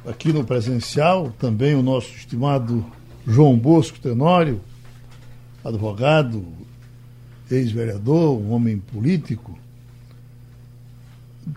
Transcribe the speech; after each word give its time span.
aqui 0.07 0.31
no 0.31 0.43
presencial, 0.43 1.33
também 1.37 1.75
o 1.75 1.83
nosso 1.83 2.09
estimado 2.15 2.85
João 3.25 3.57
Bosco 3.57 3.99
Tenório, 3.99 4.61
advogado, 5.63 6.45
ex-vereador, 7.51 8.39
um 8.39 8.51
homem 8.51 8.79
político, 8.79 9.57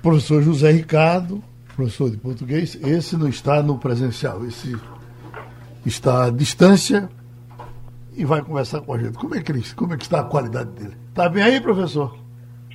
professor 0.02 0.42
José 0.42 0.72
Ricardo, 0.72 1.42
professor 1.77 2.10
de 2.10 2.16
português, 2.16 2.77
esse 2.82 3.16
não 3.16 3.28
está 3.28 3.62
no 3.62 3.78
presencial, 3.78 4.44
esse 4.44 4.77
está 5.86 6.27
à 6.27 6.30
distância 6.30 7.08
e 8.16 8.24
vai 8.24 8.42
conversar 8.42 8.80
com 8.80 8.92
a 8.92 8.98
gente. 8.98 9.16
Como 9.16 9.34
é 9.34 9.42
que, 9.42 9.52
ele, 9.52 9.64
como 9.74 9.94
é 9.94 9.96
que 9.96 10.05
está 10.05 10.20
a 10.20 10.24
qualidade 10.24 10.70
dele? 10.70 10.96
Está 11.08 11.28
bem 11.28 11.42
aí, 11.42 11.60
professor? 11.60 12.19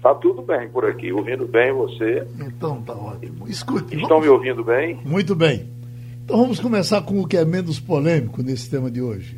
Está 0.05 0.13
tudo 0.19 0.43
bem 0.43 0.69
por 0.69 0.85
aqui, 0.85 1.11
ouvindo 1.11 1.47
bem 1.47 1.73
você. 1.73 2.27
Então 2.39 2.79
tá 2.83 2.93
ótimo. 2.93 3.47
Escute. 3.47 3.95
Estão 3.95 4.07
vamos... 4.07 4.25
me 4.25 4.29
ouvindo 4.29 4.63
bem? 4.63 4.99
Muito 5.03 5.33
bem. 5.33 5.67
Então 6.23 6.37
vamos 6.37 6.59
começar 6.59 7.01
com 7.01 7.19
o 7.19 7.27
que 7.27 7.35
é 7.35 7.43
menos 7.43 7.79
polêmico 7.79 8.43
nesse 8.43 8.69
tema 8.69 8.91
de 8.91 9.01
hoje. 9.01 9.35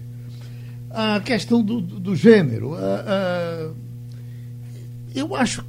A 0.90 1.22
questão 1.22 1.64
do, 1.64 1.80
do 1.80 2.14
gênero. 2.18 2.74
eu 5.16 5.34
acho, 5.38 5.64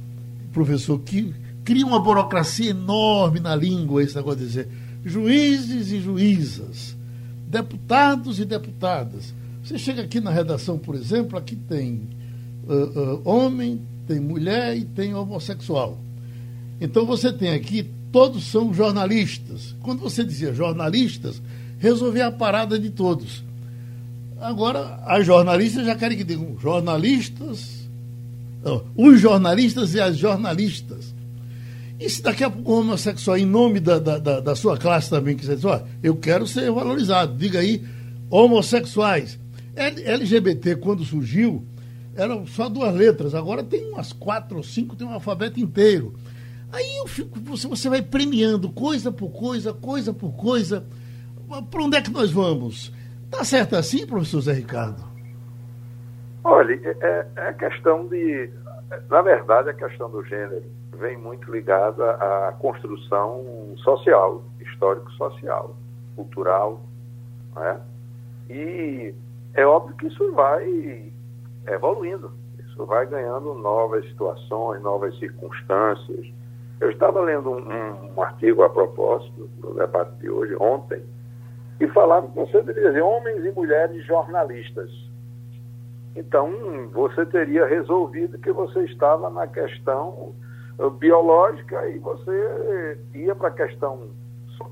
professor, 0.51 0.99
que 0.99 1.33
cria 1.63 1.85
uma 1.85 2.01
burocracia 2.01 2.71
enorme 2.71 3.39
na 3.39 3.55
língua 3.55 4.03
esse 4.03 4.17
negócio 4.17 4.39
de 4.39 4.47
dizer 4.47 4.67
juízes 5.05 5.93
e 5.93 6.01
juízas, 6.01 6.93
deputados 7.47 8.37
e 8.37 8.43
deputadas. 8.43 9.33
Você 9.63 9.77
chega 9.77 10.01
aqui 10.01 10.19
na 10.19 10.29
redação, 10.29 10.77
por 10.77 10.93
exemplo, 10.93 11.39
aqui 11.39 11.55
tem 11.55 12.01
uh, 12.67 12.73
uh, 12.73 13.21
homem, 13.23 13.81
tem 14.09 14.19
mulher 14.19 14.75
e 14.75 14.83
tem 14.83 15.13
homossexual. 15.13 15.99
Então 16.81 17.05
você 17.05 17.31
tem 17.31 17.51
aqui, 17.51 17.87
todos 18.11 18.43
são 18.45 18.73
jornalistas. 18.73 19.75
Quando 19.83 19.99
você 19.99 20.23
dizia 20.23 20.51
jornalistas, 20.51 21.39
resolvia 21.77 22.25
a 22.25 22.31
parada 22.31 22.79
de 22.79 22.89
todos. 22.89 23.43
Agora, 24.41 24.99
as 25.05 25.27
jornalistas 25.27 25.85
já 25.85 25.95
querem 25.95 26.17
que 26.17 26.23
digam 26.23 26.57
jornalistas, 26.59 27.87
não, 28.63 28.83
os 28.95 29.21
jornalistas 29.21 29.93
e 29.93 30.01
as 30.01 30.17
jornalistas. 30.17 31.13
E 31.99 32.09
se 32.09 32.23
daqui 32.23 32.43
a 32.43 32.49
pouco 32.49 32.71
o 32.71 32.79
homossexual, 32.79 33.37
em 33.37 33.45
nome 33.45 33.79
da, 33.79 33.99
da, 33.99 34.39
da 34.39 34.55
sua 34.55 34.75
classe 34.75 35.09
também, 35.09 35.35
quiser 35.35 35.55
dizer, 35.55 35.67
olha, 35.67 35.83
eu 36.01 36.15
quero 36.15 36.47
ser 36.47 36.71
valorizado, 36.71 37.37
diga 37.37 37.59
aí, 37.59 37.83
homossexuais. 38.27 39.37
LGBT, 39.75 40.77
quando 40.77 41.05
surgiu, 41.05 41.63
eram 42.19 42.45
só 42.45 42.67
duas 42.67 42.93
letras, 42.93 43.33
agora 43.33 43.63
tem 43.63 43.91
umas 43.91 44.11
quatro 44.11 44.57
ou 44.57 44.63
cinco, 44.63 44.95
tem 44.95 45.07
um 45.07 45.13
alfabeto 45.13 45.59
inteiro. 45.59 46.13
Aí 46.71 46.97
eu 46.97 47.07
fico, 47.07 47.39
você, 47.39 47.67
você 47.67 47.89
vai 47.89 48.01
premiando 48.01 48.69
coisa 48.69 49.11
por 49.11 49.29
coisa, 49.29 49.73
coisa 49.73 50.13
por 50.13 50.33
coisa. 50.35 50.85
Para 51.71 51.81
onde 51.81 51.97
é 51.97 52.01
que 52.01 52.11
nós 52.11 52.31
vamos? 52.31 52.93
Tá 53.31 53.43
certo 53.43 53.75
assim, 53.75 54.05
professor 54.05 54.41
Zé 54.41 54.53
Ricardo? 54.53 55.03
Olha, 56.43 56.73
é, 57.01 57.27
é 57.35 57.53
questão 57.53 58.07
de. 58.07 58.49
Na 59.09 59.21
verdade, 59.21 59.69
a 59.69 59.73
questão 59.73 60.09
do 60.09 60.23
gênero 60.23 60.63
vem 60.97 61.17
muito 61.17 61.51
ligada 61.51 62.11
à 62.11 62.51
construção 62.59 63.73
social, 63.83 64.43
histórico-social, 64.59 65.75
cultural. 66.15 66.81
Né? 67.55 67.79
E 68.49 69.13
é 69.53 69.65
óbvio 69.65 69.95
que 69.95 70.07
isso 70.07 70.31
vai 70.33 71.11
evoluindo, 71.73 72.31
isso 72.59 72.85
vai 72.85 73.05
ganhando 73.05 73.53
novas 73.53 74.05
situações, 74.07 74.81
novas 74.81 75.17
circunstâncias. 75.19 76.25
Eu 76.79 76.91
estava 76.91 77.21
lendo 77.21 77.51
um, 77.51 78.13
um 78.15 78.21
artigo 78.21 78.63
a 78.63 78.69
propósito 78.69 79.49
do 79.57 79.73
debate 79.73 80.15
de 80.19 80.29
hoje, 80.29 80.55
ontem, 80.59 81.03
e 81.79 81.87
falava 81.87 82.27
que 82.27 82.35
você 82.35 82.61
deveria 82.61 82.89
dizer 82.89 83.01
homens 83.01 83.45
e 83.45 83.51
mulheres 83.51 84.05
jornalistas. 84.05 84.89
Então, 86.15 86.89
você 86.91 87.25
teria 87.25 87.65
resolvido 87.65 88.37
que 88.39 88.51
você 88.51 88.83
estava 88.83 89.29
na 89.29 89.47
questão 89.47 90.33
biológica 90.97 91.87
e 91.89 91.99
você 91.99 92.97
ia 93.13 93.35
para 93.35 93.49
a 93.49 93.51
questão 93.51 94.09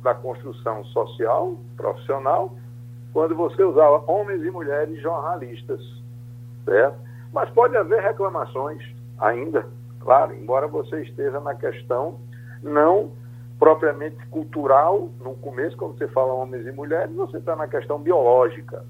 da 0.03 0.13
construção 0.13 0.83
social, 0.85 1.57
profissional, 1.75 2.55
quando 3.13 3.35
você 3.35 3.63
usava 3.63 4.03
homens 4.09 4.43
e 4.43 4.51
mulheres 4.51 5.01
jornalistas, 5.01 5.81
certo? 6.67 6.97
Mas 7.31 7.49
pode 7.51 7.75
haver 7.77 8.01
reclamações 8.01 8.83
ainda, 9.17 9.65
claro, 10.01 10.35
embora 10.35 10.67
você 10.67 11.01
esteja 11.01 11.39
na 11.39 11.55
questão 11.55 12.19
não 12.61 13.11
propriamente 13.57 14.17
cultural, 14.27 15.09
no 15.19 15.33
começo, 15.35 15.75
quando 15.77 15.97
você 15.97 16.07
fala 16.09 16.33
homens 16.33 16.67
e 16.67 16.71
mulheres, 16.71 17.15
você 17.15 17.37
está 17.37 17.55
na 17.55 17.67
questão 17.67 17.99
biológica. 17.99 18.85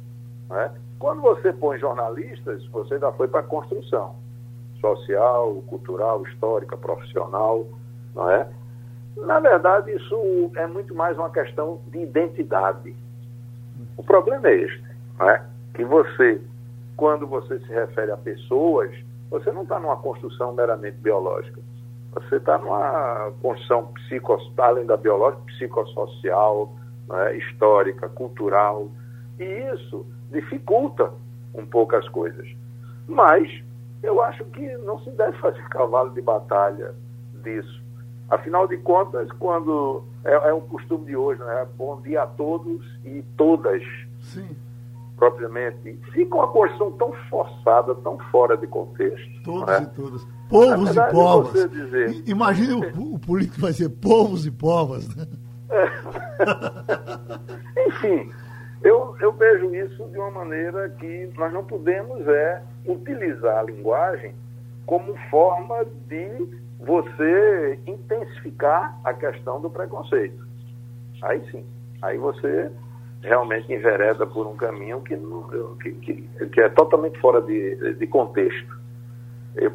Né? 0.49 0.71
Quando 0.99 1.21
você 1.21 1.53
põe 1.53 1.77
jornalistas, 1.77 2.65
você 2.67 2.99
já 2.99 3.11
foi 3.13 3.27
para 3.27 3.41
a 3.41 3.43
construção 3.43 4.15
social, 4.81 5.55
cultural, 5.67 6.23
histórica, 6.23 6.75
profissional, 6.75 7.65
não 8.13 8.29
é? 8.29 8.47
Na 9.15 9.39
verdade, 9.39 9.91
isso 9.91 10.51
é 10.55 10.67
muito 10.67 10.93
mais 10.93 11.17
uma 11.17 11.29
questão 11.29 11.81
de 11.87 11.99
identidade. 11.99 12.95
O 13.95 14.03
problema 14.03 14.47
é 14.47 14.55
este, 14.55 14.83
não 15.17 15.29
é? 15.29 15.43
Que 15.73 15.83
você, 15.83 16.39
quando 16.97 17.27
você 17.27 17.59
se 17.59 17.67
refere 17.67 18.11
a 18.11 18.17
pessoas, 18.17 18.91
você 19.29 19.51
não 19.51 19.61
está 19.61 19.79
numa 19.79 19.97
construção 19.97 20.51
meramente 20.51 20.97
biológica. 20.97 21.61
Você 22.13 22.37
está 22.37 22.57
numa 22.57 23.31
construção 23.41 23.93
psico, 23.93 24.35
além 24.57 24.85
da 24.85 24.97
biológica, 24.97 25.43
psicossocial, 25.45 26.75
é? 27.11 27.37
histórica, 27.37 28.09
cultural. 28.09 28.89
E 29.39 29.43
isso 29.43 30.05
dificulta 30.31 31.11
um 31.53 31.65
pouco 31.65 31.95
as 31.95 32.09
coisas. 32.09 32.47
Mas 33.07 33.63
eu 34.01 34.21
acho 34.21 34.43
que 34.45 34.75
não 34.77 34.99
se 34.99 35.11
deve 35.11 35.37
fazer 35.37 35.61
cavalo 35.69 36.09
de 36.09 36.21
batalha 36.21 36.95
disso. 37.43 37.85
Afinal 38.29 38.67
de 38.67 38.77
contas, 38.77 39.31
quando 39.33 40.03
é, 40.25 40.33
é 40.33 40.53
um 40.53 40.61
costume 40.61 41.05
de 41.05 41.15
hoje, 41.15 41.41
né? 41.41 41.67
Bom 41.77 42.01
dia 42.01 42.23
a 42.23 42.27
todos 42.27 42.83
e 43.05 43.23
todas. 43.37 43.81
Sim. 44.19 44.49
Propriamente. 45.17 45.99
Fica 46.13 46.35
uma 46.35 46.47
construção 46.47 46.91
tão 46.91 47.11
forçada, 47.29 47.95
tão 47.95 48.19
fora 48.31 48.55
de 48.55 48.67
contexto. 48.67 49.43
Todos 49.43 49.75
é? 49.75 49.81
e 49.81 49.87
todas. 49.87 50.27
Povos 50.47 50.95
e 50.95 51.11
povas. 51.11 51.69
Dizer... 51.71 52.23
Imagine 52.27 52.73
o, 52.73 53.15
o, 53.15 53.19
político 53.19 53.61
vai 53.61 53.73
ser 53.73 53.89
povos 53.89 54.45
e 54.45 54.51
povas, 54.51 55.13
né? 55.15 55.25
É. 55.69 55.89
Enfim, 57.89 58.31
eu, 58.83 59.15
eu 59.19 59.33
vejo 59.33 59.73
isso 59.75 60.07
de 60.09 60.17
uma 60.17 60.31
maneira 60.31 60.89
que 60.89 61.29
nós 61.35 61.51
não 61.51 61.65
podemos 61.65 62.25
é 62.27 62.61
utilizar 62.85 63.59
a 63.59 63.63
linguagem 63.63 64.33
como 64.85 65.17
forma 65.29 65.83
de 66.07 66.47
você 66.79 67.79
intensificar 67.85 68.97
a 69.03 69.13
questão 69.13 69.59
do 69.59 69.69
preconceito. 69.69 70.45
Aí 71.21 71.43
sim, 71.51 71.65
aí 72.01 72.17
você 72.17 72.71
realmente 73.21 73.71
envereda 73.71 74.25
por 74.25 74.45
um 74.47 74.55
caminho 74.55 75.01
que, 75.01 75.17
que, 76.01 76.29
que, 76.51 76.61
é 76.61 76.69
totalmente 76.69 77.19
fora 77.19 77.41
de, 77.41 77.93
de 77.95 78.07
contexto. 78.07 78.77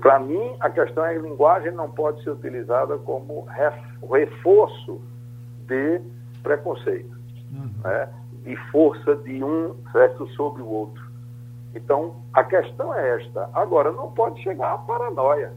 Para 0.00 0.20
mim, 0.20 0.54
a 0.60 0.70
questão 0.70 1.04
é 1.04 1.12
que 1.12 1.18
a 1.18 1.22
linguagem 1.22 1.72
não 1.72 1.90
pode 1.90 2.22
ser 2.22 2.30
utilizada 2.30 2.96
como 2.98 3.46
reforço 4.12 5.00
de 5.66 6.00
preconceito, 6.42 7.16
uhum. 7.52 7.70
né? 7.82 8.08
de 8.44 8.56
força 8.70 9.16
de 9.16 9.42
um 9.42 9.74
versus 9.92 10.32
sobre 10.34 10.62
o 10.62 10.68
outro. 10.68 11.02
Então, 11.74 12.16
a 12.34 12.44
questão 12.44 12.94
é 12.94 13.16
esta. 13.16 13.48
Agora, 13.54 13.90
não 13.92 14.12
pode 14.12 14.42
chegar 14.42 14.74
à 14.74 14.78
paranoia. 14.78 15.52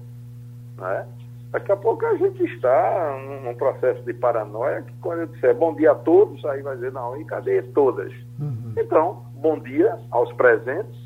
Né? 0.78 1.08
Daqui 1.56 1.72
a 1.72 1.78
pouco 1.78 2.06
a 2.06 2.18
gente 2.18 2.44
está 2.44 3.18
num 3.42 3.56
processo 3.56 4.04
de 4.04 4.14
paranoia 4.14 4.82
que 4.82 4.94
quando 4.96 5.22
eu 5.22 5.28
disser 5.28 5.56
bom 5.56 5.74
dia 5.74 5.94
a 5.94 5.96
todos, 5.96 6.44
aí 6.44 6.62
vai 6.62 6.76
dizer, 6.76 6.92
não, 6.92 7.16
e 7.16 7.24
cadê 7.24 7.62
todas? 7.62 8.12
Uhum. 8.38 8.74
Então, 8.76 9.24
bom 9.36 9.58
dia 9.60 9.98
aos 10.12 10.30
presentes, 10.34 11.00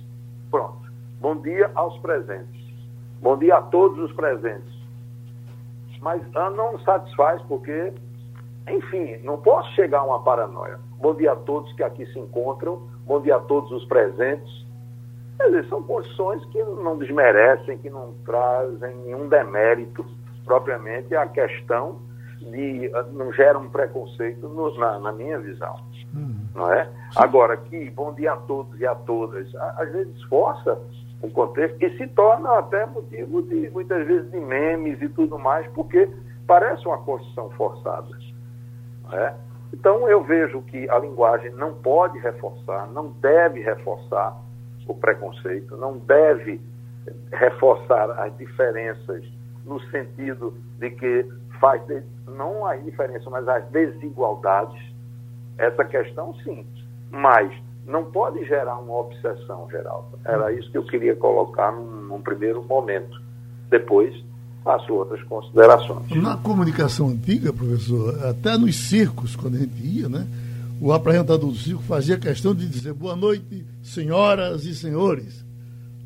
pronto. 0.50 0.92
Bom 1.22 1.36
dia 1.36 1.70
aos 1.76 1.96
presentes. 2.00 2.66
Bom 3.22 3.38
dia 3.38 3.58
a 3.58 3.62
todos 3.62 4.00
os 4.00 4.12
presentes. 4.14 4.74
Mas 6.02 6.20
não 6.32 6.80
satisfaz 6.80 7.40
porque 7.44 7.94
enfim, 8.68 9.18
não 9.24 9.38
posso 9.38 9.72
chegar 9.74 10.00
a 10.00 10.04
uma 10.04 10.24
paranoia. 10.24 10.80
Bom 10.98 11.14
dia 11.14 11.34
a 11.34 11.36
todos 11.36 11.72
que 11.74 11.84
aqui 11.84 12.08
se 12.08 12.18
encontram, 12.18 12.88
bom 13.06 13.22
dia 13.22 13.36
a 13.36 13.40
todos 13.40 13.72
os 13.72 13.86
presentes. 13.86 14.66
Quer 15.38 15.46
dizer, 15.46 15.70
são 15.70 15.84
condições 15.84 16.44
que 16.46 16.62
não 16.64 16.98
desmerecem, 16.98 17.78
que 17.78 17.90
não 17.90 18.16
trazem 18.26 18.96
nenhum 19.06 19.30
demérito 19.30 20.04
propriamente 20.50 21.16
à 21.16 21.28
questão 21.28 22.02
de 22.40 22.90
não 23.12 23.32
geram 23.32 23.62
um 23.62 23.70
preconceito 23.70 24.50
no, 24.50 24.76
na, 24.80 24.98
na, 24.98 25.12
minha 25.12 25.38
visão. 25.38 25.76
Hum. 26.16 26.48
Não 26.56 26.74
é? 26.74 26.90
Agora, 27.16 27.56
que 27.56 27.92
bom 27.92 28.12
dia 28.16 28.34
a 28.34 28.38
todos 28.38 28.80
e 28.80 28.88
a 28.88 28.96
todas, 28.96 29.54
às 29.56 29.92
vezes 29.92 30.24
força 30.24 30.82
o 31.22 31.30
contexto 31.30 31.78
e 31.84 31.98
se 31.98 32.08
torna 32.08 32.58
até 32.58 32.84
motivo 32.88 33.44
de, 33.44 33.70
muitas 33.70 34.08
vezes, 34.08 34.32
de 34.32 34.40
memes 34.40 35.00
e 35.04 35.10
tudo 35.10 35.38
mais, 35.38 35.68
porque 35.68 36.10
parece 36.48 36.88
uma 36.88 36.98
construção 36.98 37.52
forçada. 37.52 38.08
É? 39.12 39.34
Então, 39.72 40.10
eu 40.10 40.24
vejo 40.24 40.64
que 40.64 40.90
a 40.90 40.98
linguagem 40.98 41.52
não 41.52 41.76
pode 41.76 42.18
reforçar, 42.18 42.88
não 42.88 43.12
deve 43.22 43.62
reforçar 43.62 44.36
o 44.88 44.96
preconceito, 44.96 45.78
não 45.78 45.98
deve 46.00 46.60
reforçar 47.32 48.10
as 48.20 48.36
diferenças 48.38 49.24
no 49.66 49.80
sentido 49.90 50.54
de 50.80 50.90
que 50.92 51.26
faz 51.60 51.82
não 52.28 52.66
a 52.66 52.76
diferença, 52.76 53.30
mas 53.30 53.48
as 53.48 53.66
desigualdades. 53.70 54.82
Essa 55.58 55.84
questão, 55.84 56.34
sim, 56.44 56.66
mas 57.12 57.52
não 57.86 58.06
pode 58.06 58.46
gerar 58.46 58.78
uma 58.78 58.98
obsessão, 58.98 59.68
Geraldo. 59.70 60.18
Era 60.24 60.54
isso 60.54 60.72
que 60.72 60.78
eu 60.78 60.86
queria 60.86 61.16
colocar 61.16 61.72
num, 61.72 62.02
num 62.04 62.22
primeiro 62.22 62.64
momento. 62.64 63.22
Depois 63.70 64.16
faço 64.64 64.94
outras 64.94 65.22
considerações. 65.24 66.10
Na 66.12 66.38
comunicação 66.38 67.10
antiga, 67.10 67.52
professor, 67.52 68.26
até 68.26 68.58
nos 68.58 68.76
circos, 68.76 69.36
quando 69.36 69.56
a 69.56 69.60
gente 69.60 69.82
ia, 69.82 70.08
né? 70.08 70.28
O 70.82 70.94
apresentador 70.94 71.50
do 71.50 71.56
circo 71.56 71.84
fazia 71.84 72.18
questão 72.18 72.56
de 72.56 72.66
dizer 72.68 72.94
boa 72.94 73.16
noite, 73.16 73.66
senhoras 73.84 74.64
e 74.64 74.74
senhores. 74.74 75.44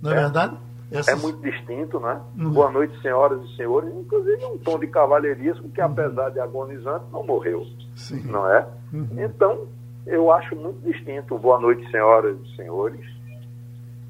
Não 0.01 0.11
é, 0.11 0.15
é 0.15 0.21
verdade? 0.21 0.57
Essas... 0.93 1.07
É 1.07 1.15
muito 1.15 1.41
distinto, 1.41 1.99
né? 1.99 2.21
Uhum. 2.37 2.51
Boa 2.51 2.71
noite, 2.71 2.99
senhoras 3.01 3.43
e 3.43 3.55
senhores. 3.55 3.93
Inclusive 3.95 4.45
um 4.45 4.57
tom 4.59 4.77
de 4.77 4.87
cavalheirismo 4.87 5.69
que, 5.69 5.81
uhum. 5.81 5.87
apesar 5.87 6.29
de 6.29 6.39
agonizante, 6.39 7.05
não 7.11 7.23
morreu. 7.23 7.65
Sim. 7.95 8.21
Não 8.29 8.49
é? 8.49 8.67
Uhum. 8.93 9.07
Então, 9.17 9.67
eu 10.05 10.31
acho 10.31 10.55
muito 10.55 10.79
distinto 10.81 11.37
boa 11.37 11.59
noite, 11.59 11.89
senhoras 11.89 12.37
e 12.39 12.55
senhores. 12.55 13.05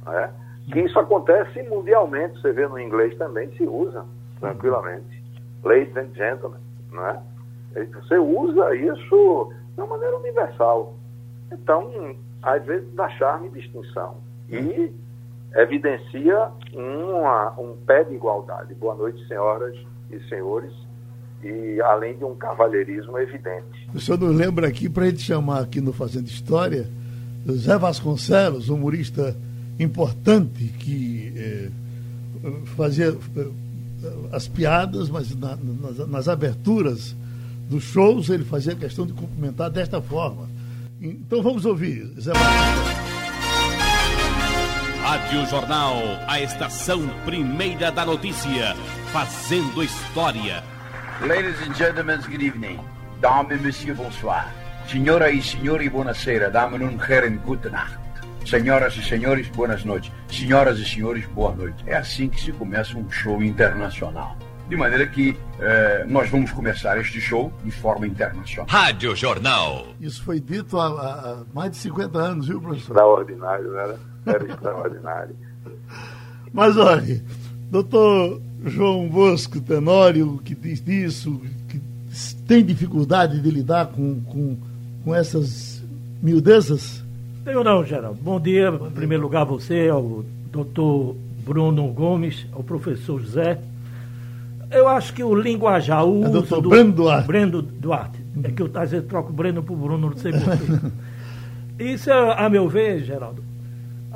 É? 0.08 0.30
Que 0.72 0.82
isso 0.82 1.00
acontece 1.00 1.64
mundialmente. 1.64 2.40
Você 2.42 2.52
vê 2.52 2.68
no 2.68 2.78
inglês 2.78 3.18
também, 3.18 3.50
se 3.56 3.64
usa 3.64 4.06
tranquilamente. 4.40 5.24
Ladies 5.64 5.96
and 5.96 6.14
gentlemen. 6.14 6.60
Não 6.92 7.08
é? 7.08 7.22
Você 7.74 8.18
usa 8.18 8.76
isso 8.76 9.54
de 9.74 9.82
uma 9.82 9.88
maneira 9.88 10.18
universal. 10.18 10.96
Então, 11.52 12.16
às 12.42 12.64
vezes 12.66 12.94
dá 12.94 13.10
charme 13.10 13.48
e 13.48 13.52
distinção. 13.52 14.18
E 14.50 14.92
evidencia 15.56 16.50
uma, 16.74 17.54
um 17.60 17.76
pé 17.86 18.04
de 18.04 18.16
igualdade. 18.16 18.74
Boa 18.76 18.96
noite, 18.96 19.26
senhoras 19.28 19.76
e 20.12 20.20
senhores, 20.28 20.72
e 21.44 21.80
além 21.82 22.18
de 22.18 22.24
um 22.24 22.36
cavalheirismo 22.36 23.18
evidente. 23.18 23.88
O 23.94 24.00
senhor 24.00 24.20
nos 24.20 24.36
lembra 24.36 24.68
aqui, 24.68 24.90
para 24.90 25.04
a 25.04 25.10
gente 25.10 25.22
chamar 25.22 25.62
aqui 25.62 25.80
no 25.80 25.94
Fazendo 25.94 26.28
História, 26.28 26.88
Zé 27.52 27.78
Vasconcelos, 27.78 28.70
humorista 28.70 29.36
importante 29.80 30.66
que 30.80 31.34
eh, 31.36 31.70
fazia 32.76 33.16
eh, 33.36 33.48
as 34.32 34.48
piadas, 34.48 35.10
mas 35.10 35.36
na, 35.36 35.56
nas, 35.56 36.08
nas 36.08 36.28
aberturas 36.28 37.16
dos 37.70 37.84
shows 37.84 38.30
ele 38.30 38.44
fazia 38.44 38.76
questão 38.76 39.06
de 39.06 39.14
cumprimentar 39.14 39.70
desta 39.70 40.02
forma. 40.02 40.48
Então 41.02 41.42
vamos 41.42 41.66
ouvir, 41.66 42.06
Zé 42.20 42.32
Vasconcelos. 42.34 43.13
Rádio 45.04 45.46
Jornal, 45.48 45.96
a 46.30 46.40
estação 46.40 47.06
primeira 47.26 47.92
da 47.92 48.06
notícia, 48.06 48.74
fazendo 49.12 49.84
história. 49.84 50.64
Ladies 51.20 51.62
and 51.68 51.74
gentlemen, 51.76 52.22
good 52.22 52.42
evening. 52.42 52.80
Dames 53.20 53.60
e 53.60 53.64
monsieur, 53.64 53.96
bonsoir. 53.98 54.48
Senhora 54.88 55.30
e 55.30 55.42
senhores, 55.42 55.92
buonasera. 55.92 56.50
Damen 56.50 56.84
und 56.84 57.02
Herren, 57.02 57.38
gute 57.46 57.70
Nacht. 57.70 58.00
Senhoras 58.46 58.96
e 58.96 59.04
senhores, 59.04 59.50
boas 59.50 59.84
noites. 59.84 60.10
Senhoras 60.30 60.80
e 60.80 60.86
senhores, 60.86 61.26
boa 61.28 61.54
noite. 61.54 61.84
É 61.86 61.98
assim 61.98 62.30
que 62.30 62.40
se 62.40 62.54
começa 62.54 62.98
um 62.98 63.12
show 63.12 63.44
internacional. 63.44 64.38
De 64.70 64.78
maneira 64.78 65.06
que 65.06 65.38
eh, 65.60 66.06
nós 66.08 66.30
vamos 66.30 66.50
começar 66.52 66.98
este 66.98 67.20
show 67.20 67.52
de 67.66 67.72
forma 67.72 68.08
internacional. 68.08 68.68
Rádio 68.70 69.14
Jornal. 69.18 69.86
Isso 70.00 70.24
foi 70.24 70.40
dito 70.40 70.80
há, 70.80 70.88
há 70.88 71.44
mais 71.54 71.72
de 71.72 71.78
50 71.78 72.18
anos, 72.18 72.48
viu, 72.48 72.62
professor? 72.62 72.94
Extraordinário, 72.94 73.70
né? 73.74 73.98
Era 74.26 74.46
extraordinário. 74.46 75.36
Mas 76.52 76.78
olha, 76.78 77.22
doutor 77.72 78.42
João 78.66 79.08
Bosco 79.10 79.60
Tenório, 79.60 80.40
que 80.44 80.56
diz 80.56 80.84
isso, 80.88 81.42
que 81.68 81.82
tem 82.48 82.64
dificuldade 82.64 83.42
de 83.42 83.50
lidar 83.50 83.88
com, 83.88 84.22
com, 84.22 84.58
com 85.04 85.16
essas 85.16 85.84
miudezas? 86.22 87.04
Tenho 87.44 87.64
não, 87.64 87.84
Geraldo. 87.84 88.20
Bom 88.22 88.40
dia, 88.40 88.72
Bom 88.72 88.78
dia. 88.78 88.88
em 88.88 88.92
primeiro 88.92 89.24
lugar, 89.24 89.44
você, 89.46 89.90
ao 89.90 90.24
doutor 90.52 91.16
Bruno 91.44 91.88
Gomes, 91.88 92.46
ao 92.54 92.64
professor 92.64 93.20
José. 93.20 93.60
Eu 94.72 94.88
acho 94.88 95.14
que 95.14 95.24
o 95.24 95.36
linguajar, 95.36 96.06
o 96.06 96.24
é 96.24 96.30
uso 96.30 96.32
doutor 96.32 96.62
do... 96.62 96.70
Breno 96.70 96.92
Duarte. 96.94 97.28
Breno 97.28 97.62
Duarte. 97.62 98.20
É 98.44 98.52
que 98.52 98.62
eu 98.62 98.72
às 98.74 98.92
vezes 98.92 99.08
troco 99.08 99.30
o 99.30 99.34
Breno 99.34 99.62
por 99.62 99.76
Bruno, 99.76 100.10
não 100.10 100.18
sei 100.18 100.32
porquê. 100.32 100.88
Isso, 101.84 102.12
a 102.12 102.50
meu 102.50 102.70
ver, 102.70 103.04
Geraldo, 103.04 103.44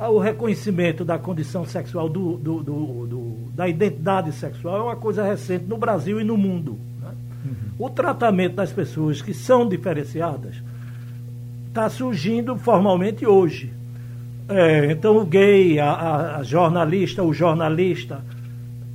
o 0.06 0.18
reconhecimento 0.18 1.04
da 1.04 1.18
condição 1.18 1.64
sexual, 1.64 2.08
do, 2.08 2.36
do, 2.36 2.62
do, 2.62 3.06
do, 3.06 3.36
da 3.52 3.68
identidade 3.68 4.30
sexual, 4.32 4.76
é 4.76 4.82
uma 4.84 4.96
coisa 4.96 5.24
recente 5.24 5.64
no 5.64 5.76
Brasil 5.76 6.20
e 6.20 6.24
no 6.24 6.36
mundo. 6.36 6.78
Né? 7.00 7.10
Uhum. 7.44 7.86
O 7.86 7.90
tratamento 7.90 8.54
das 8.54 8.72
pessoas 8.72 9.20
que 9.20 9.34
são 9.34 9.68
diferenciadas 9.68 10.62
está 11.66 11.88
surgindo 11.88 12.56
formalmente 12.56 13.26
hoje. 13.26 13.72
É, 14.48 14.90
então, 14.90 15.16
o 15.18 15.26
gay, 15.26 15.78
a, 15.80 16.36
a, 16.38 16.42
jornalista, 16.42 17.22
o 17.22 17.34
jornalista, 17.34 18.24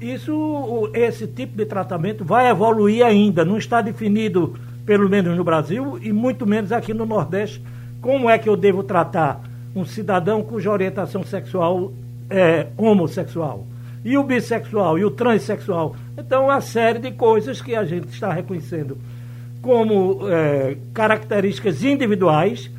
isso, 0.02 0.90
esse 0.94 1.28
tipo 1.28 1.56
de 1.58 1.66
tratamento 1.66 2.26
vai 2.26 2.50
evoluir 2.50 3.06
ainda, 3.06 3.46
não 3.46 3.58
está 3.58 3.82
definido, 3.82 4.56
pelo 4.86 5.10
menos 5.10 5.38
no 5.38 5.44
Brasil, 5.44 6.00
e 6.02 6.12
muito 6.12 6.48
menos 6.48 6.72
aqui 6.72 6.94
no 6.94 7.06
Nordeste, 7.06 7.62
como 8.02 8.30
é 8.30 8.38
que 8.38 8.50
eu 8.50 8.58
devo 8.58 8.84
tratar 8.84 9.53
um 9.76 9.86
cidadão 9.86 10.44
cuja 10.44 10.72
orientação 10.72 11.24
sexual 11.24 11.92
é 12.30 12.68
homossexual. 12.78 13.66
E 14.06 14.18
o 14.18 14.24
bissexual 14.24 15.00
e 15.00 15.06
o 15.06 15.12
transexual. 15.12 15.96
Então, 16.18 16.46
uma 16.46 16.62
série 16.62 17.00
de 17.00 17.12
coisas 17.12 17.62
que 17.62 17.74
a 17.76 17.86
gente 17.86 18.10
está 18.10 18.32
reconhecendo 18.34 18.98
como 19.62 20.28
é, 20.30 20.76
características 20.94 21.84
individuais, 21.84 22.70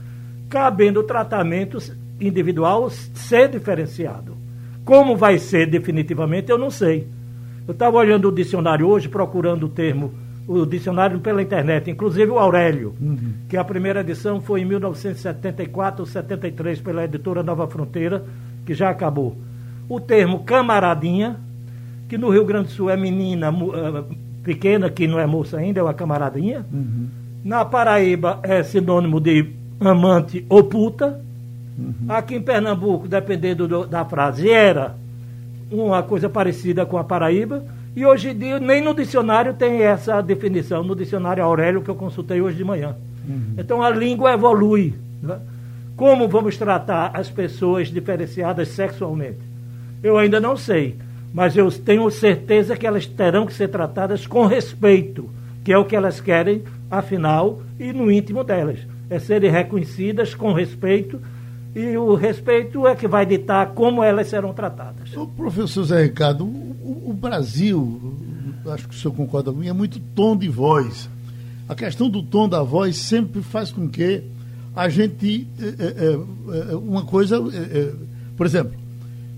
cabendo 0.51 1.01
o 1.01 1.03
tratamento 1.03 1.79
individual 2.21 2.91
ser 2.91 3.49
diferenciado. 3.49 4.37
Como 4.85 5.17
vai 5.17 5.39
ser 5.39 5.67
definitivamente, 5.67 6.51
eu 6.51 6.59
não 6.59 6.71
sei. 6.71 7.09
Eu 7.67 7.73
estava 7.73 7.97
olhando 7.97 8.29
o 8.29 8.33
dicionário 8.33 8.87
hoje, 8.87 9.09
procurando 9.09 9.65
o 9.65 9.69
termo 9.71 10.13
o 10.47 10.67
dicionário 10.67 11.19
pela 11.21 11.43
internet, 11.43 11.91
inclusive 11.91 12.31
o 12.31 12.39
Aurélio, 12.39 12.95
uhum. 13.01 13.33
que 13.49 13.57
a 13.57 13.65
primeira 13.65 14.01
edição 14.01 14.41
foi 14.41 14.61
em 14.61 14.65
1974 14.65 16.03
ou 16.03 16.07
73 16.07 16.81
pela 16.81 17.05
editora 17.05 17.43
Nova 17.43 17.67
Fronteira, 17.67 18.23
que 18.67 18.75
já 18.75 18.91
acabou. 18.91 19.37
O 19.89 20.01
termo 20.01 20.45
camaradinha, 20.45 21.37
que 22.09 22.19
no 22.19 22.31
Rio 22.31 22.45
Grande 22.45 22.69
do 22.69 22.73
Sul 22.73 22.91
é 22.91 22.97
menina 22.97 23.51
uh, 23.51 24.05
pequena, 24.43 24.91
que 24.91 25.07
não 25.07 25.19
é 25.19 25.27
moça 25.27 25.57
ainda, 25.57 25.81
é 25.81 25.83
uma 25.83 25.95
camaradinha. 25.95 26.65
Uhum. 26.73 27.09
Na 27.43 27.65
Paraíba 27.65 28.41
é 28.43 28.63
sinônimo 28.63 29.21
de 29.21 29.51
amante 29.81 30.45
ou 30.49 30.65
puta. 30.65 31.21
Uhum. 31.79 31.95
Aqui 32.09 32.37
em 32.37 32.43
Pernambuco, 32.43 33.09
dependendo 33.09 33.67
do, 33.67 33.87
da 33.87 34.05
frase, 34.05 34.51
era 34.51 34.95
uma 35.71 36.03
coisa 36.03 36.29
parecida 36.29 36.87
com 36.87 36.99
a 36.99 37.05
Paraíba. 37.05 37.65
E 37.97 38.05
hoje 38.05 38.31
em 38.31 38.37
dia, 38.37 38.59
nem 38.59 38.83
no 38.83 38.93
dicionário 38.93 39.55
tem 39.55 39.83
essa 39.83 40.21
definição, 40.21 40.83
no 40.83 40.97
dicionário 40.97 41.45
Aurélio 41.45 41.83
que 41.83 41.89
eu 41.89 41.95
consultei 41.95 42.41
hoje 42.41 42.57
de 42.57 42.65
manhã. 42.65 42.97
Uhum. 43.29 43.55
Então 43.57 43.83
a 43.83 43.91
língua 43.91 44.33
evolui. 44.33 44.95
Né? 45.23 45.39
Como 45.97 46.29
vamos 46.29 46.57
tratar 46.57 47.13
as 47.15 47.31
pessoas 47.31 47.89
diferenciadas 47.89 48.69
sexualmente? 48.69 49.39
Eu 50.03 50.19
ainda 50.19 50.41
não 50.41 50.57
sei, 50.57 50.97
mas 51.33 51.57
eu 51.57 51.71
tenho 51.71 52.11
certeza 52.11 52.77
que 52.77 52.87
elas 52.87 53.07
terão 53.07 53.47
que 53.47 53.55
ser 53.55 53.69
tratadas 53.69 54.27
com 54.27 54.45
respeito, 54.45 55.31
que 55.63 55.73
é 55.73 55.79
o 55.79 55.85
que 55.85 55.95
elas 55.95 56.21
querem, 56.21 56.63
afinal, 56.91 57.63
e 57.79 57.93
no 57.93 58.11
íntimo 58.11 58.43
delas. 58.43 58.81
É 59.09 59.21
serem 59.21 59.51
reconhecidas 59.51 60.35
com 60.35 60.53
respeito 60.53 61.21
e 61.75 61.97
o 61.97 62.15
respeito 62.15 62.87
é 62.87 62.95
que 62.95 63.09
vai 63.09 63.27
ditar 63.27 63.69
como 63.69 64.03
elas 64.03 64.29
serão 64.29 64.53
tratadas. 64.53 65.17
O 65.17 65.27
professor 65.27 65.85
Zé 65.85 66.03
Ricardo, 66.03 66.45
o, 67.05 67.13
Brasil, 67.13 68.17
acho 68.67 68.89
que 68.89 68.95
o 68.95 68.99
senhor 68.99 69.15
concorda 69.15 69.53
comigo, 69.53 69.71
é 69.71 69.73
muito 69.73 69.99
tom 70.15 70.37
de 70.37 70.49
voz. 70.49 71.09
a 71.69 71.75
questão 71.75 72.09
do 72.09 72.23
tom 72.23 72.49
da 72.49 72.63
voz 72.63 72.97
sempre 72.97 73.43
faz 73.43 73.71
com 73.71 73.89
que 73.89 74.23
a 74.75 74.89
gente. 74.89 75.47
É, 75.59 76.17
é, 76.73 76.77
uma 76.77 77.05
coisa. 77.05 77.39
por 78.37 78.47
exemplo, 78.47 78.75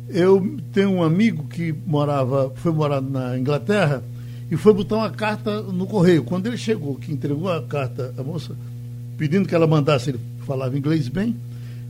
eu 0.09 0.57
tenho 0.73 0.91
um 0.91 1.03
amigo 1.03 1.47
que 1.49 1.75
morava, 1.87 2.53
foi 2.57 2.73
morar 2.73 3.01
na 3.01 3.39
Inglaterra 3.39 4.03
e 4.51 4.57
foi 4.57 4.73
botar 4.73 4.97
uma 4.97 5.11
carta 5.11 5.63
no 5.63 5.87
correio. 5.87 6.25
Quando 6.25 6.47
ele 6.47 6.57
chegou, 6.57 6.95
que 6.95 7.13
entregou 7.13 7.51
a 7.51 7.63
carta, 7.63 8.15
a 8.17 8.23
moça, 8.23 8.57
pedindo 9.19 9.49
que 9.49 9.55
ela 9.55 9.67
mandasse, 9.67 10.11
ele 10.11 10.21
falava 10.47 10.79
inglês 10.79 11.09
bem, 11.09 11.37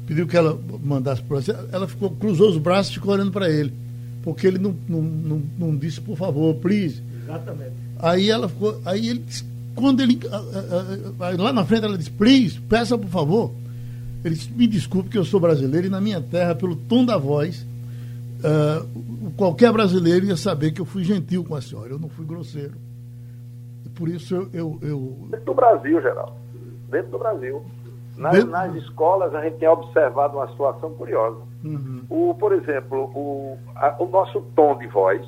pediu 0.07 0.27
que 0.27 0.37
ela 0.37 0.59
mandasse 0.83 1.23
para 1.23 1.39
ela 1.73 1.87
ficou, 1.87 2.11
cruzou 2.11 2.49
os 2.49 2.59
braços 2.59 2.93
e 2.93 2.95
ficou 2.95 3.13
olhando 3.13 3.31
para 3.31 3.51
ele. 3.51 3.73
Porque 4.27 4.45
ele 4.45 4.59
não, 4.59 4.75
não, 4.89 5.01
não, 5.01 5.43
não, 5.57 5.77
disse, 5.77 6.01
por 6.01 6.17
favor, 6.17 6.53
please. 6.57 7.01
Exatamente. 7.23 7.71
Aí 7.97 8.29
ela 8.29 8.49
ficou. 8.49 8.77
Aí 8.85 9.09
ele 9.09 9.25
quando 9.77 10.01
ele. 10.01 10.19
Lá 11.39 11.53
na 11.53 11.65
frente 11.65 11.85
ela 11.85 11.97
disse, 11.97 12.11
please, 12.11 12.61
peça 12.63 12.99
por 12.99 13.09
favor. 13.09 13.53
Ele 14.25 14.35
disse, 14.35 14.51
me 14.51 14.67
desculpe 14.67 15.11
que 15.11 15.17
eu 15.17 15.25
sou 15.25 15.39
brasileiro 15.39 15.87
e 15.87 15.91
na 15.91 16.01
minha 16.01 16.21
terra, 16.21 16.57
pelo 16.57 16.75
tom 16.75 17.05
da 17.05 17.17
voz, 17.17 17.65
uh, 18.41 19.33
qualquer 19.37 19.73
brasileiro 19.73 20.27
ia 20.27 20.37
saber 20.37 20.73
que 20.73 20.81
eu 20.81 20.85
fui 20.85 21.05
gentil 21.05 21.45
com 21.45 21.55
a 21.55 21.61
senhora, 21.61 21.91
eu 21.91 21.99
não 22.01 22.09
fui 22.09 22.27
grosseiro. 22.27 22.75
E 23.85 23.89
por 23.91 24.09
isso 24.09 24.35
eu, 24.35 24.49
eu, 24.53 24.79
eu... 24.83 25.29
Dentro 25.31 25.47
do 25.47 25.55
Brasil, 25.55 26.03
Geraldo. 26.03 26.33
Dentro 26.91 27.13
do 27.13 27.19
Brasil. 27.21 27.65
Nas, 28.17 28.33
Dentro... 28.33 28.51
nas 28.51 28.75
escolas 28.75 29.33
a 29.37 29.43
gente 29.43 29.59
tem 29.59 29.69
observado 29.69 30.37
uma 30.37 30.49
situação 30.49 30.93
curiosa. 30.95 31.39
Uhum. 31.67 32.03
O, 32.09 32.35
por 32.35 32.53
exemplo, 32.53 33.11
o, 33.15 33.59
a, 33.75 33.97
o 33.99 34.07
nosso 34.07 34.41
tom 34.55 34.79
de 34.79 34.87
voz, 34.87 35.27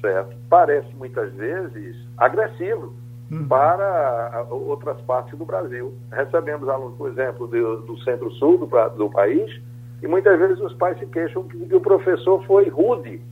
certo? 0.00 0.36
Parece 0.50 0.92
muitas 0.96 1.32
vezes 1.34 1.96
agressivo 2.18 2.92
uhum. 3.30 3.46
para 3.46 4.44
outras 4.50 5.00
partes 5.02 5.38
do 5.38 5.44
Brasil. 5.44 5.94
Recebemos 6.10 6.68
alunos, 6.68 6.96
por 6.96 7.10
exemplo, 7.10 7.46
do, 7.46 7.82
do 7.82 7.98
centro-sul 8.00 8.58
do, 8.58 8.88
do 8.96 9.10
país, 9.10 9.62
e 10.02 10.08
muitas 10.08 10.36
vezes 10.36 10.58
os 10.60 10.74
pais 10.74 10.98
se 10.98 11.06
queixam 11.06 11.44
que, 11.44 11.56
que 11.66 11.74
o 11.74 11.80
professor 11.80 12.44
foi 12.44 12.68
rude 12.68 13.22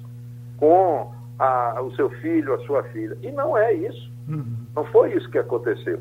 com 0.56 1.10
a, 1.36 1.82
o 1.82 1.92
seu 1.96 2.10
filho, 2.10 2.54
a 2.54 2.58
sua 2.60 2.84
filha. 2.84 3.18
E 3.22 3.32
não 3.32 3.58
é 3.58 3.72
isso. 3.72 4.10
Uhum. 4.28 4.66
Não 4.76 4.84
foi 4.84 5.14
isso 5.14 5.28
que 5.30 5.38
aconteceu. 5.38 6.00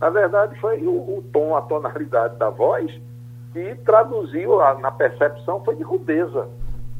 Na 0.00 0.10
verdade, 0.10 0.58
foi 0.60 0.80
o, 0.86 0.92
o 0.92 1.24
tom, 1.32 1.56
a 1.56 1.62
tonalidade 1.62 2.36
da 2.38 2.50
voz 2.50 2.92
que 3.54 3.76
traduziu 3.86 4.60
a, 4.60 4.74
na 4.80 4.90
percepção 4.90 5.64
foi 5.64 5.76
de 5.76 5.84
rudeza 5.84 6.48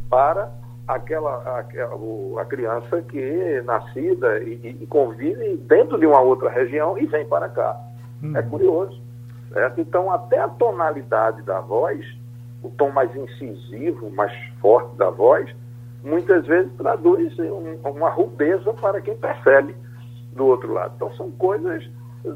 para 0.08 0.52
aquela 0.86 1.30
a, 1.30 2.40
a 2.40 2.44
criança 2.44 3.02
que 3.02 3.20
é 3.20 3.60
nascida 3.62 4.38
e, 4.38 4.78
e, 4.80 4.86
convive 4.86 5.56
dentro 5.56 5.98
de 5.98 6.06
uma 6.06 6.20
outra 6.20 6.48
região 6.48 6.96
e 6.96 7.06
vem 7.06 7.26
para 7.26 7.48
cá. 7.48 7.76
Uhum. 8.22 8.36
É 8.36 8.42
curioso. 8.42 9.02
Certo? 9.52 9.80
Então, 9.80 10.12
até 10.12 10.38
a 10.38 10.48
tonalidade 10.48 11.42
da 11.42 11.60
voz, 11.60 12.06
o 12.62 12.70
tom 12.70 12.90
mais 12.90 13.14
incisivo, 13.16 14.08
mais 14.10 14.32
forte 14.60 14.96
da 14.96 15.10
voz, 15.10 15.52
muitas 16.04 16.46
vezes 16.46 16.72
traduz 16.76 17.36
um, 17.38 17.76
uma 17.84 18.10
rudeza 18.10 18.72
para 18.74 19.00
quem 19.00 19.16
percebe 19.16 19.74
do 20.32 20.46
outro 20.46 20.72
lado. 20.72 20.92
Então, 20.96 21.12
são 21.14 21.30
coisas 21.32 21.84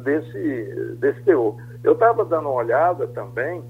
desse, 0.05 0.97
desse 0.99 1.23
teor. 1.23 1.55
Eu 1.85 1.93
estava 1.93 2.25
dando 2.25 2.49
uma 2.49 2.55
olhada 2.55 3.07
também, 3.09 3.63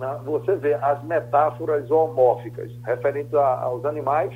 na, 0.00 0.14
você 0.14 0.56
vê 0.56 0.74
as 0.74 1.04
metáforas 1.04 1.88
homórficas 1.90 2.72
referentes 2.84 3.32
a, 3.34 3.60
aos 3.60 3.84
animais. 3.84 4.32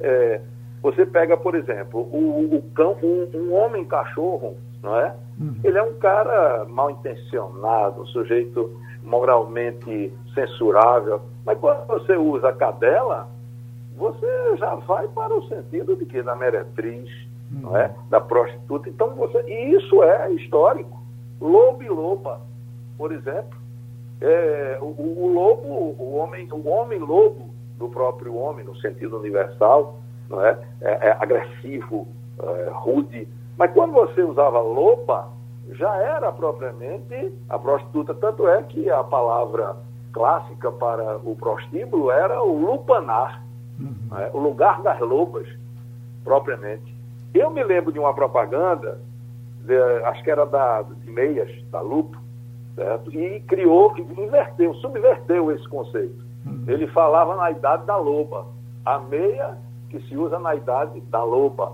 É, 0.00 0.40
você 0.82 1.06
pega, 1.06 1.36
por 1.36 1.54
exemplo, 1.54 2.00
o, 2.00 2.56
o 2.56 2.62
cão, 2.74 2.96
um, 3.02 3.28
um 3.34 3.54
homem-cachorro, 3.54 4.56
não 4.82 4.98
é? 4.98 5.14
Uhum. 5.38 5.54
Ele 5.62 5.78
é 5.78 5.82
um 5.82 5.94
cara 5.94 6.64
mal 6.64 6.90
intencionado, 6.90 8.02
um 8.02 8.06
sujeito 8.06 8.74
moralmente 9.02 10.12
censurável. 10.34 11.20
Mas 11.44 11.58
quando 11.58 11.86
você 11.86 12.16
usa 12.16 12.48
a 12.48 12.52
cadela, 12.52 13.28
você 13.96 14.56
já 14.56 14.74
vai 14.74 15.06
para 15.08 15.34
o 15.34 15.46
sentido 15.46 15.94
de 15.94 16.06
que 16.06 16.22
da 16.22 16.34
meretriz, 16.34 17.08
uhum. 17.52 17.60
não 17.60 17.76
é? 17.76 17.94
Da 18.08 18.20
prostituta. 18.20 18.88
Então 18.88 19.14
você, 19.14 19.40
e 19.46 19.76
isso 19.76 20.02
é 20.02 20.32
histórico. 20.32 21.00
Lobo 21.40 21.82
e 21.82 21.88
loba, 21.88 22.40
por 22.96 23.12
exemplo, 23.12 23.61
é, 24.22 24.78
o, 24.80 24.86
o, 24.86 25.32
lobo, 25.32 25.96
o 25.98 26.16
homem, 26.16 26.48
o 26.52 26.68
homem 26.68 26.98
lobo 26.98 27.50
do 27.76 27.88
próprio 27.88 28.36
homem, 28.36 28.64
no 28.64 28.76
sentido 28.76 29.18
universal, 29.18 29.98
não 30.30 30.44
é? 30.44 30.56
é, 30.80 31.08
é 31.08 31.16
agressivo, 31.18 32.06
é, 32.40 32.70
rude. 32.72 33.28
Mas 33.58 33.72
quando 33.72 33.92
você 33.92 34.22
usava 34.22 34.60
loba, 34.60 35.28
já 35.72 35.96
era 35.96 36.30
propriamente 36.30 37.32
a 37.48 37.58
prostituta. 37.58 38.14
Tanto 38.14 38.46
é 38.46 38.62
que 38.62 38.88
a 38.88 39.02
palavra 39.02 39.76
clássica 40.12 40.70
para 40.70 41.16
o 41.18 41.34
prostíbulo 41.34 42.10
era 42.10 42.42
o 42.42 42.56
lupanar, 42.58 43.42
uhum. 43.80 44.18
é? 44.18 44.30
o 44.32 44.38
lugar 44.38 44.82
das 44.82 45.00
lobas, 45.00 45.48
propriamente. 46.22 46.94
Eu 47.34 47.50
me 47.50 47.64
lembro 47.64 47.90
de 47.90 47.98
uma 47.98 48.14
propaganda, 48.14 49.00
de, 49.64 49.76
acho 50.04 50.22
que 50.22 50.30
era 50.30 50.44
da, 50.44 50.82
de 50.82 51.10
meias, 51.10 51.50
da 51.70 51.80
Lupo, 51.80 52.16
certo? 52.74 53.12
E 53.12 53.40
criou, 53.40 53.94
inverteu, 53.98 54.74
subverteu 54.74 55.52
esse 55.52 55.68
conceito. 55.68 56.24
Uhum. 56.46 56.64
Ele 56.66 56.86
falava 56.88 57.36
na 57.36 57.50
idade 57.50 57.86
da 57.86 57.96
loba, 57.96 58.46
a 58.84 58.98
meia 58.98 59.56
que 59.88 60.00
se 60.08 60.16
usa 60.16 60.38
na 60.38 60.54
idade 60.54 61.00
da 61.02 61.22
loba, 61.22 61.72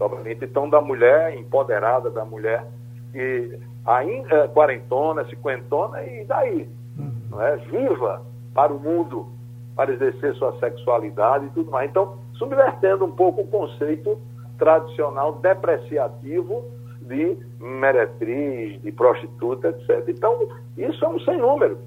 obviamente. 0.00 0.44
Então, 0.44 0.68
da 0.68 0.80
mulher 0.80 1.36
empoderada, 1.36 2.10
da 2.10 2.24
mulher 2.24 2.66
que 3.12 3.58
ainda 3.84 4.36
é 4.36 4.48
quarentona, 4.48 5.24
cinquentona 5.26 6.02
e 6.02 6.24
daí, 6.24 6.68
uhum. 6.98 7.12
não 7.30 7.42
é? 7.42 7.56
Viva 7.56 8.22
para 8.54 8.72
o 8.72 8.78
mundo, 8.78 9.28
para 9.76 9.92
exercer 9.92 10.34
sua 10.34 10.58
sexualidade 10.58 11.46
e 11.46 11.50
tudo 11.50 11.70
mais. 11.70 11.90
Então, 11.90 12.16
subvertendo 12.34 13.04
um 13.04 13.12
pouco 13.12 13.42
o 13.42 13.46
conceito 13.46 14.18
tradicional 14.58 15.34
depreciativo 15.34 16.64
de 17.12 17.36
meretriz, 17.60 18.80
de 18.82 18.90
prostituta, 18.92 19.68
etc. 19.68 20.08
Então, 20.08 20.48
isso 20.76 21.04
é 21.04 21.08
um 21.08 21.20
sem 21.20 21.38
número. 21.38 21.78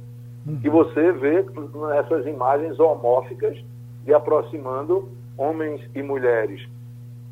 Uhum. 0.46 0.60
Que 0.60 0.70
você 0.70 1.12
vê 1.12 1.46
nessas 1.90 2.26
imagens 2.28 2.80
homórficas 2.80 3.58
de 4.06 4.14
aproximando 4.14 5.10
homens 5.38 5.82
e 5.96 6.04
mulheres 6.04 6.62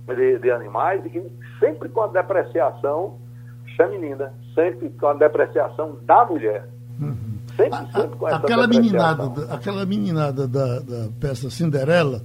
de, 0.07 0.39
de 0.39 0.51
animais, 0.51 1.05
e 1.05 1.23
sempre 1.59 1.87
com 1.89 2.01
a 2.01 2.07
depreciação 2.07 3.15
feminina, 3.77 4.33
sempre 4.53 4.89
com 4.89 5.07
a 5.07 5.13
depreciação 5.13 5.97
da 6.05 6.25
mulher. 6.25 6.67
Uhum. 6.99 7.15
Sempre, 7.55 7.79
sempre 7.91 8.17
com 8.17 8.27
essa 8.27 8.37
aquela 8.37 8.67
meninada, 8.67 9.53
aquela 9.53 9.85
meninada 9.85 10.47
da, 10.47 10.79
da 10.79 11.09
peça 11.19 11.49
Cinderela 11.51 12.21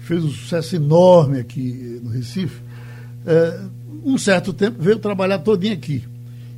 fez 0.00 0.24
um 0.24 0.28
sucesso 0.28 0.76
enorme 0.76 1.40
aqui 1.40 2.00
no 2.02 2.10
Recife. 2.10 2.62
É, 3.26 3.60
um 4.04 4.18
certo 4.18 4.52
tempo 4.52 4.82
veio 4.82 4.98
trabalhar 4.98 5.38
todinho 5.38 5.74
aqui. 5.74 6.04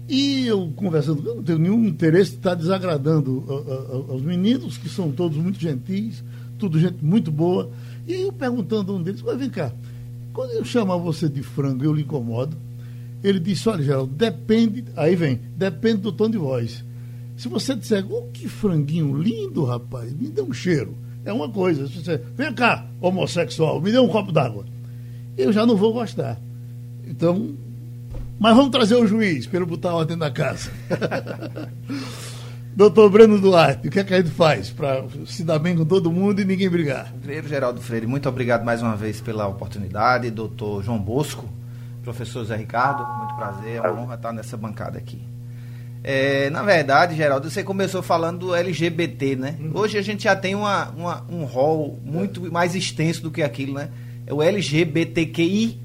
E 0.08 0.46
eu 0.46 0.72
conversando, 0.74 1.26
eu 1.26 1.36
não 1.36 1.42
tenho 1.42 1.58
nenhum 1.58 1.84
interesse 1.84 2.30
de 2.30 2.36
estar 2.38 2.54
desagradando 2.54 3.44
a, 3.48 3.52
a, 3.52 4.12
aos 4.12 4.22
meninos, 4.22 4.78
que 4.78 4.88
são 4.88 5.12
todos 5.12 5.36
muito 5.36 5.60
gentis, 5.60 6.24
tudo 6.58 6.80
gente 6.80 7.04
muito 7.04 7.30
boa. 7.30 7.70
E 8.06 8.22
eu 8.22 8.32
perguntando 8.32 8.92
a 8.92 8.96
um 8.96 9.02
deles, 9.02 9.20
mas 9.20 9.38
vem 9.38 9.50
cá, 9.50 9.70
quando 10.32 10.52
eu 10.52 10.64
chamar 10.64 10.96
você 10.96 11.28
de 11.28 11.42
frango, 11.42 11.84
eu 11.84 11.92
lhe 11.92 12.02
incomodo? 12.02 12.56
Ele 13.22 13.38
disse, 13.38 13.68
olha, 13.68 13.82
Geraldo, 13.82 14.14
depende, 14.14 14.84
aí 14.96 15.14
vem, 15.14 15.40
depende 15.56 16.02
do 16.02 16.12
tom 16.12 16.30
de 16.30 16.38
voz. 16.38 16.84
Se 17.36 17.48
você 17.48 17.74
disser, 17.74 18.06
oh, 18.10 18.22
que 18.32 18.48
franguinho 18.48 19.16
lindo, 19.16 19.64
rapaz, 19.64 20.12
me 20.12 20.28
dê 20.28 20.40
um 20.40 20.52
cheiro, 20.52 20.96
é 21.24 21.32
uma 21.32 21.50
coisa. 21.50 21.86
Se 21.86 22.02
você, 22.02 22.20
vem 22.36 22.52
cá, 22.54 22.86
homossexual, 23.00 23.80
me 23.80 23.92
dê 23.92 23.98
um 23.98 24.08
copo 24.08 24.32
d'água. 24.32 24.64
Eu 25.36 25.52
já 25.52 25.66
não 25.66 25.76
vou 25.76 25.92
gostar. 25.92 26.40
Então, 27.08 27.54
mas 28.38 28.54
vamos 28.54 28.70
trazer 28.70 28.94
o 28.96 29.06
juiz 29.06 29.46
para 29.46 29.64
botar 29.64 29.94
ordem 29.94 30.16
na 30.16 30.30
casa. 30.30 30.70
Doutor 32.76 33.10
Breno 33.10 33.40
Duarte, 33.40 33.88
o 33.88 33.90
que 33.90 33.98
é 33.98 34.04
que 34.04 34.14
a 34.14 34.18
gente 34.18 34.30
faz 34.30 34.70
para 34.70 35.04
se 35.26 35.42
dar 35.42 35.58
bem 35.58 35.74
com 35.74 35.84
todo 35.84 36.12
mundo 36.12 36.40
e 36.40 36.44
ninguém 36.44 36.70
brigar? 36.70 37.12
Primeiro, 37.20 37.48
Geraldo 37.48 37.80
Freire, 37.80 38.06
muito 38.06 38.28
obrigado 38.28 38.64
mais 38.64 38.80
uma 38.80 38.94
vez 38.94 39.20
pela 39.20 39.48
oportunidade. 39.48 40.30
Doutor 40.30 40.84
João 40.84 40.98
Bosco, 40.98 41.48
professor 42.04 42.44
Zé 42.44 42.54
Ricardo, 42.54 43.04
muito 43.18 43.34
prazer, 43.34 43.76
é 43.76 43.80
uma 43.80 44.02
honra 44.02 44.14
estar 44.14 44.32
nessa 44.32 44.56
bancada 44.56 44.96
aqui. 44.96 45.20
É, 46.04 46.48
na 46.50 46.62
verdade, 46.62 47.16
Geraldo, 47.16 47.50
você 47.50 47.64
começou 47.64 48.00
falando 48.02 48.38
do 48.38 48.54
LGBT, 48.54 49.34
né? 49.34 49.56
Uhum. 49.58 49.72
Hoje 49.74 49.98
a 49.98 50.02
gente 50.02 50.22
já 50.22 50.36
tem 50.36 50.54
uma, 50.54 50.90
uma, 50.90 51.24
um 51.28 51.44
rol 51.44 51.98
muito 52.04 52.52
mais 52.52 52.76
extenso 52.76 53.22
do 53.22 53.30
que 53.32 53.42
aquilo, 53.42 53.74
né? 53.74 53.88
É 54.24 54.32
o 54.32 54.40
LGBTQI. 54.40 55.80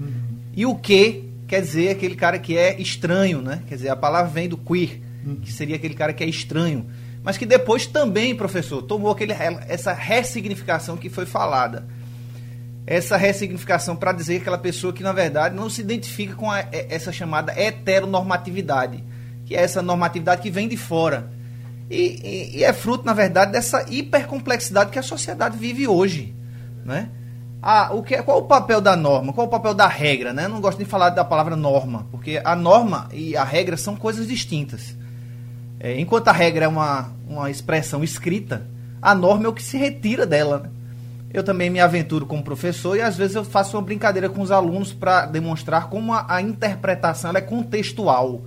Uhum. 0.00 0.17
E 0.58 0.66
o 0.66 0.74
que 0.74 1.30
quer 1.46 1.62
dizer 1.62 1.90
aquele 1.90 2.16
cara 2.16 2.36
que 2.36 2.58
é 2.58 2.80
estranho, 2.80 3.40
né? 3.40 3.62
Quer 3.68 3.76
dizer, 3.76 3.90
a 3.90 3.96
palavra 3.96 4.28
vem 4.28 4.48
do 4.48 4.56
queer, 4.56 5.00
hum. 5.24 5.36
que 5.36 5.52
seria 5.52 5.76
aquele 5.76 5.94
cara 5.94 6.12
que 6.12 6.24
é 6.24 6.26
estranho. 6.26 6.90
Mas 7.22 7.38
que 7.38 7.46
depois 7.46 7.86
também, 7.86 8.34
professor, 8.34 8.82
tomou 8.82 9.12
aquele, 9.12 9.32
essa 9.68 9.92
ressignificação 9.92 10.96
que 10.96 11.08
foi 11.08 11.26
falada. 11.26 11.86
essa 12.84 13.16
ressignificação 13.16 13.94
para 13.94 14.10
dizer 14.10 14.38
aquela 14.38 14.58
pessoa 14.58 14.92
que, 14.92 15.00
na 15.00 15.12
verdade, 15.12 15.54
não 15.54 15.70
se 15.70 15.80
identifica 15.80 16.34
com 16.34 16.50
a, 16.50 16.64
essa 16.72 17.12
chamada 17.12 17.52
heteronormatividade, 17.52 19.04
que 19.46 19.54
é 19.54 19.60
essa 19.60 19.80
normatividade 19.80 20.42
que 20.42 20.50
vem 20.50 20.66
de 20.66 20.76
fora. 20.76 21.30
E, 21.88 22.20
e, 22.24 22.56
e 22.58 22.64
é 22.64 22.72
fruto, 22.72 23.06
na 23.06 23.12
verdade, 23.12 23.52
dessa 23.52 23.86
hipercomplexidade 23.88 24.90
que 24.90 24.98
a 24.98 25.04
sociedade 25.04 25.56
vive 25.56 25.86
hoje. 25.86 26.34
Né? 26.84 27.10
Ah, 27.60 27.90
o 27.92 28.02
que, 28.02 28.20
qual 28.22 28.38
o 28.38 28.42
papel 28.42 28.80
da 28.80 28.94
norma? 28.96 29.32
Qual 29.32 29.46
o 29.46 29.50
papel 29.50 29.74
da 29.74 29.88
regra? 29.88 30.32
Né? 30.32 30.44
Eu 30.44 30.48
não 30.48 30.60
gosto 30.60 30.78
de 30.78 30.84
falar 30.84 31.10
da 31.10 31.24
palavra 31.24 31.56
norma, 31.56 32.06
porque 32.10 32.40
a 32.44 32.54
norma 32.54 33.08
e 33.12 33.36
a 33.36 33.42
regra 33.42 33.76
são 33.76 33.96
coisas 33.96 34.28
distintas. 34.28 34.96
É, 35.80 35.98
enquanto 35.98 36.28
a 36.28 36.32
regra 36.32 36.64
é 36.64 36.68
uma, 36.68 37.10
uma 37.28 37.50
expressão 37.50 38.02
escrita, 38.04 38.66
a 39.02 39.14
norma 39.14 39.46
é 39.46 39.48
o 39.48 39.52
que 39.52 39.62
se 39.62 39.76
retira 39.76 40.24
dela. 40.24 40.60
Né? 40.60 40.70
Eu 41.32 41.42
também 41.42 41.68
me 41.68 41.80
aventuro 41.80 42.26
como 42.26 42.42
professor 42.42 42.96
e 42.96 43.02
às 43.02 43.16
vezes 43.16 43.36
eu 43.36 43.44
faço 43.44 43.76
uma 43.76 43.82
brincadeira 43.82 44.28
com 44.28 44.40
os 44.40 44.50
alunos 44.50 44.92
para 44.92 45.26
demonstrar 45.26 45.88
como 45.88 46.12
a, 46.12 46.26
a 46.28 46.40
interpretação 46.40 47.32
é 47.32 47.40
contextual. 47.40 48.42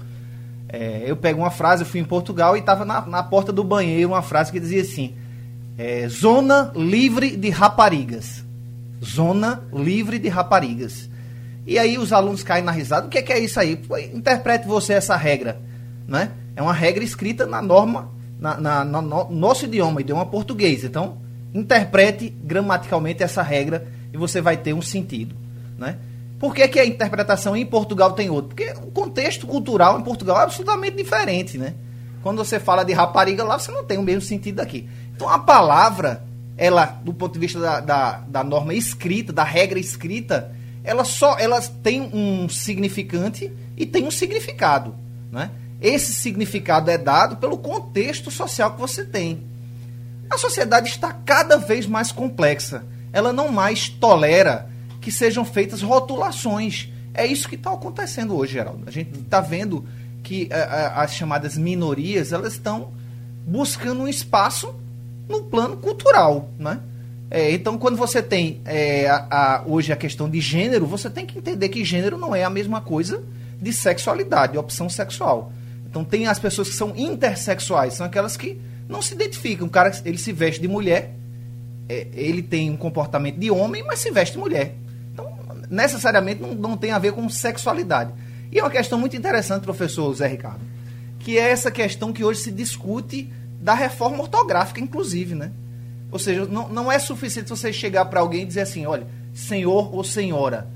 É, 0.68 1.04
eu 1.06 1.18
pego 1.18 1.42
uma 1.42 1.52
frase, 1.52 1.84
eu 1.84 1.86
fui 1.86 2.00
em 2.00 2.06
Portugal 2.06 2.56
e 2.56 2.60
estava 2.60 2.86
na, 2.86 3.06
na, 3.06 3.22
porta 3.22 3.52
do 3.52 3.64
banheiro 3.64 4.10
uma 4.10 4.22
frase 4.22 4.52
que 4.52 4.60
dizia 4.60 4.82
assim: 4.82 5.14
é, 5.78 6.08
Zona 6.08 6.72
livre 6.76 7.36
de 7.36 7.50
raparigas. 7.50 8.46
Zona 9.04 9.64
livre 9.74 10.20
de 10.20 10.30
raparigas. 10.30 11.10
E 11.66 11.78
aí 11.78 11.98
os 11.98 12.12
alunos 12.12 12.44
caem 12.44 12.64
na 12.64 12.72
risada. 12.72 13.08
O 13.08 13.10
que 13.10 13.18
é, 13.18 13.22
que 13.22 13.34
é 13.34 13.40
isso 13.40 13.60
aí? 13.60 13.80
Interprete 14.14 14.68
você 14.68 14.94
essa 14.94 15.16
regra. 15.16 15.62
Né? 16.08 16.32
É 16.56 16.62
uma 16.62 16.74
regra 16.74 17.04
escrita 17.04 17.46
na 17.46 17.62
norma, 17.62 18.12
na, 18.40 18.58
na, 18.58 18.86
na 18.86 19.02
no 19.02 19.30
nosso 19.32 19.66
idioma, 19.66 20.02
idioma 20.02 20.26
português. 20.26 20.84
Então, 20.84 21.18
interprete 21.54 22.30
gramaticalmente 22.30 23.24
essa 23.24 23.42
regra 23.42 23.88
e 24.14 24.18
você 24.18 24.42
vai 24.42 24.58
ter 24.58 24.74
um 24.74 24.82
sentido. 24.82 25.36
Né? 25.78 25.98
Por 26.40 26.56
que, 26.56 26.68
que 26.68 26.80
a 26.80 26.86
interpretação 26.86 27.56
em 27.56 27.66
Portugal 27.66 28.14
tem 28.14 28.30
outro? 28.30 28.50
Porque 28.50 28.74
o 28.82 28.92
contexto 28.92 29.46
cultural 29.46 30.00
em 30.00 30.04
Portugal 30.04 30.40
é 30.40 30.44
absolutamente 30.44 30.98
diferente. 30.98 31.58
Né? 31.58 31.76
Quando 32.24 32.38
você 32.38 32.60
fala 32.60 32.84
de 32.84 32.94
rapariga 32.94 33.44
lá, 33.44 33.60
você 33.60 33.72
não 33.72 33.84
tem 33.84 33.98
o 33.98 34.04
mesmo 34.04 34.22
sentido 34.22 34.60
aqui. 34.60 34.90
Então 35.16 35.30
a 35.30 35.38
palavra, 35.38 36.24
ela, 36.58 36.86
do 36.86 37.14
ponto 37.14 37.34
de 37.34 37.40
vista 37.40 37.60
da, 37.60 37.80
da, 37.80 38.12
da 38.28 38.44
norma 38.44 38.74
escrita, 38.74 39.34
da 39.34 39.44
regra 39.44 39.80
escrita, 39.80 40.56
ela 40.84 41.04
só 41.04 41.38
ela 41.38 41.62
tem 41.62 42.02
um 42.02 42.50
significante 42.50 43.52
e 43.78 43.86
tem 43.86 44.06
um 44.06 44.12
significado. 44.12 44.96
Né? 45.32 45.52
Esse 45.82 46.14
significado 46.14 46.90
é 46.90 46.98
dado 46.98 47.38
pelo 47.38 47.58
contexto 47.58 48.30
social 48.30 48.74
que 48.74 48.80
você 48.80 49.06
tem. 49.06 49.44
A 50.30 50.38
sociedade 50.38 50.90
está 50.90 51.12
cada 51.12 51.58
vez 51.58 51.86
mais 51.86 52.12
complexa. 52.12 52.86
Ela 53.12 53.34
não 53.34 53.52
mais 53.52 53.90
tolera 53.90 54.70
que 55.02 55.12
sejam 55.12 55.44
feitas 55.44 55.82
rotulações. 55.82 56.90
É 57.14 57.26
isso 57.26 57.50
que 57.50 57.56
está 57.56 57.74
acontecendo 57.74 58.36
hoje, 58.36 58.54
Geraldo. 58.54 58.84
A 58.88 58.92
gente 58.92 59.20
está 59.20 59.42
vendo 59.42 59.86
que 60.24 60.48
a, 60.52 60.56
a, 60.56 61.04
as 61.04 61.14
chamadas 61.14 61.58
minorias 61.58 62.32
elas 62.32 62.54
estão 62.54 62.94
buscando 63.46 64.04
um 64.04 64.08
espaço 64.08 64.74
no 65.28 65.44
plano 65.44 65.78
cultural, 65.78 66.50
né? 66.58 66.80
É, 67.30 67.50
então, 67.52 67.78
quando 67.78 67.96
você 67.96 68.22
tem 68.22 68.60
é, 68.66 69.08
a, 69.10 69.64
hoje 69.66 69.94
a 69.94 69.96
questão 69.96 70.30
de 70.30 70.42
gênero, 70.42 70.86
você 70.86 71.10
tem 71.10 71.26
que 71.26 71.38
entender 71.38 71.70
que 71.70 71.86
gênero 71.86 72.18
não 72.18 72.36
é 72.36 72.44
a 72.44 72.50
mesma 72.50 72.82
coisa 72.82 73.24
de 73.62 73.72
sexualidade, 73.72 74.54
de 74.54 74.58
opção 74.58 74.90
sexual. 74.90 75.54
Então, 75.90 76.04
tem 76.04 76.28
as 76.28 76.40
pessoas 76.40 76.68
que 76.68 76.76
são 76.76 76.94
intersexuais, 76.94 77.94
são 77.94 78.06
aquelas 78.06 78.36
que 78.36 78.60
não 78.90 79.02
se 79.02 79.14
identifica. 79.14 79.64
Um 79.64 79.70
cara, 79.70 79.92
ele 80.04 80.18
se 80.18 80.34
veste 80.34 80.60
de 80.60 80.68
mulher, 80.68 81.14
é, 81.88 82.08
ele 82.14 82.42
tem 82.42 82.70
um 82.70 82.76
comportamento 82.76 83.40
de 83.40 83.50
homem, 83.50 83.82
mas 83.82 84.00
se 84.00 84.12
veste 84.12 84.34
de 84.34 84.40
mulher. 84.40 84.76
Então, 85.14 85.34
necessariamente 85.70 86.42
não, 86.42 86.54
não 86.54 86.76
tem 86.76 86.92
a 86.92 87.00
ver 87.00 87.14
com 87.14 87.30
sexualidade. 87.30 88.12
E 88.52 88.60
é 88.60 88.64
uma 88.64 88.70
questão 88.70 89.00
muito 89.00 89.16
interessante, 89.16 89.64
professor 89.64 90.14
Zé 90.14 90.28
Ricardo, 90.28 90.60
que 91.20 91.38
é 91.38 91.50
essa 91.50 91.72
questão 91.72 92.12
que 92.12 92.26
hoje 92.26 92.42
se 92.42 92.52
discute 92.52 93.30
da 93.62 93.74
reforma 93.74 94.20
ortográfica, 94.20 94.80
inclusive, 94.80 95.36
né? 95.36 95.52
Ou 96.12 96.20
seja, 96.20 96.46
não, 96.46 96.68
não 96.68 96.92
é 96.92 97.00
suficiente 97.00 97.50
você 97.50 97.72
chegar 97.72 98.06
para 98.06 98.20
alguém 98.20 98.42
e 98.42 98.46
dizer 98.46 98.62
assim, 98.62 98.86
olha, 98.86 99.08
senhor 99.34 99.94
ou 99.96 100.04
senhora. 100.04 100.68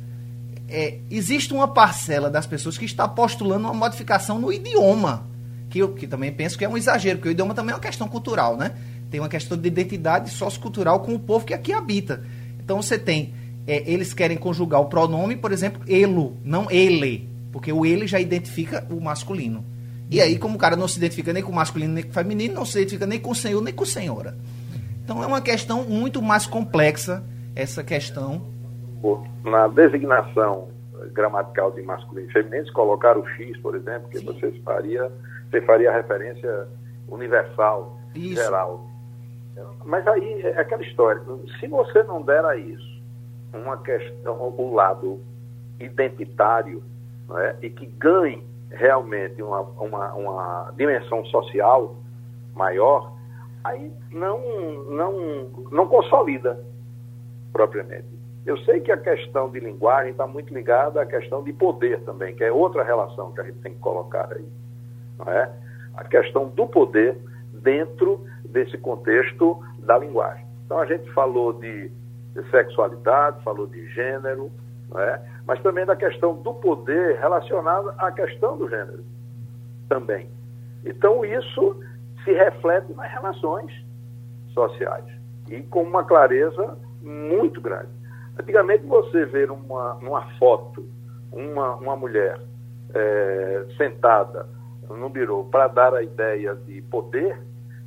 É, 0.69 0.99
existe 1.11 1.53
uma 1.53 1.67
parcela 1.67 2.29
das 2.29 2.45
pessoas 2.45 2.77
que 2.77 2.85
está 2.85 3.07
postulando 3.07 3.65
uma 3.65 3.73
modificação 3.73 4.39
no 4.39 4.51
idioma 4.51 5.27
que 5.75 5.79
eu 5.79 5.93
que 5.93 6.07
também 6.07 6.31
penso 6.31 6.57
que 6.57 6.63
é 6.63 6.69
um 6.69 6.77
exagero, 6.77 7.17
porque 7.17 7.27
o 7.27 7.31
idioma 7.31 7.53
também 7.53 7.73
é 7.73 7.75
uma 7.75 7.81
questão 7.81 8.07
cultural, 8.07 8.55
né? 8.55 8.71
Tem 9.11 9.19
uma 9.19 9.27
questão 9.27 9.57
de 9.57 9.67
identidade 9.67 10.29
sociocultural 10.29 11.01
com 11.01 11.13
o 11.13 11.19
povo 11.19 11.45
que 11.45 11.53
aqui 11.53 11.73
habita. 11.73 12.23
Então 12.63 12.81
você 12.81 12.97
tem, 12.97 13.33
é, 13.67 13.83
eles 13.85 14.13
querem 14.13 14.37
conjugar 14.37 14.79
o 14.79 14.85
pronome, 14.85 15.35
por 15.35 15.51
exemplo, 15.51 15.81
elo, 15.85 16.37
não 16.45 16.71
ele, 16.71 17.27
porque 17.51 17.73
o 17.73 17.85
ele 17.85 18.07
já 18.07 18.21
identifica 18.21 18.87
o 18.89 19.01
masculino. 19.01 19.65
E 20.09 20.21
aí, 20.21 20.37
como 20.37 20.55
o 20.55 20.57
cara 20.57 20.75
não 20.75 20.87
se 20.87 20.97
identifica 20.97 21.33
nem 21.33 21.41
com 21.41 21.51
o 21.51 21.55
masculino 21.55 21.93
nem 21.93 22.03
com 22.03 22.11
o 22.11 22.13
feminino, 22.13 22.53
não 22.53 22.65
se 22.65 22.77
identifica 22.77 23.05
nem 23.05 23.19
com 23.19 23.31
o 23.31 23.35
senhor 23.35 23.61
nem 23.61 23.73
com 23.73 23.85
senhora. 23.85 24.35
Então 25.03 25.23
é 25.23 25.25
uma 25.25 25.41
questão 25.41 25.83
muito 25.83 26.21
mais 26.21 26.45
complexa 26.45 27.23
essa 27.55 27.83
questão. 27.83 28.41
Na 29.43 29.67
designação 29.67 30.69
gramatical 31.13 31.71
de 31.71 31.81
masculino 31.83 32.27
e 32.29 32.33
feminino, 32.33 32.65
se 32.65 32.71
colocar 32.71 33.17
o 33.17 33.27
X, 33.29 33.57
por 33.59 33.75
exemplo, 33.75 34.09
que 34.09 34.19
Sim. 34.19 34.25
você 34.25 34.51
faria 34.63 35.11
você 35.49 35.61
faria 35.61 35.91
referência 35.91 36.67
universal, 37.07 37.99
isso. 38.13 38.41
geral. 38.41 38.89
Mas 39.85 40.05
aí 40.07 40.41
é 40.41 40.59
aquela 40.59 40.83
história. 40.83 41.21
Se 41.59 41.67
você 41.67 42.03
não 42.03 42.21
der 42.21 42.43
a 42.43 42.55
isso 42.57 42.95
uma 43.53 43.77
questão, 43.77 44.35
o 44.35 44.73
lado 44.73 45.21
identitário, 45.79 46.83
é, 47.37 47.55
e 47.61 47.69
que 47.69 47.85
ganhe 47.85 48.43
realmente 48.75 49.41
uma, 49.41 49.61
uma, 49.61 50.13
uma 50.13 50.73
dimensão 50.77 51.25
social 51.25 51.95
maior, 52.53 53.11
aí 53.63 53.91
não, 54.11 54.39
não, 54.89 55.45
não 55.71 55.87
consolida 55.87 56.63
propriamente. 57.51 58.07
Eu 58.45 58.57
sei 58.59 58.79
que 58.79 58.91
a 58.91 58.97
questão 58.97 59.49
de 59.49 59.59
linguagem 59.59 60.11
está 60.11 60.27
muito 60.27 60.53
ligada 60.53 61.01
à 61.01 61.05
questão 61.05 61.43
de 61.43 61.51
poder 61.51 62.01
também, 62.01 62.35
que 62.35 62.43
é 62.43 62.51
outra 62.51 62.83
relação 62.83 63.31
que 63.33 63.41
a 63.41 63.43
gente 63.43 63.59
tem 63.59 63.73
que 63.73 63.79
colocar 63.79 64.31
aí 64.31 64.45
não 65.17 65.31
é? 65.31 65.51
a 65.95 66.03
questão 66.03 66.47
do 66.49 66.67
poder 66.67 67.17
dentro 67.53 68.23
desse 68.43 68.77
contexto 68.77 69.59
da 69.79 69.97
linguagem. 69.97 70.45
Então 70.65 70.79
a 70.79 70.85
gente 70.85 71.09
falou 71.11 71.53
de, 71.53 71.89
de 71.89 72.49
sexualidade, 72.51 73.43
falou 73.43 73.65
de 73.67 73.87
gênero, 73.89 74.51
não 74.89 74.99
é? 74.99 75.21
Mas 75.47 75.61
também 75.61 75.85
da 75.85 75.95
questão 75.95 76.35
do 76.35 76.53
poder 76.55 77.19
relacionada 77.19 77.93
à 77.97 78.11
questão 78.11 78.57
do 78.57 78.69
gênero 78.69 79.03
também. 79.87 80.29
Então 80.83 81.23
isso 81.23 81.79
se 82.23 82.31
reflete 82.31 82.93
nas 82.93 83.11
relações 83.11 83.71
sociais 84.53 85.05
e 85.49 85.61
com 85.61 85.83
uma 85.83 86.03
clareza 86.03 86.77
muito 87.01 87.61
grande. 87.61 87.89
Antigamente 88.39 88.85
você 88.85 89.25
ver 89.25 89.51
uma, 89.51 89.93
uma 89.95 90.21
foto, 90.37 90.85
uma, 91.31 91.75
uma 91.75 91.95
mulher 91.95 92.39
é, 92.93 93.65
sentada 93.77 94.47
no 94.89 95.09
birô 95.09 95.45
para 95.45 95.67
dar 95.67 95.93
a 95.93 96.03
ideia 96.03 96.55
de 96.55 96.81
poder, 96.83 97.39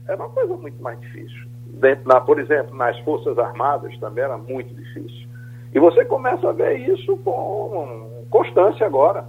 é 0.07 0.14
uma 0.14 0.29
coisa 0.31 0.57
muito 0.57 0.81
mais 0.83 0.99
difícil. 1.01 1.49
Dentro, 1.66 2.09
na, 2.09 2.21
por 2.21 2.40
exemplo, 2.40 2.75
nas 2.75 2.99
Forças 3.01 3.38
Armadas 3.38 3.97
também 3.99 4.25
era 4.25 4.38
muito 4.38 4.75
difícil. 4.75 5.28
E 5.74 5.78
você 5.78 6.04
começa 6.04 6.48
a 6.48 6.52
ver 6.52 6.88
isso 6.88 7.16
com 7.18 8.26
constância 8.31 8.87
agora, 8.87 9.26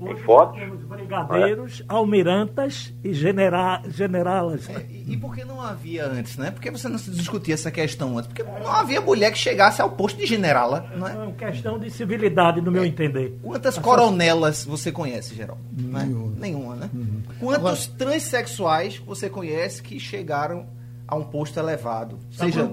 em 0.00 0.16
fotos. 0.16 0.58
Temos 0.58 0.82
brigadeiros, 0.84 1.80
é? 1.80 1.84
almirantas 1.88 2.94
e 3.04 3.12
genera, 3.12 3.82
generalas. 3.88 4.68
É, 4.68 4.86
e, 4.88 5.12
e 5.12 5.16
por 5.16 5.34
que 5.34 5.44
não 5.44 5.60
havia 5.60 6.06
antes, 6.06 6.36
né? 6.38 6.50
Por 6.50 6.60
que 6.60 6.70
você 6.70 6.88
não 6.88 6.98
se 6.98 7.10
discutia 7.10 7.54
essa 7.54 7.70
questão 7.70 8.16
antes? 8.16 8.28
Porque 8.28 8.42
não 8.42 8.70
havia 8.70 9.00
mulher 9.00 9.30
que 9.30 9.38
chegasse 9.38 9.82
ao 9.82 9.90
posto 9.90 10.18
de 10.18 10.26
generala, 10.26 10.86
não 10.96 11.06
é? 11.06 11.12
É 11.12 11.16
uma 11.16 11.32
questão 11.32 11.78
de 11.78 11.90
civilidade, 11.90 12.60
no 12.60 12.70
meu 12.70 12.82
é. 12.82 12.86
entender. 12.86 13.38
Quantas 13.42 13.78
coronelas 13.78 14.64
você 14.64 14.90
conhece, 14.90 15.34
Geraldo? 15.34 15.62
É? 15.78 16.04
Nenhuma. 16.04 16.32
Nenhuma, 16.38 16.74
né? 16.76 16.90
Uhum. 16.94 17.22
Quantos 17.38 17.88
Agora... 17.88 17.98
transexuais 17.98 18.98
você 18.98 19.28
conhece 19.28 19.82
que 19.82 19.98
chegaram 19.98 20.66
a 21.06 21.16
um 21.16 21.24
posto 21.24 21.58
elevado? 21.58 22.18
Tá 22.36 22.44
Seja... 22.44 22.70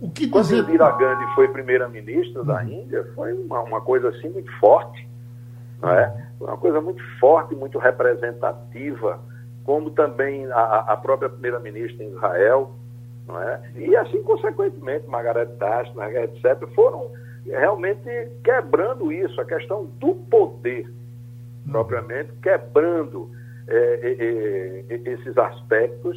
O 0.00 0.10
que 0.10 0.28
Quando 0.28 0.54
Indira 0.54 0.90
Gandhi 0.92 1.34
foi 1.34 1.48
primeira-ministra 1.48 2.44
da 2.44 2.62
uhum. 2.62 2.68
Índia, 2.68 3.04
foi 3.14 3.32
uma, 3.32 3.60
uma 3.62 3.80
coisa 3.80 4.10
assim 4.10 4.28
muito 4.28 4.50
forte. 4.58 5.08
Não 5.80 5.90
é? 5.90 6.28
Foi 6.38 6.48
uma 6.48 6.56
coisa 6.56 6.80
muito 6.80 7.02
forte, 7.18 7.54
muito 7.54 7.78
representativa, 7.78 9.20
como 9.64 9.90
também 9.90 10.46
a, 10.52 10.84
a 10.88 10.96
própria 10.96 11.28
primeira-ministra 11.28 12.04
em 12.04 12.10
Israel, 12.10 12.72
não 13.26 13.40
é? 13.42 13.60
E 13.76 13.96
assim, 13.96 14.22
consequentemente, 14.22 15.06
Margaret 15.08 15.46
Thatcher, 15.58 15.94
etc., 16.22 16.68
foram 16.74 17.10
realmente 17.44 18.08
quebrando 18.44 19.12
isso, 19.12 19.40
a 19.40 19.44
questão 19.44 19.84
do 19.84 20.14
poder, 20.14 20.86
uhum. 21.66 21.72
propriamente, 21.72 22.32
quebrando 22.42 23.30
é, 23.66 23.76
é, 23.76 24.94
é, 24.94 25.10
esses 25.12 25.36
aspectos 25.36 26.16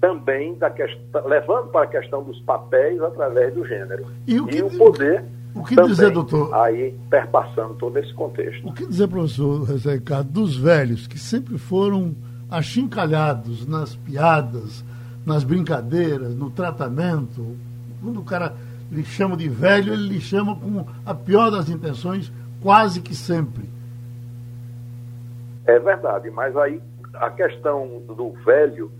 também 0.00 0.54
da 0.54 0.70
questão, 0.70 1.26
levando 1.26 1.68
para 1.68 1.84
a 1.84 1.86
questão 1.88 2.22
dos 2.22 2.40
papéis 2.42 3.00
através 3.02 3.54
do 3.54 3.66
gênero. 3.66 4.06
E 4.26 4.40
o, 4.40 4.46
que, 4.46 4.58
e 4.58 4.62
o 4.62 4.70
poder 4.76 5.24
O 5.54 5.64
que 5.64 5.74
Também, 5.74 5.90
dizer, 5.90 6.10
doutor? 6.10 6.54
Aí 6.54 6.94
perpassando 7.10 7.74
todo 7.74 7.98
esse 7.98 8.12
contexto. 8.14 8.68
O 8.68 8.72
que 8.72 8.86
dizer, 8.86 9.08
professor 9.08 9.66
José 9.66 9.94
Ricardo, 9.94 10.30
dos 10.30 10.56
velhos 10.56 11.06
que 11.06 11.18
sempre 11.18 11.58
foram 11.58 12.14
achincalhados 12.50 13.66
nas 13.66 13.94
piadas, 13.96 14.84
nas 15.26 15.42
brincadeiras, 15.42 16.34
no 16.34 16.50
tratamento? 16.50 17.56
Quando 18.00 18.20
o 18.20 18.24
cara 18.24 18.54
lhe 18.90 19.04
chama 19.04 19.36
de 19.36 19.48
velho, 19.48 19.92
ele 19.92 20.08
lhe 20.08 20.20
chama 20.20 20.54
com 20.54 20.86
a 21.04 21.14
pior 21.14 21.50
das 21.50 21.68
intenções, 21.68 22.32
quase 22.62 23.00
que 23.00 23.14
sempre. 23.14 23.68
É 25.66 25.78
verdade, 25.78 26.30
mas 26.30 26.56
aí 26.56 26.80
a 27.14 27.30
questão 27.30 28.00
do 28.06 28.32
velho, 28.44 28.90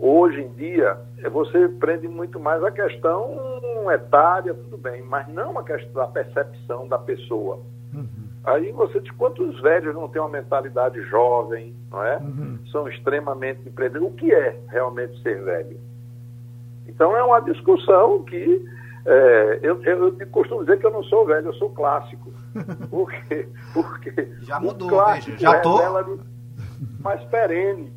hoje 0.00 0.42
em 0.42 0.52
dia, 0.52 0.98
é 1.18 1.28
você 1.28 1.68
prende 1.68 2.08
muito 2.08 2.38
mais 2.38 2.62
a 2.62 2.70
questão 2.70 3.36
etária, 3.90 4.54
tudo 4.54 4.78
bem, 4.78 5.02
mas 5.02 5.28
não 5.28 5.58
a 5.58 5.64
questão 5.64 5.92
da 5.92 6.06
percepção 6.06 6.88
da 6.88 6.98
pessoa. 6.98 7.60
Uhum. 7.92 8.06
Aí 8.44 8.72
você 8.72 9.00
diz 9.00 9.10
quantos 9.12 9.60
velhos 9.60 9.94
não 9.94 10.08
têm 10.08 10.20
uma 10.20 10.28
mentalidade 10.28 11.00
jovem, 11.02 11.74
não 11.90 12.04
é? 12.04 12.18
Uhum. 12.18 12.58
São 12.70 12.88
extremamente 12.88 13.66
empreendedores. 13.68 14.12
O 14.12 14.16
que 14.16 14.32
é 14.32 14.58
realmente 14.68 15.20
ser 15.22 15.42
velho? 15.42 15.78
Então 16.86 17.16
é 17.16 17.22
uma 17.22 17.40
discussão 17.40 18.22
que 18.24 18.64
é, 19.06 19.60
eu, 19.62 19.82
eu, 19.82 20.26
costumo 20.28 20.60
dizer 20.60 20.78
que 20.78 20.86
eu 20.86 20.90
não 20.90 21.02
sou 21.04 21.26
velho, 21.26 21.48
eu 21.48 21.54
sou 21.54 21.70
clássico. 21.70 22.32
Por 22.90 23.10
quê? 23.10 23.48
Porque 23.72 24.28
já 24.42 24.60
mudou, 24.60 24.88
o 24.88 24.90
clássico 24.90 25.32
veja, 25.32 25.52
já 25.52 25.60
tô... 25.60 25.80
é 25.80 26.18
mais 27.00 27.22
perene, 27.24 27.92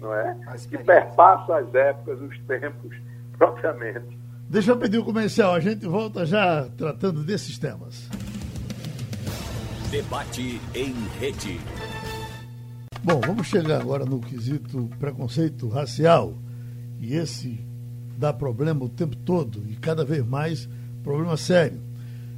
não 0.00 0.14
é? 0.14 0.36
Que 0.68 0.78
perpassa 0.78 1.56
as 1.56 1.74
épocas, 1.74 2.20
os 2.20 2.38
tempos, 2.40 2.96
propriamente. 3.38 4.18
Deixa 4.48 4.70
eu 4.70 4.78
pedir 4.78 4.98
o 4.98 5.04
comercial, 5.04 5.54
a 5.54 5.60
gente 5.60 5.86
volta 5.86 6.24
já 6.24 6.68
tratando 6.76 7.24
desses 7.24 7.58
temas. 7.58 8.08
Debate 9.90 10.60
em 10.74 10.94
rede. 11.18 11.60
Bom, 13.02 13.20
vamos 13.20 13.46
chegar 13.46 13.80
agora 13.80 14.04
no 14.04 14.20
quesito 14.20 14.88
preconceito 14.98 15.68
racial. 15.68 16.34
E 17.00 17.14
esse 17.14 17.60
dá 18.16 18.32
problema 18.32 18.84
o 18.84 18.88
tempo 18.88 19.16
todo 19.16 19.62
e 19.68 19.76
cada 19.76 20.04
vez 20.04 20.24
mais 20.26 20.68
problema 21.02 21.36
sério. 21.36 21.80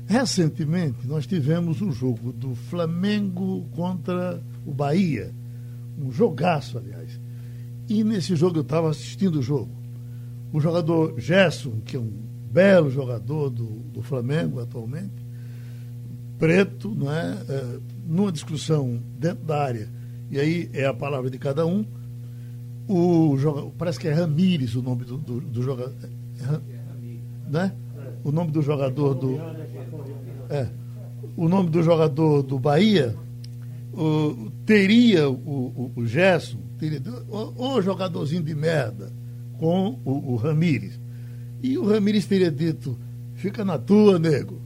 Recentemente 0.07 1.07
nós 1.07 1.27
tivemos 1.27 1.81
um 1.83 1.93
jogo 1.93 2.33
do 2.33 2.55
Flamengo 2.55 3.67
contra 3.75 4.43
o 4.67 4.73
Bahia, 4.73 5.33
um 5.99 6.11
jogaço, 6.11 6.79
aliás. 6.79 7.19
E 7.89 8.05
nesse 8.05 8.37
jogo 8.37 8.59
eu 8.59 8.63
estava 8.63 8.91
assistindo 8.91 9.37
o 9.37 9.43
jogo. 9.43 9.71
O 10.53 10.61
jogador 10.61 11.19
Gerson, 11.19 11.81
que 11.85 11.97
é 11.97 12.01
um 12.01 12.13
belo 12.51 12.91
jogador 12.91 13.51
do, 13.51 13.65
do 13.65 14.03
Flamengo 14.03 14.61
atualmente, 14.61 15.27
preto, 16.39 16.95
não 16.95 17.13
é? 17.13 17.37
é? 17.49 17.79
numa 18.07 18.33
discussão 18.33 19.01
dentro 19.19 19.45
da 19.45 19.63
área, 19.63 19.89
e 20.31 20.39
aí 20.39 20.71
é 20.73 20.87
a 20.87 20.95
palavra 20.95 21.31
de 21.31 21.39
cada 21.39 21.67
um, 21.67 21.85
o 22.87 23.37
jogador, 23.37 23.73
parece 23.77 23.99
que 23.99 24.09
é 24.09 24.13
Ramires 24.13 24.75
o 24.75 24.83
nome 24.83 25.05
do, 25.05 25.19
do, 25.19 25.41
do 25.41 25.63
jogador. 25.63 25.95
É, 26.03 26.61
né? 27.51 27.73
O 28.25 28.33
nome 28.33 28.51
do 28.51 28.63
jogador 28.63 29.15
do. 29.15 29.39
É, 30.49 30.69
o 31.37 31.49
nome 31.49 31.69
do 31.69 31.83
jogador 31.83 32.43
do 32.43 32.59
Bahia 32.59 33.15
o, 33.93 34.51
teria 34.65 35.29
o, 35.29 35.35
o, 35.35 35.93
o 35.97 36.07
Gerson, 36.07 36.59
teria, 36.79 37.03
o, 37.29 37.75
o, 37.75 37.83
jogadorzinho 37.83 38.43
de 38.43 38.55
merda 38.55 39.13
com 39.59 39.99
o, 40.05 40.33
o 40.33 40.37
Ramires. 40.37 40.99
E 41.63 41.77
o 41.77 41.87
Ramires 41.87 42.27
teria 42.27 42.51
dito, 42.51 42.99
fica 43.35 43.65
na 43.65 43.79
tua, 43.79 44.19
nego. 44.19 44.61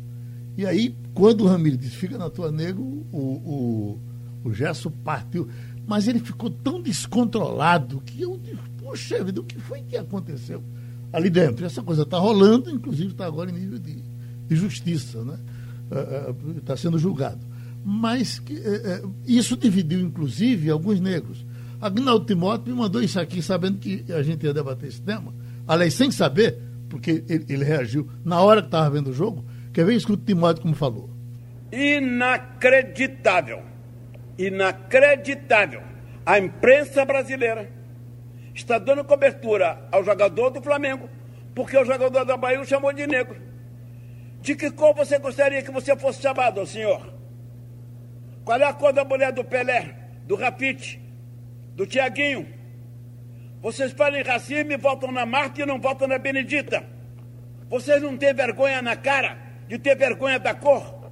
E 0.57 0.67
aí, 0.67 0.95
quando 1.15 1.43
o 1.43 1.47
Ramires 1.47 1.79
disse, 1.79 1.97
fica 1.97 2.19
na 2.19 2.29
tua, 2.29 2.53
nego, 2.53 2.83
o, 3.11 3.19
o, 3.19 4.01
o 4.45 4.53
Gerson 4.53 4.91
partiu. 5.03 5.49
Mas 5.87 6.07
ele 6.07 6.21
ficou 6.21 6.51
tão 6.51 6.81
descontrolado 6.81 8.01
que 8.03 8.23
eu 8.23 8.39
disse, 8.39 8.59
poxa 8.79 9.23
vida, 9.25 9.41
o 9.41 9.45
que 9.45 9.59
foi 9.59 9.83
que 9.83 9.97
aconteceu 9.97 10.63
ali 11.13 11.29
dentro? 11.31 11.65
Essa 11.65 11.83
coisa 11.83 12.03
está 12.03 12.19
rolando, 12.19 12.71
inclusive 12.71 13.13
está 13.13 13.27
agora 13.27 13.51
em 13.51 13.55
nível 13.55 13.79
de, 13.79 14.03
de 14.47 14.57
justiça, 14.57 15.25
né? 15.25 15.39
Está 16.59 16.77
sendo 16.77 16.99
julgado. 16.99 17.41
Mas 17.85 18.39
que, 18.39 18.57
é, 18.57 19.03
isso 19.27 19.57
dividiu, 19.57 20.01
inclusive, 20.01 20.71
alguns 20.71 21.01
negros. 21.01 21.45
Agnaldo 21.83 22.25
Timóteo 22.25 22.73
me 22.73 22.81
mandou 22.81 23.03
isso 23.03 23.21
aqui, 23.21 23.43
sabendo 23.43 23.79
que 23.79 24.07
a 24.11 24.23
gente 24.23 24.47
ia 24.47 24.55
debater 24.55 24.89
esse 24.89 25.03
tema. 25.03 25.35
Aliás, 25.69 25.93
sem 25.93 26.11
saber, 26.11 26.59
porque 26.89 27.23
ele, 27.29 27.45
ele 27.49 27.65
reagiu 27.65 28.09
na 28.25 28.41
hora 28.41 28.63
que 28.63 28.69
estava 28.69 28.89
vendo 28.89 29.11
o 29.11 29.13
jogo. 29.13 29.45
Quer 29.73 29.85
ver? 29.85 29.97
Escuta 29.97 30.23
o 30.23 30.25
Timóteo 30.25 30.63
como 30.63 30.75
falou. 30.75 31.11
Inacreditável 31.71 33.73
inacreditável. 34.39 35.83
A 36.25 36.39
imprensa 36.39 37.05
brasileira 37.05 37.71
está 38.55 38.79
dando 38.79 39.05
cobertura 39.05 39.89
ao 39.91 40.05
jogador 40.05 40.51
do 40.51 40.63
Flamengo, 40.63 41.09
porque 41.55 41.77
o 41.77 41.85
jogador 41.85 42.25
da 42.25 42.37
Bahia 42.37 42.61
o 42.61 42.67
chamou 42.67 42.93
de 42.93 43.07
negro. 43.07 43.41
De 44.41 44.55
que 44.55 44.71
cor 44.71 44.95
você 44.95 45.19
gostaria 45.19 45.63
que 45.63 45.71
você 45.71 45.97
fosse 45.97 46.23
chamado, 46.23 46.67
senhor? 46.67 47.13
Qual 48.45 48.59
é 48.59 48.65
a 48.65 48.73
cor 48.73 48.93
da 48.93 49.05
mulher 49.05 49.33
do 49.33 49.45
Pelé, 49.45 49.95
do 50.27 50.35
Rafite, 50.35 51.01
do 51.75 51.87
Tiaguinho? 51.87 52.47
Vocês 53.61 53.93
falam 53.93 54.19
em 54.19 54.25
racismo 54.25 54.73
e 54.73 54.77
votam 54.77 55.13
na 55.13 55.25
Marta 55.25 55.63
e 55.63 55.67
não 55.67 55.81
votam 55.81 56.09
na 56.09 56.19
Benedita. 56.19 56.85
Vocês 57.69 58.03
não 58.03 58.17
têm 58.17 58.35
vergonha 58.35 58.83
na 58.83 58.97
cara 58.97 59.39
de 59.69 59.79
ter 59.79 59.97
vergonha 59.97 60.39
da 60.39 60.55
cor? 60.55 61.11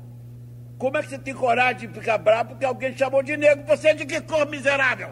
Como 0.76 0.96
é 0.96 1.02
que 1.02 1.10
você 1.10 1.18
tem 1.18 1.34
coragem 1.34 1.88
de 1.88 1.94
ficar 1.94 2.18
bravo 2.18 2.50
porque 2.50 2.64
alguém 2.64 2.96
chamou 2.96 3.22
de 3.22 3.36
negro? 3.36 3.64
Você 3.66 3.88
é 3.88 3.94
de 3.94 4.04
que 4.04 4.20
cor 4.20 4.48
miserável? 4.48 5.10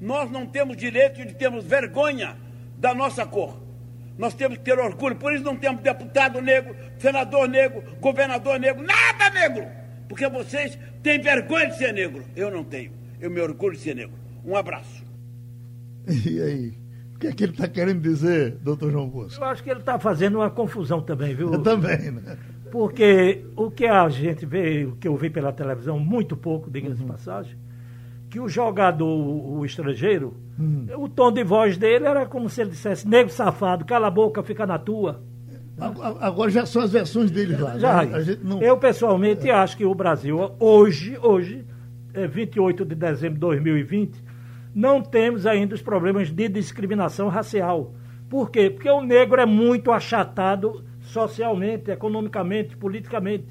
Nós 0.00 0.30
não 0.30 0.46
temos 0.46 0.76
direito 0.76 1.24
de 1.24 1.34
termos 1.34 1.64
vergonha 1.64 2.36
da 2.76 2.94
nossa 2.94 3.24
cor. 3.24 3.62
Nós 4.18 4.34
temos 4.34 4.58
que 4.58 4.64
ter 4.64 4.78
orgulho. 4.78 5.16
Por 5.16 5.32
isso 5.32 5.44
não 5.44 5.56
temos 5.56 5.82
deputado 5.82 6.40
negro, 6.40 6.76
senador 6.98 7.48
negro, 7.48 7.82
governador 8.00 8.58
negro, 8.58 8.84
nada 8.84 9.30
negro. 9.30 9.66
Porque 10.08 10.28
vocês 10.28 10.78
têm 11.02 11.20
vergonha 11.20 11.68
de 11.68 11.78
ser 11.78 11.92
negro. 11.92 12.24
Eu 12.34 12.50
não 12.50 12.64
tenho. 12.64 12.92
Eu 13.20 13.30
me 13.30 13.40
orgulho 13.40 13.76
de 13.76 13.82
ser 13.82 13.94
negro. 13.94 14.23
Um 14.44 14.56
abraço. 14.56 15.04
E 16.06 16.40
aí? 16.40 16.84
O 17.14 17.18
que 17.18 17.28
é 17.28 17.32
que 17.32 17.44
ele 17.44 17.52
está 17.52 17.68
querendo 17.68 18.00
dizer, 18.00 18.56
doutor 18.60 18.90
João 18.90 19.08
Bosco? 19.08 19.42
Eu 19.42 19.48
acho 19.48 19.62
que 19.62 19.70
ele 19.70 19.80
está 19.80 19.98
fazendo 19.98 20.36
uma 20.36 20.50
confusão 20.50 21.00
também, 21.00 21.34
viu? 21.34 21.52
Eu 21.52 21.62
também, 21.62 22.10
né? 22.10 22.36
Porque 22.70 23.44
o 23.56 23.70
que 23.70 23.86
a 23.86 24.08
gente 24.08 24.44
vê, 24.44 24.84
o 24.84 24.96
que 24.96 25.06
eu 25.06 25.16
vi 25.16 25.30
pela 25.30 25.52
televisão, 25.52 25.98
muito 25.98 26.36
pouco, 26.36 26.70
diga-se 26.70 27.00
uhum. 27.00 27.06
de 27.06 27.12
passagem, 27.12 27.56
que 28.28 28.40
o 28.40 28.48
jogador, 28.48 29.06
o 29.06 29.64
estrangeiro, 29.64 30.34
uhum. 30.58 30.88
o 30.98 31.08
tom 31.08 31.30
de 31.30 31.44
voz 31.44 31.78
dele 31.78 32.04
era 32.04 32.26
como 32.26 32.48
se 32.48 32.60
ele 32.60 32.70
dissesse, 32.70 33.08
negro 33.08 33.32
safado, 33.32 33.84
cala 33.84 34.08
a 34.08 34.10
boca, 34.10 34.42
fica 34.42 34.66
na 34.66 34.76
tua. 34.76 35.22
Agora 36.20 36.50
já 36.50 36.66
são 36.66 36.82
as 36.82 36.92
versões 36.92 37.30
dele 37.30 37.56
lá. 37.56 37.78
Já. 37.78 38.04
Né? 38.04 38.38
Não... 38.42 38.60
Eu 38.60 38.76
pessoalmente 38.76 39.48
é. 39.48 39.52
acho 39.52 39.76
que 39.76 39.84
o 39.84 39.94
Brasil, 39.94 40.38
hoje, 40.58 41.16
hoje, 41.22 41.64
é 42.12 42.26
28 42.26 42.84
de 42.84 42.94
dezembro 42.94 43.34
de 43.34 43.40
2020, 43.40 44.22
não 44.74 45.00
temos 45.00 45.46
ainda 45.46 45.74
os 45.74 45.82
problemas 45.82 46.30
de 46.30 46.48
discriminação 46.48 47.28
racial. 47.28 47.94
Por 48.28 48.50
quê? 48.50 48.68
Porque 48.68 48.90
o 48.90 49.00
negro 49.00 49.40
é 49.40 49.46
muito 49.46 49.92
achatado 49.92 50.84
socialmente, 51.00 51.90
economicamente, 51.90 52.76
politicamente. 52.76 53.46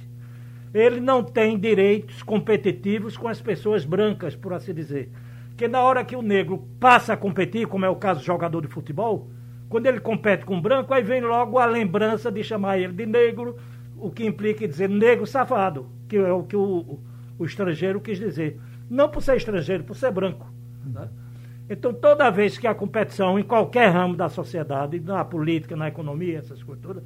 Ele 0.73 0.99
não 0.99 1.23
tem 1.23 1.57
direitos 1.57 2.21
competitivos 2.23 3.15
com 3.15 3.27
as 3.27 3.39
pessoas 3.39 3.86
brancas, 3.86 4.36
por 4.36 4.53
assim 4.53 4.73
dizer. 4.73 5.09
Porque 5.49 5.67
na 5.67 5.81
hora 5.81 6.03
que 6.03 6.15
o 6.15 6.21
negro 6.21 6.67
passa 6.79 7.13
a 7.13 7.17
competir, 7.17 7.67
como 7.67 7.86
é 7.86 7.89
o 7.89 7.95
caso 7.95 8.19
do 8.19 8.25
jogador 8.25 8.62
de 8.62 8.67
futebol, 8.67 9.29
quando 9.69 9.86
ele 9.86 9.99
compete 9.99 10.43
com 10.45 10.57
o 10.57 10.62
branco, 10.62 10.93
aí 10.93 11.03
vem 11.03 11.21
logo 11.21 11.57
a 11.57 11.65
lembrança 11.65 12.31
de 12.31 12.43
chamar 12.43 12.79
ele 12.79 12.93
de 12.93 13.05
negro, 13.05 13.55
o 13.97 14.12
que 14.12 14.25
implica 14.25 14.67
dizer 14.67 14.89
negro 14.89 15.25
safado, 15.25 15.88
que 16.09 16.17
é 16.17 16.33
o 16.33 16.43
que 16.43 16.55
o, 16.55 16.99
o 17.39 17.45
estrangeiro 17.45 18.01
quis 18.01 18.19
dizer. 18.19 18.59
Não 18.89 19.07
por 19.09 19.21
ser 19.21 19.38
estrangeiro, 19.38 19.83
por 19.83 19.95
ser 19.95 20.12
branco. 20.12 20.52
Né? 20.85 21.07
Então, 21.69 21.93
toda 21.93 22.29
vez 22.29 22.57
que 22.57 22.67
a 22.67 22.75
competição 22.75 23.39
em 23.39 23.43
qualquer 23.43 23.89
ramo 23.89 24.15
da 24.15 24.29
sociedade, 24.29 24.99
na 24.99 25.23
política, 25.23 25.75
na 25.75 25.87
economia, 25.87 26.39
essas 26.39 26.61
coisas 26.61 26.83
todas, 26.83 27.03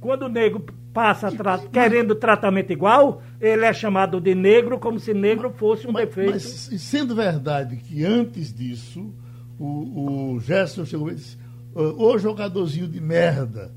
quando 0.00 0.22
o 0.22 0.28
negro 0.28 0.64
passa 0.92 1.30
tra 1.30 1.58
querendo 1.58 2.14
tratamento 2.14 2.72
igual, 2.72 3.22
ele 3.40 3.64
é 3.64 3.72
chamado 3.72 4.20
de 4.20 4.34
negro 4.34 4.78
como 4.78 4.98
se 4.98 5.12
negro 5.12 5.50
fosse 5.50 5.86
um 5.86 5.92
mas, 5.92 6.06
defeito. 6.06 6.32
Mas 6.32 6.42
sendo 6.42 7.14
verdade 7.14 7.76
que 7.76 8.04
antes 8.04 8.52
disso, 8.52 9.12
o, 9.58 10.34
o 10.34 10.40
Gerson 10.40 10.84
chegou 10.84 11.10
e 11.10 11.16
disse, 11.16 11.36
ô 11.74 12.16
jogadorzinho 12.18 12.88
de 12.88 13.00
merda. 13.00 13.72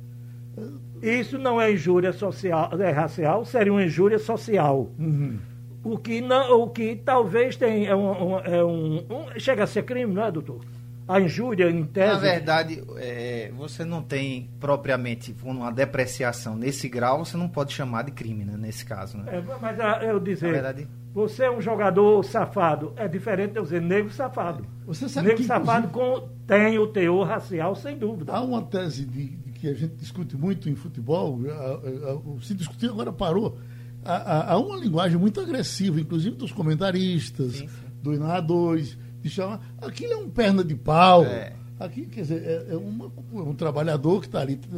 Isso 1.02 1.38
não 1.38 1.60
é 1.60 1.72
injúria 1.72 2.14
social, 2.14 2.70
é 2.80 2.92
racial, 2.92 3.44
seria 3.44 3.74
uma 3.74 3.84
injúria 3.84 4.20
social. 4.20 4.92
Uhum. 5.00 5.40
O 5.84 5.98
que, 5.98 6.22
não, 6.22 6.62
o 6.62 6.70
que 6.70 6.96
talvez 6.96 7.56
tenha 7.56 7.90
é 7.90 7.96
um, 7.96 8.34
um, 8.34 8.40
é 8.40 8.64
um, 8.64 8.98
um, 8.98 9.40
chega 9.40 9.64
a 9.64 9.68
ser 9.68 9.84
crime, 9.84 10.14
não 10.14 10.24
é, 10.24 10.32
doutor? 10.32 10.62
a 11.08 11.20
injúria 11.20 11.70
em 11.70 11.84
tese. 11.84 12.14
Na 12.14 12.20
verdade, 12.20 12.84
é, 12.98 13.52
você 13.58 13.84
não 13.84 14.02
tem 14.02 14.50
propriamente 14.60 15.36
uma 15.44 15.70
depreciação 15.70 16.56
nesse 16.56 16.88
grau, 16.88 17.26
você 17.26 17.36
não 17.36 17.50
pode 17.50 17.74
chamar 17.74 18.04
de 18.04 18.12
crime, 18.12 18.46
né, 18.46 18.56
nesse 18.58 18.86
caso. 18.86 19.18
Né? 19.18 19.26
É, 19.28 19.44
mas 19.60 19.80
ah, 19.80 20.00
eu 20.04 20.20
dizer, 20.20 20.54
verdade... 20.54 20.88
você 21.14 21.44
é 21.44 21.52
um 21.52 21.60
jogador 21.60 22.24
safado, 22.24 22.94
é 22.96 23.10
diferente 23.10 23.52
de 23.52 23.60
eu 23.60 23.64
dizer 23.64 23.82
negro 23.82 24.10
safado. 24.12 24.66
Você 24.86 25.10
sabe 25.10 25.28
negro 25.28 25.42
que, 25.42 25.48
safado 25.48 25.90
com, 25.90 26.30
tem 26.48 26.80
o 26.80 26.88
teor 26.88 27.28
racial, 27.28 27.76
sem 27.76 27.98
dúvida. 27.98 28.32
Há 28.32 28.42
uma 28.42 28.62
tese 28.62 29.04
de, 29.06 29.36
de 29.36 29.52
que 29.52 29.68
a 29.68 29.74
gente 29.74 29.96
discute 29.96 30.38
muito 30.38 30.70
em 30.70 30.76
futebol, 30.76 31.40
a, 31.46 31.52
a, 31.52 32.14
a, 32.14 32.42
se 32.42 32.54
discutiu 32.54 32.92
agora 32.92 33.12
parou. 33.12 33.58
Há, 34.04 34.54
há, 34.54 34.58
uma 34.58 34.78
linguagem 34.78 35.18
muito 35.18 35.40
agressiva, 35.40 36.00
inclusive 36.00 36.36
dos 36.36 36.52
comentaristas, 36.52 37.54
sim, 37.54 37.68
sim. 37.68 37.74
dos 38.02 38.20
narradores 38.20 38.98
de 39.22 39.30
chamar. 39.30 39.62
Aquilo 39.82 40.14
é 40.14 40.18
um 40.18 40.30
perna 40.30 40.64
de 40.64 40.76
pau. 40.76 41.24
É. 41.24 41.54
Aqui, 41.80 42.06
quer 42.06 42.22
dizer, 42.22 42.44
é, 42.44 42.74
é 42.74 42.78
uma, 42.78 43.12
um 43.34 43.54
trabalhador 43.54 44.22
que 44.22 44.28
está 44.28 44.42
ali 44.42 44.60
eh, 44.72 44.78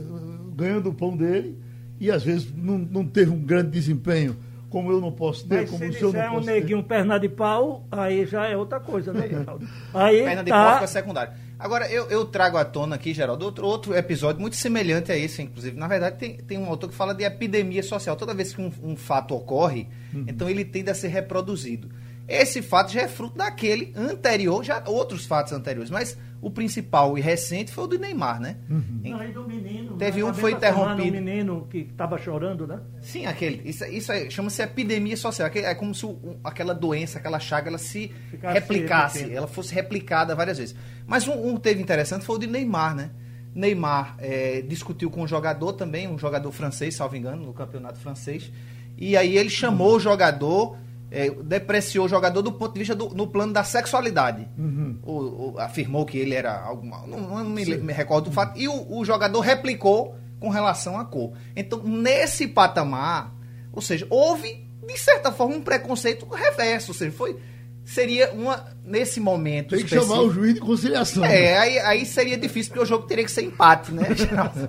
ganhando 0.55 0.89
o 0.89 0.93
pão 0.93 1.17
dele 1.17 1.57
e 1.99 2.09
às 2.09 2.23
vezes 2.23 2.47
não, 2.55 2.77
não 2.77 3.05
teve 3.05 3.31
um 3.31 3.39
grande 3.39 3.71
desempenho 3.71 4.37
como 4.73 4.91
eu 4.91 4.99
não 4.99 5.11
posso 5.11 5.47
ter, 5.47 5.61
Mas 5.61 5.69
como 5.69 5.85
o 5.85 5.93
senhor 5.93 6.11
não 6.11 6.37
um 6.37 6.41
neguinho 6.41 6.81
ter. 6.81 6.87
perna 6.87 7.19
de 7.19 7.29
pau, 7.29 7.85
aí 7.91 8.25
já 8.25 8.47
é 8.47 8.57
outra 8.57 8.79
coisa, 8.79 9.13
né, 9.13 9.27
Geraldo? 9.29 9.69
Aí 9.93 10.23
perna 10.23 10.43
de 10.43 10.49
tá... 10.49 10.63
pau 10.63 10.73
fica 10.73 10.87
secundário. 10.87 11.33
Agora, 11.59 11.87
eu, 11.91 12.09
eu 12.09 12.25
trago 12.25 12.57
à 12.57 12.65
tona 12.65 12.95
aqui, 12.95 13.13
Geraldo, 13.13 13.45
outro, 13.45 13.67
outro 13.67 13.95
episódio 13.95 14.41
muito 14.41 14.55
semelhante 14.55 15.11
a 15.11 15.15
esse, 15.15 15.43
inclusive. 15.43 15.77
Na 15.77 15.87
verdade, 15.87 16.17
tem, 16.17 16.37
tem 16.37 16.57
um 16.57 16.65
autor 16.65 16.89
que 16.89 16.95
fala 16.95 17.13
de 17.13 17.23
epidemia 17.23 17.83
social. 17.83 18.15
Toda 18.15 18.33
vez 18.33 18.51
que 18.51 18.63
um, 18.63 18.71
um 18.81 18.95
fato 18.95 19.35
ocorre, 19.35 19.87
uhum. 20.11 20.25
então 20.27 20.49
ele 20.49 20.65
tende 20.65 20.89
a 20.89 20.95
ser 20.95 21.09
reproduzido. 21.09 21.89
Esse 22.27 22.61
fato 22.61 22.91
já 22.91 23.01
é 23.01 23.07
fruto 23.07 23.37
daquele 23.37 23.93
anterior, 23.95 24.63
já 24.63 24.83
outros 24.87 25.25
fatos 25.25 25.51
anteriores, 25.51 25.89
mas 25.89 26.17
o 26.43 26.51
principal 26.51 27.17
e 27.17 27.21
recente 27.21 27.71
foi 27.71 27.85
o 27.85 27.87
do 27.87 27.97
Neymar, 27.97 28.39
né? 28.39 28.57
Uhum. 28.69 29.01
Não, 29.01 29.31
do 29.31 29.47
menino. 29.47 29.95
Teve 29.95 30.23
um 30.23 30.31
que 30.31 30.39
foi 30.39 30.51
interrompido. 30.51 31.07
Um 31.07 31.21
menino 31.21 31.67
que 31.69 31.77
estava 31.79 32.17
chorando, 32.17 32.67
né? 32.67 32.81
Sim, 33.01 33.25
aquele. 33.25 33.61
Isso, 33.67 33.85
isso 33.85 34.11
chama-se 34.29 34.61
epidemia 34.61 35.15
social. 35.15 35.49
É 35.53 35.73
como 35.73 35.95
se 35.95 36.05
o, 36.05 36.37
aquela 36.43 36.73
doença, 36.73 37.17
aquela 37.17 37.39
chaga, 37.39 37.69
ela 37.69 37.77
se 37.77 38.09
Ficasse 38.29 38.53
replicasse, 38.53 39.33
ela 39.33 39.47
fosse 39.47 39.73
replicada 39.73 40.35
várias 40.35 40.57
vezes. 40.57 40.75
Mas 41.07 41.27
um, 41.27 41.47
um 41.47 41.55
teve 41.55 41.81
interessante 41.81 42.25
foi 42.25 42.35
o 42.35 42.39
de 42.39 42.47
Neymar, 42.47 42.93
né? 42.93 43.11
Neymar 43.55 44.15
é, 44.19 44.61
discutiu 44.61 45.09
com 45.09 45.21
um 45.21 45.27
jogador 45.27 45.73
também, 45.73 46.09
um 46.09 46.17
jogador 46.17 46.51
francês, 46.51 46.95
salvo 46.95 47.15
engano, 47.15 47.45
no 47.45 47.53
campeonato 47.53 47.99
francês. 47.99 48.51
E 48.97 49.15
aí 49.15 49.37
ele 49.37 49.49
chamou 49.49 49.91
uhum. 49.91 49.95
o 49.95 49.99
jogador 49.99 50.77
é, 51.13 51.29
depreciou 51.29 52.07
o 52.07 52.09
jogador 52.09 52.41
do 52.41 52.51
ponto 52.51 52.73
de 52.73 52.79
vista 52.79 52.95
do, 52.95 53.09
no 53.09 53.27
plano 53.27 53.53
da 53.53 53.63
sexualidade. 53.63 54.47
Uhum. 54.57 54.97
O, 55.03 55.11
o, 55.53 55.59
afirmou 55.59 56.05
que 56.07 56.17
ele 56.17 56.33
era 56.33 56.59
alguma. 56.59 57.05
Não, 57.05 57.19
não 57.19 57.45
me, 57.45 57.63
me, 57.63 57.93
recordo 57.93 58.25
do 58.25 58.31
fato. 58.31 58.59
E 58.59 58.67
o, 58.67 58.97
o, 58.97 59.05
jogador 59.05 59.39
replicou 59.41 60.15
com 60.39 60.49
relação 60.49 60.99
à 60.99 61.05
cor. 61.05 61.33
Então, 61.55 61.83
nesse 61.83 62.47
patamar, 62.47 63.31
ou 63.71 63.81
seja, 63.81 64.07
houve, 64.09 64.67
de 64.87 64.97
certa 64.97 65.31
forma, 65.31 65.55
um 65.55 65.61
preconceito 65.61 66.27
reverso. 66.27 66.91
Ou 66.91 66.95
seja, 66.95 67.11
foi 67.11 67.39
seria 67.85 68.31
uma. 68.31 68.71
Nesse 68.85 69.19
momento. 69.19 69.75
Tem 69.75 69.85
que 69.85 69.89
chamar 69.89 70.19
o 70.19 70.29
juiz 70.29 70.55
de 70.55 70.59
conciliação. 70.59 71.23
É, 71.23 71.57
aí, 71.57 71.79
aí 71.79 72.05
seria 72.05 72.37
difícil, 72.37 72.71
porque 72.71 72.83
o 72.83 72.85
jogo 72.85 73.07
teria 73.07 73.23
que 73.23 73.31
ser 73.31 73.43
empate, 73.43 73.93
né? 73.93 74.09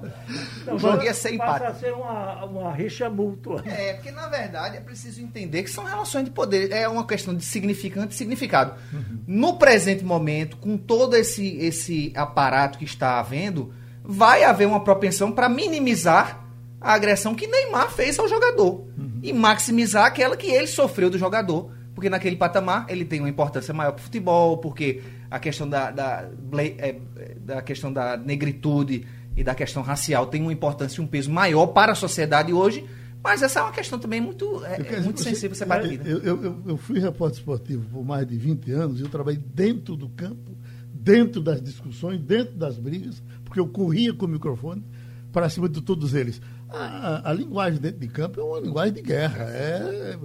o 0.72 0.78
jogo 0.78 1.02
ia 1.02 1.12
ser 1.12 1.34
empate. 1.34 1.64
Passa 1.64 1.72
a 1.72 1.74
ser 1.74 1.92
uma, 1.92 2.44
uma 2.44 2.72
rixa 2.72 3.10
mútua. 3.10 3.62
É, 3.66 3.94
porque 3.94 4.12
na 4.12 4.28
verdade 4.28 4.76
é 4.76 4.80
preciso 4.80 5.20
entender 5.20 5.64
que 5.64 5.70
são 5.70 5.82
relações 5.82 6.24
de 6.24 6.30
poder. 6.30 6.70
É 6.70 6.88
uma 6.88 7.04
questão 7.04 7.34
de 7.34 7.44
significante 7.44 8.14
e 8.14 8.16
significado. 8.16 8.74
Uhum. 8.92 9.18
No 9.26 9.56
presente 9.56 10.04
momento, 10.04 10.56
com 10.58 10.76
todo 10.76 11.16
esse, 11.16 11.56
esse 11.56 12.12
aparato 12.14 12.78
que 12.78 12.84
está 12.84 13.18
havendo, 13.18 13.74
vai 14.04 14.44
haver 14.44 14.68
uma 14.68 14.84
propensão 14.84 15.32
para 15.32 15.48
minimizar 15.48 16.46
a 16.80 16.92
agressão 16.92 17.34
que 17.34 17.48
Neymar 17.48 17.90
fez 17.90 18.16
ao 18.16 18.28
jogador. 18.28 18.86
Uhum. 18.96 19.18
E 19.24 19.32
maximizar 19.32 20.04
aquela 20.04 20.36
que 20.36 20.46
ele 20.46 20.68
sofreu 20.68 21.10
do 21.10 21.18
jogador 21.18 21.72
porque 22.04 22.10
naquele 22.10 22.36
patamar 22.36 22.84
ele 22.90 23.02
tem 23.02 23.18
uma 23.20 23.30
importância 23.30 23.72
maior 23.72 23.92
para 23.92 24.00
o 24.00 24.02
futebol, 24.02 24.58
porque 24.58 25.00
a 25.30 25.38
questão 25.38 25.66
da, 25.66 25.90
da, 25.90 26.28
é, 26.58 26.96
da 27.38 27.62
questão 27.62 27.90
da 27.90 28.14
negritude 28.14 29.06
e 29.34 29.42
da 29.42 29.54
questão 29.54 29.82
racial 29.82 30.26
tem 30.26 30.42
uma 30.42 30.52
importância 30.52 31.00
e 31.00 31.04
um 31.04 31.06
peso 31.06 31.30
maior 31.30 31.68
para 31.68 31.92
a 31.92 31.94
sociedade 31.94 32.52
hoje, 32.52 32.84
mas 33.22 33.42
essa 33.42 33.60
é 33.60 33.62
uma 33.62 33.72
questão 33.72 33.98
também 33.98 34.20
muito, 34.20 34.62
é, 34.66 34.96
é 34.96 35.00
muito 35.00 35.22
você, 35.22 35.30
sensível 35.30 35.56
ser 35.56 35.64
batida. 35.64 36.06
Eu, 36.06 36.18
eu, 36.18 36.62
eu, 36.66 36.76
fui 36.76 37.00
repórter 37.00 37.38
esportivo 37.38 37.86
por 37.90 38.04
mais 38.04 38.26
de 38.26 38.36
20 38.36 38.70
anos 38.72 39.00
e 39.00 39.02
eu 39.02 39.08
trabalhei 39.08 39.40
dentro 39.42 39.96
do 39.96 40.10
campo, 40.10 40.54
dentro 40.92 41.40
das 41.40 41.62
discussões, 41.62 42.20
dentro 42.20 42.54
das 42.54 42.76
brigas, 42.76 43.22
porque 43.46 43.58
eu 43.58 43.66
corria 43.66 44.12
com 44.12 44.26
o 44.26 44.28
microfone 44.28 44.84
para 45.32 45.48
cima 45.48 45.70
de 45.70 45.80
todos 45.80 46.12
eles. 46.12 46.38
A, 46.68 46.76
a, 46.76 47.30
a 47.30 47.32
linguagem 47.32 47.80
dentro 47.80 48.00
de 48.00 48.08
campo 48.08 48.38
é 48.40 48.44
uma 48.44 48.60
linguagem 48.60 48.92
de 48.92 49.00
guerra. 49.00 49.44
É, 49.44 50.18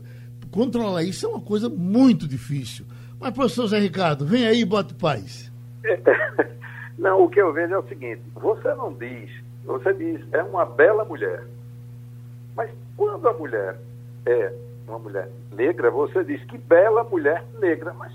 controlar 0.51 1.03
isso 1.03 1.25
é 1.25 1.29
uma 1.29 1.41
coisa 1.41 1.69
muito 1.69 2.27
difícil. 2.27 2.85
Mas, 3.19 3.33
professor 3.33 3.67
Zé 3.67 3.79
Ricardo, 3.79 4.25
vem 4.25 4.47
aí 4.47 4.61
e 4.61 4.65
bota 4.65 4.93
paz. 4.93 5.51
Não, 6.97 7.23
o 7.23 7.29
que 7.29 7.41
eu 7.41 7.53
vejo 7.53 7.73
é 7.73 7.79
o 7.79 7.87
seguinte: 7.87 8.21
você 8.35 8.73
não 8.75 8.91
diz, 8.93 9.31
você 9.63 9.93
diz, 9.93 10.21
é 10.33 10.43
uma 10.43 10.65
bela 10.65 11.05
mulher. 11.05 11.45
Mas 12.55 12.69
quando 12.97 13.27
a 13.27 13.33
mulher 13.33 13.79
é 14.25 14.53
uma 14.85 14.99
mulher 14.99 15.29
negra, 15.53 15.89
você 15.89 16.23
diz 16.25 16.43
que 16.43 16.57
bela 16.57 17.03
mulher 17.05 17.43
negra. 17.61 17.93
Mas, 17.93 18.11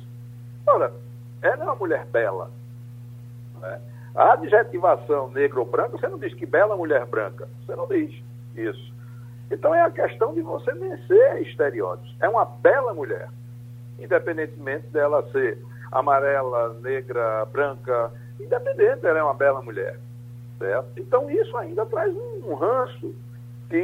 ora, 0.66 0.92
ela 1.40 1.62
é 1.62 1.64
uma 1.64 1.77
mulher 1.77 2.05
bela. 2.07 2.51
Né? 3.61 3.81
A 4.14 4.35
adjetivação 4.35 5.31
negro 5.31 5.61
ou 5.61 5.66
branco, 5.66 5.99
você 5.99 6.07
não 6.07 6.18
diz 6.18 6.35
que 6.35 6.44
bela 6.44 6.77
mulher 6.77 7.07
branca. 7.07 7.49
Você 7.64 7.75
não 7.75 7.88
diz 7.88 8.14
isso. 8.55 8.94
Então 9.51 9.75
é 9.75 9.83
a 9.83 9.91
questão 9.91 10.35
de 10.35 10.41
você 10.43 10.73
vencer 10.73 11.43
estereótipos. 11.43 12.15
É 12.21 12.29
uma 12.29 12.45
bela 12.45 12.95
mulher, 12.95 13.29
independentemente 13.99 14.87
dela 14.89 15.23
ser 15.31 15.59
amarela, 15.93 16.75
negra, 16.81 17.45
branca, 17.47 18.11
independente, 18.41 19.07
ela 19.07 19.19
é 19.19 19.23
uma 19.23 19.35
bela 19.35 19.63
mulher. 19.63 19.99
Certo? 20.59 20.89
Então 20.97 21.31
isso 21.31 21.57
ainda 21.57 21.85
traz 21.87 22.15
um 22.17 22.55
ranço 22.55 23.15
que 23.69 23.77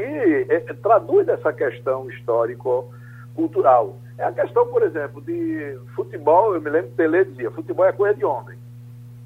é, 0.48 0.54
é, 0.54 0.74
traduz 0.74 1.28
essa 1.28 1.52
questão 1.52 2.08
histórico-cultural. 2.10 3.96
É 4.18 4.24
a 4.24 4.32
questão, 4.32 4.66
por 4.68 4.82
exemplo, 4.82 5.20
de 5.22 5.78
futebol, 5.94 6.54
eu 6.54 6.60
me 6.60 6.70
lembro 6.70 6.90
que 6.90 6.96
Pelé 6.96 7.24
dizia, 7.24 7.50
futebol 7.50 7.86
é 7.86 7.92
coisa 7.92 8.14
de 8.14 8.24
homem. 8.24 8.58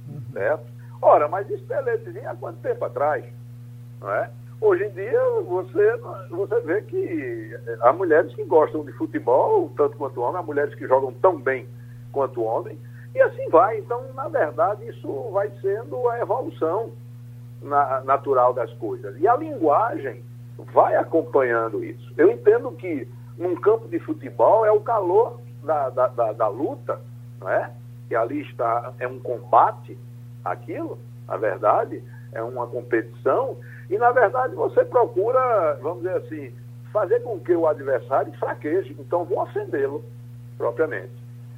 Uhum. 0.08 0.22
Certo? 0.32 0.64
Ora, 1.02 1.28
mas 1.28 1.48
isso 1.50 1.64
Pelé 1.64 1.96
dizia 1.98 2.30
há 2.30 2.36
quanto 2.36 2.60
tempo 2.60 2.84
atrás? 2.84 3.24
Não 4.00 4.10
é? 4.12 4.30
Hoje 4.64 4.84
em 4.84 4.90
dia, 4.92 5.20
você, 5.46 6.00
você 6.30 6.60
vê 6.60 6.80
que 6.80 7.54
há 7.82 7.92
mulheres 7.92 8.34
que 8.34 8.42
gostam 8.44 8.82
de 8.82 8.92
futebol, 8.92 9.70
tanto 9.76 9.94
quanto 9.98 10.22
homem, 10.22 10.40
há 10.40 10.42
mulheres 10.42 10.74
que 10.74 10.88
jogam 10.88 11.12
tão 11.12 11.38
bem 11.38 11.68
quanto 12.10 12.42
homem, 12.42 12.78
e 13.14 13.20
assim 13.20 13.46
vai. 13.50 13.76
Então, 13.76 14.02
na 14.14 14.26
verdade, 14.26 14.88
isso 14.88 15.30
vai 15.32 15.52
sendo 15.60 16.08
a 16.08 16.18
evolução 16.18 16.92
na, 17.60 18.00
natural 18.04 18.54
das 18.54 18.72
coisas. 18.78 19.14
E 19.20 19.28
a 19.28 19.36
linguagem 19.36 20.24
vai 20.72 20.96
acompanhando 20.96 21.84
isso. 21.84 22.14
Eu 22.16 22.30
entendo 22.30 22.72
que 22.72 23.06
num 23.36 23.56
campo 23.56 23.86
de 23.86 23.98
futebol 23.98 24.64
é 24.64 24.72
o 24.72 24.80
calor 24.80 25.40
da, 25.62 25.90
da, 25.90 26.08
da, 26.08 26.32
da 26.32 26.48
luta, 26.48 26.98
não 27.38 27.50
é? 27.50 27.70
que 28.08 28.14
ali 28.14 28.40
está, 28.40 28.94
é 28.98 29.06
um 29.06 29.18
combate, 29.18 29.98
aquilo, 30.42 30.98
na 31.28 31.36
verdade, 31.36 32.02
é 32.32 32.42
uma 32.42 32.66
competição, 32.66 33.58
e, 33.90 33.98
na 33.98 34.10
verdade, 34.12 34.54
você 34.54 34.84
procura, 34.84 35.78
vamos 35.82 36.02
dizer 36.02 36.16
assim, 36.16 36.52
fazer 36.92 37.20
com 37.20 37.38
que 37.40 37.54
o 37.54 37.66
adversário 37.66 38.32
fraqueje. 38.34 38.96
Então, 38.98 39.24
vou 39.24 39.42
ofendê-lo 39.42 40.04
propriamente. 40.56 41.12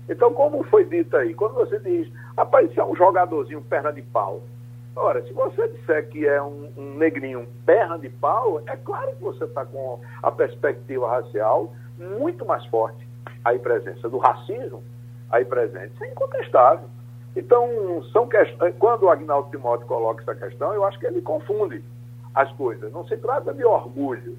Então, 0.09 0.33
como 0.33 0.63
foi 0.65 0.85
dito 0.85 1.17
aí, 1.17 1.35
quando 1.35 1.55
você 1.55 1.79
diz, 1.81 2.11
rapaz, 2.37 2.71
isso 2.71 2.81
é 2.81 2.85
um 2.85 2.95
jogadorzinho 2.95 3.61
perna 3.63 3.93
de 3.93 4.03
pau. 4.03 4.43
Ora, 4.95 5.23
se 5.23 5.33
você 5.33 5.69
disser 5.69 6.09
que 6.09 6.27
é 6.27 6.41
um, 6.41 6.73
um 6.77 6.95
negrinho 6.95 7.47
perna 7.67 7.99
de 7.99 8.09
pau, 8.09 8.63
é 8.67 8.77
claro 8.77 9.15
que 9.17 9.23
você 9.23 9.45
está 9.45 9.65
com 9.67 10.01
a 10.23 10.31
perspectiva 10.31 11.09
racial 11.09 11.73
muito 11.99 12.47
mais 12.47 12.65
forte. 12.67 13.07
Aí 13.45 13.59
presença 13.59 14.09
do 14.09 14.19
racismo, 14.19 14.83
aí 15.31 15.45
presente. 15.45 15.93
Isso 15.95 16.05
é 16.05 16.11
incontestável. 16.11 16.89
Então, 17.37 18.03
são 18.13 18.27
questões. 18.27 18.75
Quando 18.79 19.03
o 19.03 19.11
Agnaldo 19.11 19.51
Timóteo 19.51 19.87
coloca 19.87 20.23
essa 20.23 20.35
questão, 20.35 20.73
eu 20.73 20.85
acho 20.85 20.99
que 20.99 21.07
ele 21.07 21.21
confunde 21.21 21.85
as 22.37 22.53
coisas. 22.53 22.93
Não 22.93 23.05
se 23.09 23.17
trata 23.17 23.53
de 23.55 23.65
orgulho, 23.65 24.37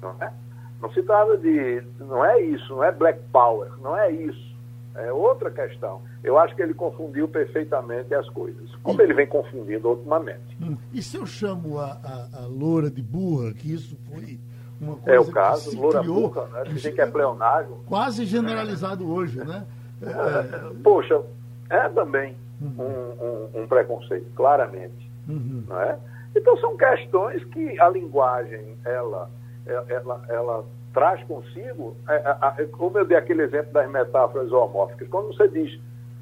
não 0.00 0.14
é? 0.20 0.32
Não 0.80 0.90
se 0.92 1.02
trata 1.02 1.36
de. 1.36 1.82
Não 1.98 2.24
é 2.24 2.40
isso, 2.40 2.68
não 2.76 2.84
é 2.84 2.92
black 2.92 3.20
power, 3.32 3.70
não 3.82 3.98
é 3.98 4.10
isso. 4.10 4.48
É 4.94 5.12
outra 5.12 5.50
questão. 5.50 6.00
Eu 6.24 6.38
acho 6.38 6.54
que 6.56 6.62
ele 6.62 6.74
confundiu 6.74 7.28
perfeitamente 7.28 8.14
as 8.14 8.28
coisas, 8.30 8.74
como 8.82 9.02
ele 9.02 9.14
vem 9.14 9.26
confundindo 9.26 9.88
ultimamente. 9.88 10.56
Hum, 10.60 10.76
e 10.92 11.02
se 11.02 11.16
eu 11.16 11.26
chamo 11.26 11.78
a, 11.78 11.98
a, 12.02 12.42
a 12.42 12.46
loura 12.46 12.90
de 12.90 13.02
burra, 13.02 13.52
que 13.52 13.72
isso 13.72 13.96
foi 14.08 14.38
uma 14.80 14.96
coisa. 14.96 15.16
É 15.16 15.20
o 15.20 15.30
caso, 15.30 15.76
loura 15.76 16.00
criou, 16.00 16.28
burra, 16.28 16.46
né? 16.46 16.62
Dizem 16.72 16.94
que 16.94 17.00
é 17.00 17.06
pleonário. 17.06 17.78
Quase 17.86 18.24
generalizado 18.24 19.08
hoje, 19.08 19.38
né? 19.38 19.66
É, 20.02 20.72
poxa, 20.82 21.20
é 21.68 21.88
também. 21.88 22.36
um, 22.60 22.82
um, 22.82 23.62
um 23.62 23.66
preconceito, 23.68 24.26
claramente. 24.34 25.08
Uhum. 25.28 25.64
Não 25.68 25.80
é? 25.80 25.98
Então 26.36 26.56
são 26.58 26.76
questões 26.76 27.42
que 27.44 27.80
a 27.80 27.88
linguagem 27.88 28.76
ela, 28.84 29.30
ela, 29.66 30.24
ela 30.28 30.64
traz 30.92 31.22
consigo, 31.24 31.96
é, 32.08 32.14
é, 32.14 32.62
é, 32.62 32.66
como 32.66 32.98
eu 32.98 33.04
dei 33.04 33.16
aquele 33.16 33.42
exemplo 33.42 33.72
das 33.72 33.90
metáforas 33.90 34.48
zoomórficas, 34.48 35.08
quando 35.08 35.28
você 35.28 35.48
diz 35.48 35.78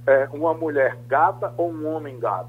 é, 0.06 0.28
uma 0.32 0.54
mulher 0.54 0.96
gata 1.08 1.52
ou 1.56 1.70
um 1.70 1.86
homem 1.94 2.18
gato, 2.18 2.48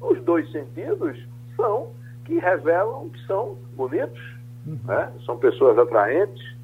os 0.00 0.20
dois 0.22 0.50
sentidos 0.52 1.18
são 1.56 1.88
que 2.24 2.38
revelam 2.38 3.08
que 3.08 3.26
são 3.26 3.56
bonitos, 3.74 4.38
Uhum. 4.66 4.78
né? 4.84 5.10
são 5.24 5.38
pessoas 5.38 5.78
atraentes, 5.78 6.56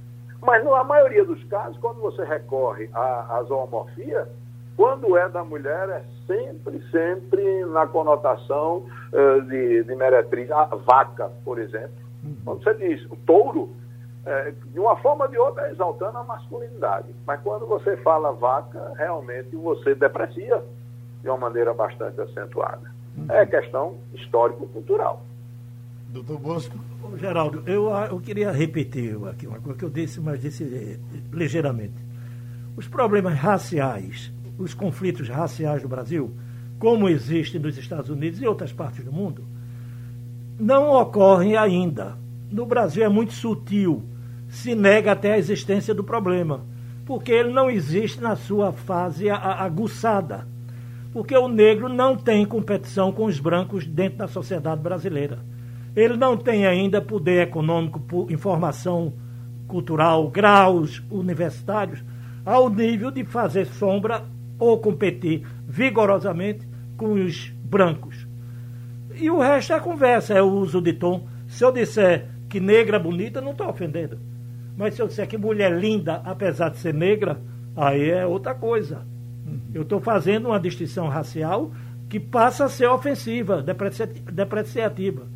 mas 0.43 0.63
na 0.63 0.85
maioria 0.85 1.25
dos 1.25 1.43
casos, 1.45 1.79
quando 1.79 2.01
você 2.01 2.23
recorre 2.23 2.91
à, 2.93 3.39
à 3.39 3.43
zoomorfia, 3.45 4.29
quando 4.77 5.17
é 5.17 5.29
da 5.29 5.45
mulher, 5.45 5.89
é 5.89 6.05
sempre, 6.27 6.83
sempre 6.91 7.65
na 7.67 7.87
conotação 7.87 8.87
eh, 9.13 9.41
de, 9.41 9.85
de 9.85 9.95
meretriz. 9.95 10.51
A 10.51 10.65
vaca, 10.65 11.31
por 11.45 11.59
exemplo. 11.59 12.05
Quando 12.45 12.63
você 12.63 12.75
diz 12.75 13.05
o 13.11 13.17
touro, 13.27 13.71
eh, 14.27 14.55
de 14.73 14.81
uma 14.81 14.97
forma 14.97 15.27
ou 15.27 15.31
de 15.31 15.39
outra, 15.39 15.69
é 15.69 15.73
exaltando 15.73 16.19
a 16.19 16.25
masculinidade. 16.25 17.15
Mas 17.27 17.41
quando 17.43 17.67
você 17.67 17.97
fala 17.99 18.33
vaca, 18.33 18.93
realmente 18.97 19.55
você 19.55 19.95
deprecia 19.95 20.63
de 21.23 21.29
uma 21.29 21.39
maneira 21.39 21.73
bastante 21.73 22.21
acentuada. 22.21 22.93
É 23.29 23.47
questão 23.47 23.97
histórico-cultural. 24.13 25.23
Doutor 26.09 26.39
Bosco. 26.39 26.77
Ô, 27.03 27.17
Geraldo, 27.17 27.63
eu, 27.67 27.89
eu 27.91 28.21
queria 28.21 28.51
repetir 28.51 29.17
aqui 29.29 29.47
uma 29.47 29.61
coisa 29.61 29.79
que 29.79 29.85
eu 29.85 29.91
disse, 29.91 30.21
mas 30.21 30.41
disse 30.41 30.65
eh, 30.65 30.99
ligeiramente. 31.33 31.95
Os 32.77 32.89
problemas 32.89 33.35
raciais, 33.35 34.33
os 34.59 34.75
conflitos 34.75 35.29
raciais 35.29 35.83
do 35.83 35.89
Brasil, 35.89 36.33
como 36.79 37.09
existem 37.09 37.61
nos 37.61 37.77
Estados 37.79 38.11
Unidos 38.11 38.41
e 38.41 38.47
outras 38.47 38.73
partes 38.73 39.05
do 39.05 39.13
mundo, 39.13 39.45
não 40.59 40.91
ocorrem 40.91 41.57
ainda. 41.57 42.17
No 42.51 42.67
Brasil 42.67 43.05
é 43.05 43.09
muito 43.09 43.33
sutil, 43.33 44.03
se 44.49 44.75
nega 44.75 45.13
até 45.13 45.33
a 45.33 45.39
existência 45.39 45.95
do 45.95 46.05
problema, 46.05 46.61
porque 47.05 47.33
ele 47.33 47.53
não 47.53 47.71
existe 47.71 48.21
na 48.21 48.37
sua 48.37 48.73
fase 48.73 49.29
aguçada. 49.29 50.47
Porque 51.13 51.37
o 51.37 51.49
negro 51.49 51.89
não 51.89 52.17
tem 52.17 52.45
competição 52.45 53.13
com 53.13 53.25
os 53.27 53.39
brancos 53.39 53.87
dentro 53.87 54.19
da 54.19 54.27
sociedade 54.27 54.81
brasileira. 54.81 55.39
Ele 55.95 56.17
não 56.17 56.37
tem 56.37 56.67
ainda 56.67 57.01
poder 57.01 57.43
econômico, 57.43 58.27
informação 58.29 59.13
cultural, 59.69 60.29
graus 60.29 61.03
universitários, 61.11 62.03
ao 62.45 62.69
nível 62.69 63.11
de 63.11 63.25
fazer 63.25 63.67
sombra 63.67 64.25
ou 64.59 64.79
competir 64.79 65.47
vigorosamente 65.67 66.67
com 66.97 67.13
os 67.13 67.49
brancos. 67.65 68.27
E 69.15 69.31
o 69.31 69.41
resto 69.41 69.73
é 69.73 69.81
conversa, 69.81 70.35
é 70.35 70.43
o 70.43 70.51
uso 70.51 70.81
de 70.81 70.93
tom. 70.93 71.27
Se 71.47 71.65
eu 71.65 71.73
disser 71.73 72.27
que 72.49 72.61
negra 72.61 72.97
é 72.97 73.01
bonita, 73.01 73.41
não 73.41 73.53
estou 73.53 73.69
ofendendo. 73.69 74.19
Mas 74.77 74.95
se 74.95 75.03
eu 75.03 75.07
disser 75.07 75.29
que 75.29 75.39
mulher 75.39 75.73
linda, 75.73 76.21
apesar 76.25 76.69
de 76.71 76.79
ser 76.79 76.93
negra, 76.93 77.41
aí 77.77 78.11
é 78.11 78.27
outra 78.27 78.55
coisa. 78.55 79.07
Eu 79.73 79.83
estou 79.83 80.01
fazendo 80.01 80.49
uma 80.49 80.59
distinção 80.59 81.09
racial 81.09 81.71
que 82.09 82.19
passa 82.19 82.65
a 82.65 82.69
ser 82.69 82.87
ofensiva, 82.89 83.63
deprecia- 83.63 84.07
depreciativa. 84.07 85.27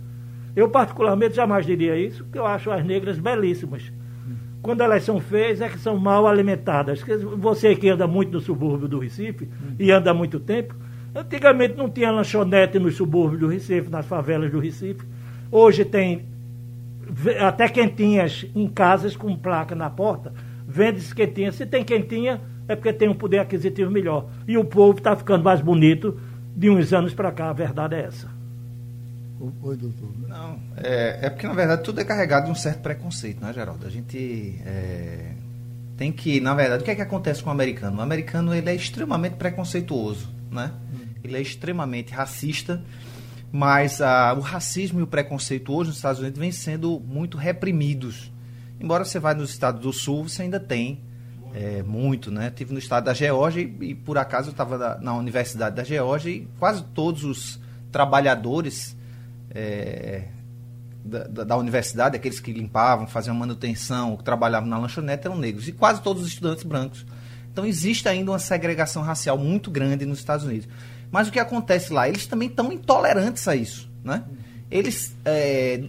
Eu, 0.57 0.68
particularmente, 0.68 1.37
jamais 1.37 1.64
diria 1.64 1.96
isso, 1.96 2.24
porque 2.24 2.38
eu 2.38 2.46
acho 2.46 2.70
as 2.70 2.85
negras 2.85 3.18
belíssimas. 3.18 3.92
Quando 4.68 4.83
elas 4.83 5.02
são 5.02 5.18
feias, 5.18 5.62
é 5.62 5.68
que 5.70 5.78
são 5.78 5.96
mal 5.96 6.26
alimentadas. 6.26 7.02
Você 7.38 7.74
que 7.74 7.88
anda 7.88 8.07
muito 8.07 8.33
no 8.33 8.38
subúrbio 8.38 8.87
do 8.87 8.98
Recife 8.98 9.48
e 9.78 9.90
anda 9.90 10.11
há 10.11 10.14
muito 10.14 10.38
tempo, 10.38 10.74
antigamente 11.14 11.74
não 11.74 11.88
tinha 11.88 12.11
lanchonete 12.11 12.78
nos 12.78 12.94
subúrbios 12.94 13.40
do 13.40 13.48
Recife, 13.48 13.88
nas 13.88 14.04
favelas 14.04 14.52
do 14.52 14.61
Recife. 14.61 15.07
Hoje 15.50 15.87
tem 15.87 16.26
até 17.40 17.66
quentinhas 17.66 18.44
em 18.54 18.68
casas 18.68 19.16
com 19.16 19.35
placa 19.35 19.74
na 19.74 19.88
porta. 19.88 20.35
Vende-se 20.66 21.14
quentinha. 21.14 21.50
Se 21.50 21.64
tem 21.64 21.83
quentinha, 21.83 22.38
é 22.68 22.76
porque 22.76 22.92
tem 22.92 23.09
um 23.09 23.14
poder 23.14 23.38
aquisitivo 23.38 23.90
melhor. 23.90 24.26
E 24.46 24.59
o 24.59 24.66
povo 24.66 24.98
está 24.98 25.16
ficando 25.16 25.42
mais 25.42 25.62
bonito 25.62 26.20
de 26.54 26.68
uns 26.68 26.92
anos 26.92 27.14
para 27.14 27.33
cá. 27.33 27.48
A 27.48 27.54
verdade 27.54 27.94
é 27.94 28.00
essa. 28.00 28.38
Oi, 29.40 29.77
doutor. 29.77 30.09
Não, 30.27 30.59
é, 30.77 31.18
é 31.22 31.31
porque 31.31 31.46
na 31.46 31.55
verdade 31.55 31.85
tudo 31.85 32.01
é 32.01 32.05
carregado 32.05 32.46
de 32.46 32.51
um 32.51 32.57
certo 32.57 32.81
preconceito, 32.81 33.40
né, 33.40 33.53
Geraldo? 33.53 33.87
A 33.87 33.90
gente 33.90 34.61
é, 34.66 35.33
tem 35.96 36.11
que, 36.11 36.40
na 36.40 36.55
verdade, 36.55 36.83
o 36.83 36.85
que 36.85 36.90
é 36.90 36.94
que 36.94 37.03
acontece 37.03 37.42
com 37.42 37.48
o 37.48 37.53
americano? 37.53 37.98
O 37.98 38.01
americano 38.01 38.53
ele 38.53 38.68
é 38.68 38.74
extremamente 38.74 39.37
preconceituoso, 39.37 40.29
né? 40.51 40.72
Ele 41.22 41.37
é 41.37 41.40
extremamente 41.40 42.12
racista, 42.12 42.83
mas 43.53 44.01
ah, 44.01 44.35
o 44.37 44.40
racismo 44.40 44.98
e 44.98 45.03
o 45.03 45.07
preconceito 45.07 45.72
hoje 45.72 45.88
nos 45.88 45.96
Estados 45.98 46.20
Unidos 46.20 46.38
vem 46.38 46.51
sendo 46.51 46.98
muito 47.01 47.37
reprimidos. 47.37 48.33
Embora 48.81 49.05
você 49.05 49.20
vá 49.20 49.35
nos 49.35 49.51
estados 49.51 49.81
do 49.81 49.92
Sul, 49.92 50.29
você 50.29 50.42
ainda 50.42 50.59
tem 50.59 51.01
é, 51.55 51.83
muito, 51.83 52.31
né? 52.31 52.51
Tive 52.51 52.72
no 52.72 52.79
estado 52.79 53.05
da 53.05 53.14
Geórgia 53.14 53.61
e, 53.62 53.90
e, 53.90 53.94
por 53.94 54.18
acaso 54.18 54.48
eu 54.48 54.53
estava 54.53 54.77
na, 54.77 54.98
na 54.98 55.16
Universidade 55.16 55.77
da 55.77 55.85
Geórgia 55.85 56.31
e 56.31 56.48
quase 56.59 56.83
todos 56.94 57.24
os 57.24 57.61
trabalhadores 57.90 58.97
é, 59.54 60.24
da, 61.04 61.24
da- 61.24 61.44
da 61.44 61.56
universidade, 61.56 62.16
aqueles 62.16 62.40
que 62.40 62.52
limpavam, 62.52 63.06
faziam 63.06 63.34
manutenção, 63.34 64.16
que 64.16 64.24
trabalhavam 64.24 64.68
na 64.68 64.78
lanchonete, 64.78 65.26
eram 65.26 65.38
negros. 65.38 65.68
E 65.68 65.72
quase 65.72 66.02
todos 66.02 66.22
os 66.22 66.28
estudantes 66.28 66.64
brancos. 66.64 67.04
Então 67.52 67.64
existe 67.66 68.08
ainda 68.08 68.30
uma 68.30 68.38
segregação 68.38 69.02
racial 69.02 69.37
muito 69.37 69.70
grande 69.70 70.04
nos 70.06 70.18
Estados 70.18 70.44
Unidos. 70.44 70.68
Mas 71.11 71.28
o 71.28 71.32
que 71.32 71.38
acontece 71.40 71.92
lá? 71.92 72.08
Eles 72.08 72.26
também 72.26 72.48
estão 72.48 72.70
intolerantes 72.72 73.48
a 73.48 73.56
isso. 73.56 73.90
Né? 74.04 74.22
Eles 74.70 75.16
é, 75.24 75.82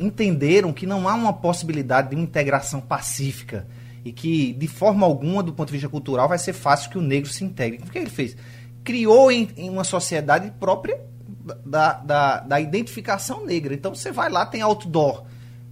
entenderam 0.00 0.72
que 0.72 0.86
não 0.86 1.08
há 1.08 1.14
uma 1.14 1.32
possibilidade 1.32 2.08
de 2.10 2.16
uma 2.16 2.24
integração 2.24 2.80
pacífica 2.80 3.66
e 4.04 4.12
que, 4.12 4.52
de 4.54 4.66
forma 4.66 5.06
alguma, 5.06 5.42
do 5.42 5.52
ponto 5.52 5.68
de 5.68 5.72
vista 5.74 5.88
cultural, 5.88 6.28
vai 6.28 6.38
ser 6.38 6.52
fácil 6.52 6.90
que 6.90 6.98
o 6.98 7.02
negro 7.02 7.30
se 7.30 7.44
integre. 7.44 7.80
O 7.86 7.90
que 7.90 7.98
ele 7.98 8.10
fez? 8.10 8.36
Criou 8.82 9.30
em, 9.30 9.48
em 9.56 9.70
uma 9.70 9.84
sociedade 9.84 10.50
própria 10.58 10.98
da, 11.64 11.92
da, 11.94 12.40
da 12.40 12.60
identificação 12.60 13.44
negra. 13.44 13.74
Então 13.74 13.94
você 13.94 14.10
vai 14.10 14.30
lá, 14.30 14.46
tem 14.46 14.62
outdoor 14.62 15.24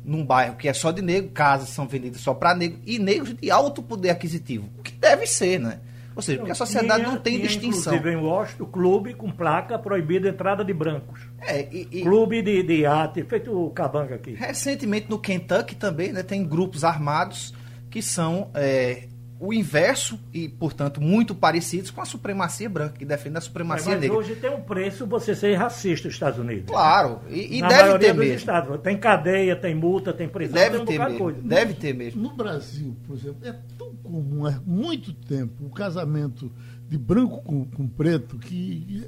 num 0.04 0.24
bairro 0.24 0.56
que 0.56 0.68
é 0.68 0.72
só 0.72 0.90
de 0.90 1.00
negro, 1.00 1.30
casas 1.30 1.68
são 1.68 1.86
vendidas 1.86 2.20
só 2.20 2.34
para 2.34 2.54
negro 2.54 2.78
e 2.84 2.98
negros 2.98 3.34
de 3.34 3.50
alto 3.50 3.82
poder 3.82 4.10
aquisitivo. 4.10 4.68
O 4.78 4.82
que 4.82 4.92
deve 4.92 5.26
ser, 5.26 5.60
né? 5.60 5.78
Ou 6.14 6.20
seja, 6.20 6.38
porque 6.38 6.52
a 6.52 6.54
sociedade 6.54 7.04
Tinha- 7.04 7.14
não 7.14 7.20
tem 7.22 7.36
tinha, 7.36 7.46
distinção. 7.48 7.94
Inclusive 7.94 8.20
em 8.20 8.22
Washington, 8.22 8.64
clube 8.66 9.14
com 9.14 9.30
placa 9.30 9.78
proibida 9.78 10.28
a 10.28 10.30
entrada 10.32 10.62
de 10.62 10.74
brancos. 10.74 11.20
É, 11.40 11.66
e- 11.72 11.88
e- 11.90 12.02
Clube 12.02 12.42
de, 12.42 12.62
de 12.62 12.84
arte, 12.84 13.22
feito 13.24 13.50
o 13.50 13.70
cabanga 13.70 14.16
aqui. 14.16 14.34
Recentemente 14.34 15.08
no 15.08 15.18
Kentucky 15.18 15.74
também, 15.74 16.12
né, 16.12 16.22
tem 16.22 16.44
grupos 16.44 16.84
armados 16.84 17.54
que 17.88 18.02
são 18.02 18.50
é, 18.54 19.04
o 19.44 19.52
inverso 19.52 20.20
e, 20.32 20.48
portanto, 20.48 21.00
muito 21.00 21.34
parecidos 21.34 21.90
com 21.90 22.00
a 22.00 22.04
supremacia 22.04 22.68
branca, 22.70 22.94
que 22.96 23.04
defende 23.04 23.38
a 23.38 23.40
supremacia 23.40 23.90
Mas 23.92 24.00
negra. 24.00 24.16
hoje 24.16 24.36
tem 24.36 24.50
um 24.54 24.60
preço 24.60 25.04
você 25.04 25.34
ser 25.34 25.54
racista 25.56 26.06
nos 26.06 26.14
Estados 26.14 26.38
Unidos. 26.38 26.66
Claro, 26.66 27.20
e, 27.28 27.58
e 27.58 27.60
Na 27.60 27.66
deve 27.68 27.82
maioria 27.82 28.06
ter 28.08 28.14
dos 28.14 28.20
mesmo. 28.24 28.36
estados. 28.36 28.80
Tem 28.80 28.96
cadeia, 28.96 29.56
tem 29.56 29.74
multa, 29.74 30.12
tem 30.12 30.28
prisão, 30.28 30.54
Deve 30.54 30.70
tem 30.76 30.82
um 30.82 30.86
ter 30.86 30.98
mesmo. 31.00 31.18
coisa. 31.18 31.40
Deve 31.42 31.74
ter 31.74 31.92
mesmo. 31.92 32.22
No 32.22 32.30
Brasil, 32.36 32.96
por 33.04 33.16
exemplo, 33.16 33.38
é 33.44 33.52
tão 33.76 33.92
comum 33.96 34.46
há 34.46 34.60
muito 34.64 35.12
tempo 35.12 35.66
o 35.66 35.70
casamento 35.70 36.48
de 36.88 36.96
branco 36.96 37.42
com, 37.42 37.64
com 37.64 37.88
preto 37.88 38.38
que. 38.38 39.04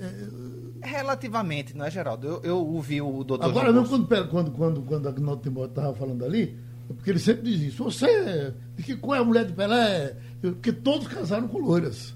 é, 0.82 0.88
Relativamente, 0.88 1.76
não 1.76 1.84
é, 1.84 1.90
Geraldo? 1.90 2.26
Eu, 2.26 2.40
eu 2.42 2.56
ouvi 2.58 3.00
o 3.00 3.22
doutor 3.24 3.44
Agora 3.48 3.72
Bosco. 3.72 3.88
quando, 4.06 4.28
quando, 4.28 4.50
quando, 4.52 4.82
quando 4.82 5.08
Agnaldo 5.08 5.42
Timóteo 5.42 5.70
estava 5.70 5.94
falando 5.94 6.24
ali, 6.24 6.42
é 6.52 6.73
porque 6.88 7.10
ele 7.10 7.18
sempre 7.18 7.42
diz 7.42 7.60
isso. 7.72 7.84
Você, 7.84 8.52
de 8.76 8.82
que 8.82 8.96
cor 8.96 9.16
é 9.16 9.20
a 9.20 9.24
mulher 9.24 9.44
de 9.44 9.52
Pelé? 9.52 10.14
Porque 10.40 10.72
todos 10.72 11.08
casaram 11.08 11.48
com 11.48 11.58
loiras. 11.58 12.14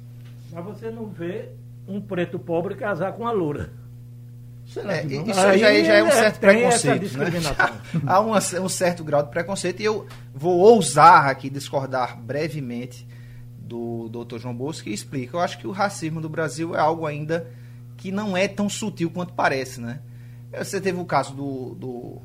Mas 0.53 0.65
você 0.65 0.91
não 0.91 1.07
vê 1.07 1.49
um 1.87 2.01
preto 2.01 2.39
pobre 2.39 2.75
casar 2.75 3.13
com 3.13 3.23
uma 3.23 3.33
loura. 3.33 3.71
Será 4.67 4.97
É, 4.97 5.07
que 5.07 5.15
isso 5.15 5.41
Aí 5.41 5.59
já, 5.59 5.73
já 5.83 5.95
é 5.95 6.03
um 6.03 6.09
é- 6.09 6.11
certo 6.11 6.41
preconceito. 6.41 7.17
Né? 7.17 7.27
Há 8.07 8.21
uma- 8.21 8.39
um 8.61 8.69
certo 8.69 9.03
grau 9.03 9.23
de 9.23 9.31
preconceito 9.31 9.81
e 9.81 9.85
eu 9.87 10.07
vou 10.35 10.59
ousar 10.59 11.27
aqui 11.31 11.49
discordar 11.49 12.21
brevemente 12.21 13.07
do 13.59 14.09
doutor 14.11 14.39
João 14.39 14.55
Bosco 14.55 14.89
e 14.89 14.93
explica. 14.93 15.37
Eu 15.37 15.41
acho 15.41 15.59
que 15.59 15.66
o 15.66 15.71
racismo 15.71 16.21
do 16.21 16.29
Brasil 16.29 16.75
é 16.77 16.79
algo 16.81 17.07
ainda 17.07 17.47
que 17.97 18.12
não 18.12 18.37
é 18.37 18.47
tão 18.47 18.69
sutil 18.69 19.11
quanto 19.11 19.33
parece, 19.33 19.81
né? 19.81 20.01
Você 20.57 20.80
teve 20.80 20.99
o 20.99 21.05
caso 21.05 21.34
do, 21.34 21.74
do 21.74 22.22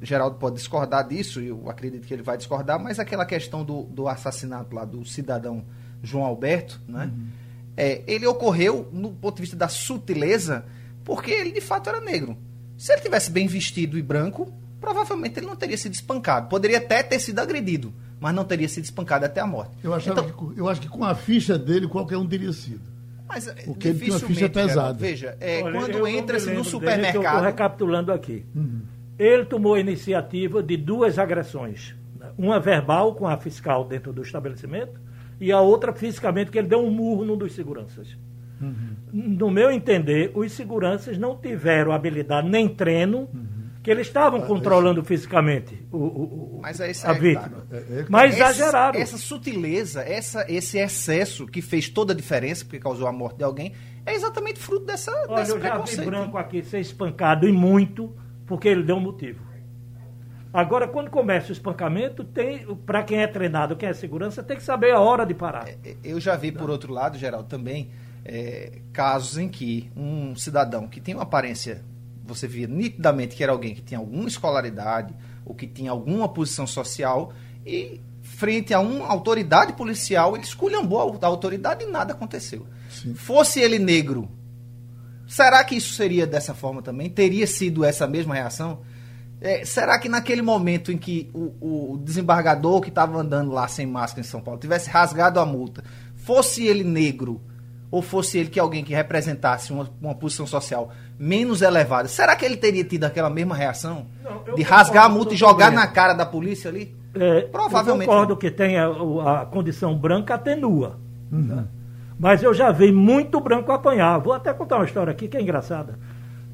Geraldo 0.00 0.36
pode 0.36 0.56
discordar 0.56 1.06
disso, 1.06 1.40
e 1.40 1.48
eu 1.48 1.68
acredito 1.68 2.06
que 2.06 2.14
ele 2.14 2.22
vai 2.22 2.36
discordar, 2.36 2.80
mas 2.80 2.98
aquela 2.98 3.24
questão 3.26 3.64
do, 3.64 3.82
do 3.84 4.06
assassinato 4.06 4.74
lá 4.74 4.84
do 4.84 5.04
cidadão 5.04 5.64
João 6.02 6.24
Alberto, 6.24 6.80
né? 6.88 7.10
É, 7.76 8.02
ele 8.06 8.26
ocorreu 8.26 8.88
no 8.92 9.10
ponto 9.10 9.36
de 9.36 9.42
vista 9.42 9.56
da 9.56 9.68
sutileza, 9.68 10.64
porque 11.04 11.30
ele 11.30 11.52
de 11.52 11.60
fato 11.60 11.88
era 11.88 12.00
negro. 12.00 12.36
Se 12.78 12.92
ele 12.92 13.02
tivesse 13.02 13.30
bem 13.30 13.46
vestido 13.46 13.98
e 13.98 14.02
branco, 14.02 14.52
provavelmente 14.80 15.38
ele 15.38 15.46
não 15.46 15.56
teria 15.56 15.76
sido 15.76 15.92
espancado. 15.92 16.48
Poderia 16.48 16.78
até 16.78 17.02
ter 17.02 17.18
sido 17.18 17.38
agredido, 17.38 17.92
mas 18.20 18.34
não 18.34 18.44
teria 18.44 18.68
sido 18.68 18.84
espancado 18.84 19.26
até 19.26 19.40
a 19.40 19.46
morte. 19.46 19.72
Eu, 19.82 19.92
achava 19.92 20.20
Então, 20.20 20.50
que, 20.50 20.60
eu 20.60 20.68
acho 20.68 20.80
que 20.80 20.88
com 20.88 21.04
a 21.04 21.14
ficha 21.14 21.58
dele 21.58 21.88
qualquer 21.88 22.16
um 22.16 22.26
teria 22.26 22.52
sido. 22.52 22.95
Mas, 23.28 23.52
porque 23.64 23.88
ele 23.88 23.98
tem 23.98 24.10
uma 24.10 24.20
ficha 24.20 24.48
pesada. 24.48 24.98
Veja, 24.98 25.36
é, 25.40 25.62
Olha, 25.62 25.80
quando 25.80 26.06
entra-se 26.06 26.50
no 26.52 26.64
supermercado. 26.64 27.24
Estou 27.24 27.40
recapitulando 27.40 28.12
aqui. 28.12 28.44
Uhum. 28.54 28.82
Ele 29.18 29.44
tomou 29.44 29.74
a 29.74 29.80
iniciativa 29.80 30.62
de 30.62 30.76
duas 30.76 31.18
agressões. 31.18 31.94
Uma 32.38 32.60
verbal 32.60 33.14
com 33.14 33.26
a 33.26 33.36
fiscal 33.36 33.84
dentro 33.84 34.12
do 34.12 34.22
estabelecimento 34.22 35.00
e 35.40 35.50
a 35.50 35.60
outra 35.60 35.92
fisicamente, 35.92 36.50
que 36.50 36.58
ele 36.58 36.68
deu 36.68 36.80
um 36.80 36.90
murro 36.90 37.24
num 37.24 37.36
dos 37.36 37.54
seguranças. 37.54 38.16
Uhum. 38.60 38.96
No 39.12 39.50
meu 39.50 39.70
entender, 39.70 40.30
os 40.34 40.52
seguranças 40.52 41.18
não 41.18 41.36
tiveram 41.36 41.92
habilidade 41.92 42.48
nem 42.48 42.68
treino. 42.68 43.28
Uhum 43.32 43.55
que 43.86 43.90
eles 43.92 44.08
estavam 44.08 44.40
controlando 44.40 44.98
esse... 44.98 45.06
fisicamente 45.06 45.86
o, 45.92 45.96
o, 45.96 46.58
Mas 46.60 46.80
é 46.80 46.90
a 47.04 47.12
vítima. 47.12 47.64
É, 47.70 47.76
é, 47.76 48.06
Mas 48.08 48.34
exageraram. 48.34 48.98
Essa 48.98 49.16
sutileza, 49.16 50.02
essa, 50.02 50.44
esse 50.48 50.76
excesso 50.76 51.46
que 51.46 51.62
fez 51.62 51.88
toda 51.88 52.12
a 52.12 52.16
diferença, 52.16 52.64
porque 52.64 52.80
causou 52.80 53.06
a 53.06 53.12
morte 53.12 53.36
de 53.36 53.44
alguém, 53.44 53.74
é 54.04 54.12
exatamente 54.12 54.58
fruto 54.58 54.84
dessa 54.86 55.12
Olha, 55.28 55.36
desse 55.36 55.52
eu 55.52 55.60
já 55.60 55.78
vi 55.78 56.04
branco 56.04 56.36
aqui 56.36 56.64
ser 56.64 56.80
espancado 56.80 57.48
e 57.48 57.52
muito, 57.52 58.12
porque 58.44 58.66
ele 58.66 58.82
deu 58.82 58.96
um 58.96 59.00
motivo. 59.00 59.40
Agora, 60.52 60.88
quando 60.88 61.08
começa 61.08 61.50
o 61.50 61.52
espancamento, 61.52 62.24
tem 62.24 62.66
para 62.84 63.04
quem 63.04 63.22
é 63.22 63.28
treinado, 63.28 63.76
quem 63.76 63.88
é 63.88 63.92
segurança, 63.92 64.42
tem 64.42 64.56
que 64.56 64.64
saber 64.64 64.90
a 64.90 64.98
hora 64.98 65.24
de 65.24 65.32
parar. 65.32 65.68
É, 65.68 65.78
é, 65.84 65.96
eu 66.02 66.18
já 66.18 66.34
vi, 66.34 66.50
por 66.50 66.70
outro 66.70 66.92
lado, 66.92 67.16
Geraldo, 67.16 67.48
também, 67.48 67.92
é, 68.24 68.80
casos 68.92 69.38
em 69.38 69.48
que 69.48 69.92
um 69.94 70.34
cidadão 70.34 70.88
que 70.88 71.00
tem 71.00 71.14
uma 71.14 71.22
aparência 71.22 71.84
você 72.26 72.46
via 72.48 72.66
nitidamente 72.66 73.36
que 73.36 73.42
era 73.42 73.52
alguém 73.52 73.74
que 73.74 73.82
tinha 73.82 73.98
alguma 73.98 74.28
escolaridade 74.28 75.14
ou 75.44 75.54
que 75.54 75.66
tinha 75.66 75.90
alguma 75.90 76.28
posição 76.28 76.66
social 76.66 77.32
e 77.64 78.00
frente 78.22 78.74
a 78.74 78.80
uma 78.80 79.06
autoridade 79.06 79.72
policial 79.74 80.34
ele 80.34 80.44
esculhambou 80.44 81.18
a 81.20 81.26
autoridade 81.26 81.84
e 81.84 81.86
nada 81.86 82.12
aconteceu. 82.12 82.66
Sim. 82.90 83.14
Fosse 83.14 83.60
ele 83.60 83.78
negro, 83.78 84.28
será 85.26 85.62
que 85.64 85.76
isso 85.76 85.94
seria 85.94 86.26
dessa 86.26 86.54
forma 86.54 86.82
também? 86.82 87.08
Teria 87.08 87.46
sido 87.46 87.84
essa 87.84 88.06
mesma 88.06 88.34
reação? 88.34 88.80
É, 89.40 89.64
será 89.64 89.98
que 89.98 90.08
naquele 90.08 90.40
momento 90.40 90.90
em 90.90 90.96
que 90.96 91.30
o, 91.34 91.92
o 91.92 91.98
desembargador 91.98 92.80
que 92.80 92.88
estava 92.88 93.18
andando 93.18 93.52
lá 93.52 93.68
sem 93.68 93.86
máscara 93.86 94.20
em 94.20 94.28
São 94.28 94.40
Paulo 94.40 94.58
tivesse 94.58 94.88
rasgado 94.88 95.38
a 95.38 95.44
multa, 95.44 95.84
fosse 96.14 96.64
ele 96.64 96.82
negro, 96.82 97.40
ou 97.90 98.02
fosse 98.02 98.38
ele 98.38 98.50
que 98.50 98.58
alguém 98.58 98.84
que 98.84 98.94
representasse 98.94 99.72
uma, 99.72 99.88
uma 100.00 100.14
posição 100.14 100.46
social 100.46 100.90
menos 101.18 101.62
elevada, 101.62 102.08
será 102.08 102.36
que 102.36 102.44
ele 102.44 102.56
teria 102.56 102.84
tido 102.84 103.04
aquela 103.04 103.30
mesma 103.30 103.54
reação? 103.54 104.06
Não, 104.22 104.54
de 104.54 104.62
rasgar 104.62 105.04
a 105.04 105.08
multa 105.08 105.34
e 105.34 105.36
jogar 105.36 105.70
na 105.70 105.86
cara 105.86 106.12
da 106.12 106.26
polícia 106.26 106.68
ali? 106.70 106.94
É, 107.14 107.42
Provavelmente. 107.42 108.08
Eu 108.08 108.12
concordo 108.12 108.36
que 108.36 108.50
tem 108.50 108.76
a, 108.76 108.88
a 108.88 109.46
condição 109.46 109.96
branca 109.96 110.34
atenua. 110.34 110.98
Uhum. 111.32 111.42
Né? 111.42 111.64
Mas 112.18 112.42
eu 112.42 112.52
já 112.52 112.70
vi 112.70 112.92
muito 112.92 113.40
branco 113.40 113.72
apanhar. 113.72 114.18
Vou 114.18 114.32
até 114.32 114.52
contar 114.52 114.76
uma 114.76 114.84
história 114.84 115.10
aqui 115.10 115.28
que 115.28 115.36
é 115.36 115.40
engraçada. 115.40 115.98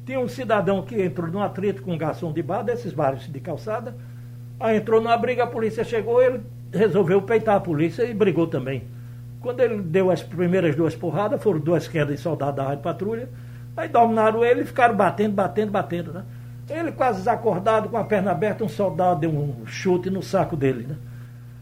Tinha 0.05 0.19
um 0.19 0.27
cidadão 0.27 0.81
que 0.81 1.01
entrou 1.01 1.29
num 1.29 1.41
atrito 1.41 1.81
com 1.81 1.93
um 1.93 1.97
garçom 1.97 2.31
de 2.33 2.41
bar, 2.43 2.63
desses 2.63 2.93
bares 2.93 3.31
de 3.31 3.39
calçada. 3.39 3.95
Aí 4.59 4.77
entrou 4.77 5.01
numa 5.01 5.17
briga, 5.17 5.43
a 5.43 5.47
polícia 5.47 5.83
chegou, 5.83 6.21
ele 6.21 6.41
resolveu 6.71 7.21
peitar 7.21 7.55
a 7.55 7.59
polícia 7.59 8.03
e 8.03 8.13
brigou 8.13 8.47
também. 8.47 8.83
Quando 9.43 9.59
ele 9.59 9.81
deu 9.81 10.09
as 10.09 10.23
primeiras 10.23 10.73
duas 10.73 10.95
porradas, 10.95 11.43
foram 11.43 11.59
duas 11.59 11.85
quedas 11.85 12.15
de 12.15 12.21
soldado 12.21 12.55
da 12.55 12.63
rádio 12.63 12.81
patrulha, 12.81 13.27
aí 13.75 13.89
dominaram 13.89 14.43
ele 14.43 14.61
e 14.61 14.65
ficaram 14.65 14.95
batendo, 14.95 15.33
batendo, 15.33 15.69
batendo, 15.69 16.13
né? 16.13 16.23
Ele 16.69 16.93
quase 16.93 17.19
desacordado, 17.19 17.89
com 17.89 17.97
a 17.97 18.05
perna 18.05 18.31
aberta, 18.31 18.63
um 18.63 18.69
soldado 18.69 19.19
deu 19.19 19.29
um 19.29 19.67
chute 19.67 20.09
no 20.09 20.23
saco 20.23 20.55
dele, 20.55 20.87
né? 20.87 20.95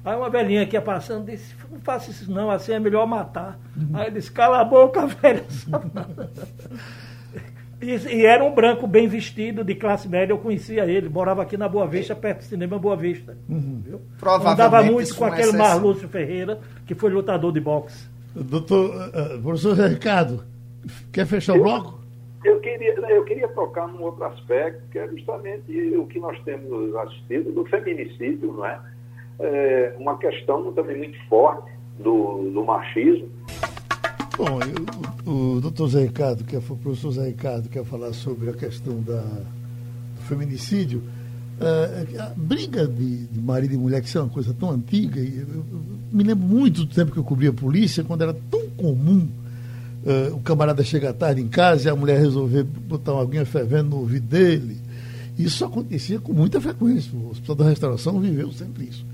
Aí 0.05 0.15
uma 0.15 0.29
velhinha 0.29 0.65
que 0.65 0.75
ia 0.75 0.81
passando 0.81 1.25
disse, 1.25 1.55
não 1.71 1.79
faça 1.79 2.11
isso 2.11 2.31
não, 2.31 2.51
assim 2.51 2.71
é 2.71 2.79
melhor 2.79 3.07
matar. 3.07 3.59
Uhum. 3.75 3.89
Aí 3.93 4.07
ele 4.07 4.19
disse, 4.19 4.31
cala 4.31 4.61
a 4.61 4.63
boca, 4.63 5.05
velho. 5.21 5.43
E, 7.81 7.95
e, 7.95 8.25
era 8.27 8.43
um 8.43 8.53
branco 8.53 8.85
bem 8.85 9.07
vestido, 9.07 9.63
de 9.63 9.73
classe 9.73 10.07
média, 10.07 10.33
eu 10.33 10.37
conhecia 10.37 10.85
ele, 10.85 11.09
morava 11.09 11.41
aqui 11.41 11.57
na 11.57 11.67
Boa 11.67 11.87
Vista, 11.87 12.15
perto 12.15 12.39
do 12.39 12.43
cinema 12.43 12.77
Boa 12.77 12.95
Vista. 12.95 13.35
Uhum. 13.49 13.81
Viu? 13.83 14.01
Provavelmente. 14.19 14.61
Andava 14.61 14.83
muito 14.83 15.15
com 15.15 15.25
aquele 15.25 15.51
Marlúcio 15.53 16.07
Ferreira, 16.07 16.59
que 16.93 16.99
foi 16.99 17.09
lutador 17.09 17.53
de 17.53 17.61
boxe. 17.61 18.09
Doutor, 18.35 18.89
uh, 18.89 19.41
professor 19.41 19.77
Ricardo, 19.77 20.43
quer 21.13 21.25
fechar 21.25 21.55
o 21.55 21.63
bloco? 21.63 22.01
Eu 22.43 22.59
queria, 22.59 22.93
eu 22.93 23.23
queria 23.23 23.47
tocar 23.47 23.87
num 23.87 24.01
outro 24.01 24.25
aspecto, 24.25 24.81
que 24.91 24.99
é 24.99 25.07
justamente 25.07 25.71
o 25.95 26.05
que 26.07 26.19
nós 26.19 26.37
temos 26.43 26.93
assistido 26.97 27.53
do 27.53 27.63
feminicídio, 27.65 28.51
não 28.51 28.65
é? 28.65 28.81
é 29.39 29.95
uma 29.97 30.17
questão 30.17 30.73
também 30.73 30.97
muito 30.97 31.17
forte 31.29 31.71
do, 31.97 32.49
do 32.51 32.65
machismo 32.65 33.29
Bom, 34.37 34.59
eu, 34.61 35.31
o, 35.31 35.57
o 35.57 35.61
doutor 35.61 35.87
Zé 35.87 36.01
Ricardo, 36.03 36.43
que 36.43 36.55
é, 36.55 36.59
o 36.59 36.75
professor 36.75 37.11
Zé 37.11 37.27
Ricardo, 37.27 37.69
quer 37.69 37.85
falar 37.85 38.11
sobre 38.11 38.49
a 38.49 38.53
questão 38.53 39.01
da, 39.01 39.21
do 39.21 40.21
feminicídio. 40.27 41.03
Uh, 41.61 42.19
a 42.19 42.33
briga 42.35 42.87
de, 42.87 43.27
de, 43.27 43.39
marido 43.39 43.75
e 43.75 43.77
mulher, 43.77 44.01
que 44.01 44.07
isso 44.07 44.17
é 44.17 44.21
uma 44.21 44.31
coisa 44.31 44.51
tão 44.51 44.71
antiga, 44.71 45.19
eu, 45.19 45.25
eu, 45.27 45.65
eu, 45.71 45.81
me 46.11 46.23
lembro 46.23 46.43
muito 46.43 46.85
do 46.85 46.91
tempo 46.91 47.11
que 47.11 47.19
eu 47.19 47.23
cobria 47.23 47.51
a 47.51 47.53
polícia, 47.53 48.03
quando 48.03 48.23
era 48.23 48.33
tão 48.33 48.67
comum 48.71 49.27
uh, 50.03 50.35
o 50.35 50.39
camarada 50.39 50.83
chegar 50.83 51.13
tarde 51.13 51.39
em 51.39 51.47
casa 51.47 51.87
e 51.87 51.91
a 51.91 51.95
mulher 51.95 52.19
resolver 52.19 52.63
botar 52.63 53.13
uma 53.13 53.21
aguinha 53.21 53.45
fervendo 53.45 53.91
no 53.91 53.97
ouvido 53.97 54.25
dele. 54.25 54.77
Isso 55.37 55.63
acontecia 55.63 56.19
com 56.19 56.33
muita 56.33 56.59
frequência. 56.59 57.11
O 57.15 57.29
Hospital 57.29 57.55
da 57.55 57.65
Restauração 57.65 58.19
viveu 58.19 58.51
sempre 58.51 58.85
isso. 58.85 59.05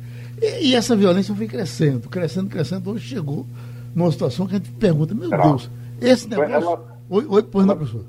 E, 0.41 0.70
e 0.70 0.76
essa 0.76 0.95
violência 0.95 1.36
foi 1.36 1.48
crescendo, 1.48 2.08
crescendo, 2.08 2.50
crescendo. 2.50 2.89
Hoje 2.91 3.10
chegou 3.10 3.45
numa 3.93 4.10
situação 4.10 4.48
que 4.48 4.56
a 4.56 4.58
gente 4.58 4.72
pergunta, 4.72 5.14
meu 5.14 5.30
Deus, 5.30 5.70
esse 6.00 6.30
negócio. 6.30 6.54
Ela, 6.54 6.98
oi, 7.10 7.26
oi, 7.28 7.43
pois 7.43 7.66
não, 7.66 7.76
professor. 7.76 8.06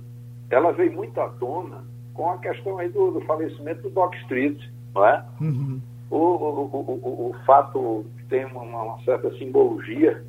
Ela 0.48 0.70
veio 0.70 0.92
muito 0.92 1.20
à 1.20 1.28
tona 1.28 1.97
com 2.18 2.30
a 2.32 2.38
questão 2.38 2.76
aí 2.78 2.88
do, 2.88 3.12
do 3.12 3.20
falecimento 3.20 3.82
do 3.82 3.90
Doc 3.90 4.12
Street, 4.16 4.60
não 4.92 5.06
é? 5.06 5.24
Uhum. 5.40 5.80
O, 6.10 6.16
o, 6.16 6.64
o, 6.64 7.30
o, 7.30 7.34
fato 7.46 8.04
tem 8.28 8.44
uma, 8.46 8.62
uma 8.62 8.98
certa 9.04 9.30
simbologia. 9.38 10.20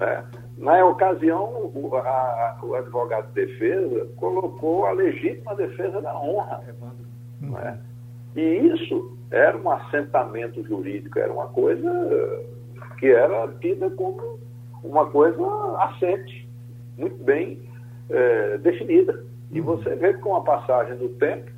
Né? 0.00 0.24
Na 0.58 0.84
ocasião, 0.84 1.44
o, 1.44 1.94
a, 1.94 2.58
o 2.60 2.74
advogado 2.74 3.28
de 3.28 3.46
defesa 3.46 4.08
colocou 4.16 4.86
a 4.86 4.90
legítima 4.90 5.54
defesa 5.54 6.00
da 6.00 6.18
honra. 6.18 6.60
Uhum. 7.40 7.50
Né? 7.52 7.78
E 8.34 8.40
isso 8.40 9.16
era 9.30 9.56
um 9.56 9.70
assentamento 9.70 10.60
jurídico, 10.64 11.20
era 11.20 11.32
uma 11.32 11.46
coisa 11.46 11.88
que 12.98 13.06
era 13.06 13.46
tida 13.60 13.88
como 13.90 14.40
uma 14.82 15.06
coisa 15.06 15.40
assente, 15.78 16.48
muito 16.96 17.22
bem 17.22 17.60
é, 18.10 18.58
definida. 18.58 19.27
E 19.50 19.60
você 19.60 19.94
vê 19.96 20.14
que 20.14 20.20
com 20.20 20.36
a 20.36 20.42
passagem 20.42 20.96
do 20.96 21.08
tempo, 21.10 21.50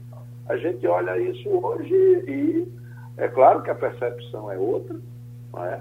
a 0.49 0.57
gente 0.57 0.87
olha 0.87 1.19
isso 1.19 1.49
hoje 1.49 1.95
e 1.95 2.69
é 3.17 3.29
claro 3.29 3.63
que 3.63 3.71
a 3.71 3.75
percepção 3.75 4.51
é 4.51 4.57
outra, 4.57 4.97
é? 5.59 5.81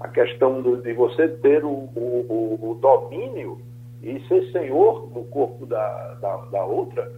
a 0.00 0.08
questão 0.08 0.62
do, 0.62 0.78
de 0.78 0.92
você 0.94 1.28
ter 1.28 1.64
o, 1.64 1.68
o, 1.68 2.58
o, 2.62 2.74
domínio 2.80 3.60
e 4.02 4.18
ser 4.26 4.50
senhor 4.50 5.08
do 5.08 5.22
corpo 5.24 5.66
da, 5.66 6.14
da, 6.14 6.36
da, 6.46 6.64
outra 6.64 7.10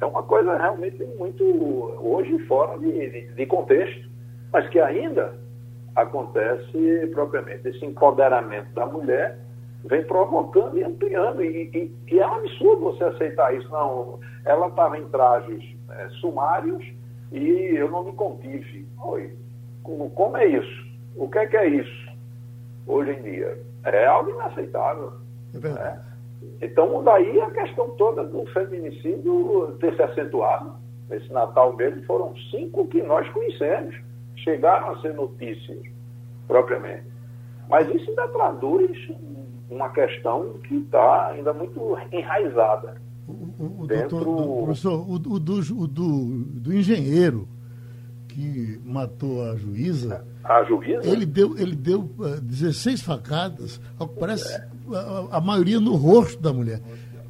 é 0.00 0.04
uma 0.04 0.22
coisa 0.24 0.56
realmente 0.56 1.02
muito 1.16 1.44
hoje 2.00 2.38
fora 2.46 2.76
de, 2.78 2.90
de, 2.90 3.32
de 3.34 3.46
contexto, 3.46 4.10
mas 4.52 4.68
que 4.68 4.80
ainda 4.80 5.32
acontece 5.94 7.08
propriamente. 7.12 7.68
Esse 7.68 7.84
empoderamento 7.84 8.72
da 8.74 8.84
mulher 8.86 9.38
vem 9.84 10.04
provocando 10.04 10.78
e 10.78 10.84
ampliando. 10.84 11.42
E, 11.42 11.70
e, 11.74 11.96
e 12.14 12.20
é 12.20 12.26
um 12.26 12.34
absurdo 12.34 12.84
você 12.84 13.04
aceitar 13.04 13.54
isso. 13.54 13.68
Não, 13.70 14.18
ela 14.44 14.68
estava 14.68 14.98
em 14.98 15.08
trajes 15.08 15.62
é, 15.90 16.08
sumários 16.20 16.84
e 17.32 17.48
eu 17.76 17.90
não 17.90 18.04
me 18.04 18.12
contive. 18.12 18.86
Oi, 19.02 19.36
como, 19.82 20.10
como 20.10 20.36
é 20.36 20.46
isso? 20.46 20.84
O 21.16 21.28
que 21.28 21.38
é 21.38 21.46
que 21.46 21.56
é 21.56 21.68
isso 21.68 22.12
hoje 22.86 23.12
em 23.12 23.22
dia? 23.22 23.58
É 23.84 24.06
algo 24.06 24.30
inaceitável. 24.30 25.12
É 25.54 25.58
verdade. 25.58 25.96
Né? 25.96 26.04
Então, 26.60 27.02
daí 27.02 27.40
a 27.40 27.50
questão 27.50 27.90
toda 27.90 28.24
do 28.24 28.46
feminicídio 28.46 29.76
ter 29.80 29.94
se 29.96 30.02
acentuado. 30.02 30.74
Nesse 31.08 31.30
Natal 31.32 31.74
mesmo 31.76 32.02
foram 32.04 32.34
cinco 32.50 32.86
que 32.88 33.02
nós 33.02 33.28
conhecemos 33.30 33.94
chegaram 34.36 34.90
a 34.90 35.00
ser 35.00 35.14
notícias 35.14 35.80
propriamente. 36.46 37.04
Mas 37.68 37.88
isso 37.88 38.08
ainda 38.10 38.28
traduz 38.28 39.08
uma 39.70 39.88
questão 39.90 40.54
que 40.66 40.76
está 40.76 41.28
ainda 41.28 41.52
muito 41.52 41.96
enraizada. 42.12 43.00
O, 43.26 43.82
o, 43.82 43.86
dentro... 43.86 44.18
doutor, 44.18 44.64
professor, 44.64 45.10
o, 45.10 45.14
o, 45.14 45.18
do, 45.18 45.54
o 45.54 45.86
do, 45.86 46.44
do 46.44 46.74
engenheiro 46.74 47.48
que 48.28 48.80
matou 48.84 49.48
a 49.48 49.56
juíza. 49.56 50.24
A 50.42 50.62
juíza? 50.64 51.08
Ele 51.08 51.24
deu, 51.24 51.56
ele 51.56 51.76
deu 51.76 52.00
uh, 52.00 52.40
16 52.42 53.00
facadas, 53.02 53.80
parece 54.18 54.52
é. 54.52 54.66
a, 54.92 55.38
a, 55.38 55.40
maioria 55.40 55.80
no 55.80 55.94
rosto 55.94 56.42
da 56.42 56.52
mulher. 56.52 56.80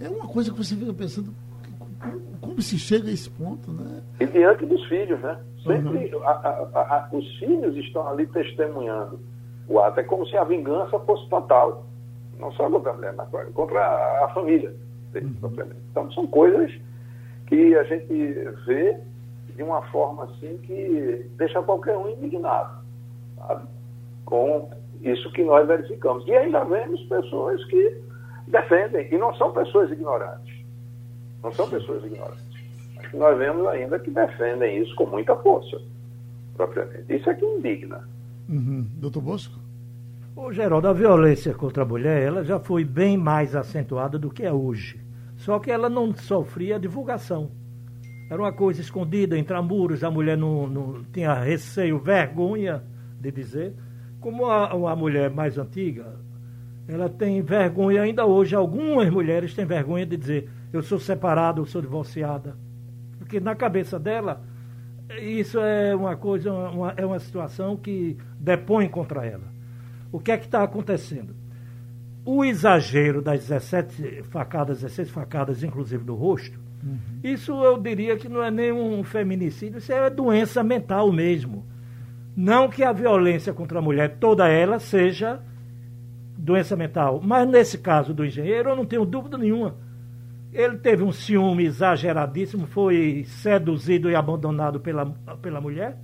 É 0.00 0.08
uma 0.08 0.26
coisa 0.26 0.50
que 0.50 0.56
você 0.56 0.74
fica 0.74 0.92
pensando, 0.94 1.32
como 2.40 2.60
se 2.60 2.78
chega 2.78 3.08
a 3.08 3.12
esse 3.12 3.30
ponto, 3.30 3.70
né? 3.70 4.02
E 4.18 4.26
diante 4.26 4.64
dos 4.64 4.82
filhos, 4.86 5.20
né? 5.20 5.38
Sempre 5.62 6.14
uhum. 6.14 6.24
a, 6.24 6.30
a, 6.30 7.08
os 7.12 7.38
filhos 7.38 7.76
estão 7.76 8.08
ali 8.08 8.26
testemunhando 8.26 9.20
o 9.68 9.78
ato. 9.80 10.00
É 10.00 10.02
como 10.02 10.26
se 10.26 10.36
a 10.36 10.44
vingança 10.44 10.98
fosse 11.00 11.28
total. 11.28 11.86
Não 12.38 12.52
só 12.52 12.68
contra 12.70 12.90
a 12.90 12.94
mulher, 12.94 13.14
mas 13.14 13.28
contra 13.52 13.80
a 14.24 14.28
família. 14.34 14.74
Então, 15.14 16.10
são 16.12 16.26
coisas 16.26 16.72
que 17.46 17.76
a 17.76 17.84
gente 17.84 18.12
vê 18.66 18.98
de 19.54 19.62
uma 19.62 19.82
forma 19.82 20.24
assim 20.24 20.58
que 20.58 21.30
deixa 21.36 21.62
qualquer 21.62 21.96
um 21.96 22.08
indignado, 22.08 22.82
sabe? 23.36 23.66
Com 24.24 24.70
isso 25.02 25.30
que 25.32 25.44
nós 25.44 25.66
verificamos. 25.68 26.26
E 26.26 26.32
ainda 26.34 26.64
vemos 26.64 27.00
pessoas 27.04 27.64
que 27.66 28.02
defendem, 28.48 29.08
e 29.12 29.16
não 29.16 29.32
são 29.36 29.52
pessoas 29.52 29.92
ignorantes. 29.92 30.64
Não 31.42 31.52
são 31.52 31.68
pessoas 31.68 32.04
ignorantes. 32.04 32.42
Mas 32.96 33.06
que 33.08 33.16
nós 33.16 33.38
vemos 33.38 33.66
ainda 33.68 33.98
que 33.98 34.10
defendem 34.10 34.82
isso 34.82 34.94
com 34.96 35.06
muita 35.06 35.36
força, 35.36 35.80
propriamente. 36.56 37.14
Isso 37.14 37.30
é 37.30 37.34
que 37.34 37.44
indigna. 37.44 38.08
Uhum. 38.48 38.86
Doutor 38.96 39.20
Bosco? 39.22 39.63
Ô, 40.36 40.52
Geraldo, 40.52 40.88
a 40.88 40.92
violência 40.92 41.54
contra 41.54 41.84
a 41.84 41.86
mulher, 41.86 42.20
ela 42.20 42.42
já 42.42 42.58
foi 42.58 42.84
bem 42.84 43.16
mais 43.16 43.54
acentuada 43.54 44.18
do 44.18 44.30
que 44.30 44.42
é 44.42 44.52
hoje. 44.52 45.00
Só 45.36 45.60
que 45.60 45.70
ela 45.70 45.88
não 45.88 46.12
sofria 46.12 46.76
divulgação. 46.76 47.52
Era 48.28 48.42
uma 48.42 48.52
coisa 48.52 48.80
escondida 48.80 49.38
entre 49.38 49.58
muros, 49.60 50.02
a 50.02 50.10
mulher 50.10 50.36
não, 50.36 50.66
não 50.66 51.04
tinha 51.04 51.32
receio, 51.34 52.00
vergonha 52.00 52.82
de 53.20 53.30
dizer. 53.30 53.74
Como 54.20 54.46
a, 54.46 54.72
a 54.72 54.96
mulher 54.96 55.30
mais 55.30 55.56
antiga, 55.56 56.16
ela 56.88 57.08
tem 57.08 57.40
vergonha 57.40 58.02
ainda 58.02 58.26
hoje. 58.26 58.56
Algumas 58.56 59.08
mulheres 59.08 59.54
têm 59.54 59.64
vergonha 59.64 60.04
de 60.04 60.16
dizer: 60.16 60.50
eu 60.72 60.82
sou 60.82 60.98
separada, 60.98 61.60
eu 61.60 61.66
sou 61.66 61.80
divorciada. 61.80 62.56
Porque 63.18 63.38
na 63.38 63.54
cabeça 63.54 64.00
dela, 64.00 64.42
isso 65.20 65.60
é 65.60 65.94
uma 65.94 66.16
coisa, 66.16 66.52
uma, 66.52 66.92
é 66.96 67.06
uma 67.06 67.20
situação 67.20 67.76
que 67.76 68.16
depõe 68.36 68.88
contra 68.88 69.24
ela. 69.24 69.53
O 70.14 70.20
que 70.20 70.30
é 70.30 70.38
que 70.38 70.44
está 70.44 70.62
acontecendo? 70.62 71.34
O 72.24 72.44
exagero 72.44 73.20
das 73.20 73.48
17 73.48 74.22
facadas, 74.30 74.80
16 74.80 75.10
facadas, 75.10 75.64
inclusive 75.64 76.04
do 76.04 76.14
rosto, 76.14 76.56
uhum. 76.84 77.18
isso 77.24 77.50
eu 77.64 77.76
diria 77.82 78.16
que 78.16 78.28
não 78.28 78.40
é 78.40 78.48
nenhum 78.48 79.02
feminicídio, 79.02 79.78
isso 79.78 79.92
é 79.92 80.08
doença 80.08 80.62
mental 80.62 81.10
mesmo. 81.10 81.66
Não 82.36 82.68
que 82.68 82.84
a 82.84 82.92
violência 82.92 83.52
contra 83.52 83.80
a 83.80 83.82
mulher, 83.82 84.18
toda 84.20 84.46
ela, 84.46 84.78
seja 84.78 85.42
doença 86.38 86.76
mental. 86.76 87.20
Mas 87.20 87.48
nesse 87.48 87.78
caso 87.78 88.14
do 88.14 88.24
engenheiro, 88.24 88.70
eu 88.70 88.76
não 88.76 88.86
tenho 88.86 89.04
dúvida 89.04 89.36
nenhuma. 89.36 89.74
Ele 90.52 90.76
teve 90.76 91.02
um 91.02 91.10
ciúme 91.10 91.64
exageradíssimo, 91.64 92.68
foi 92.68 93.24
seduzido 93.26 94.08
e 94.08 94.14
abandonado 94.14 94.78
pela, 94.78 95.06
pela 95.42 95.60
mulher 95.60 95.98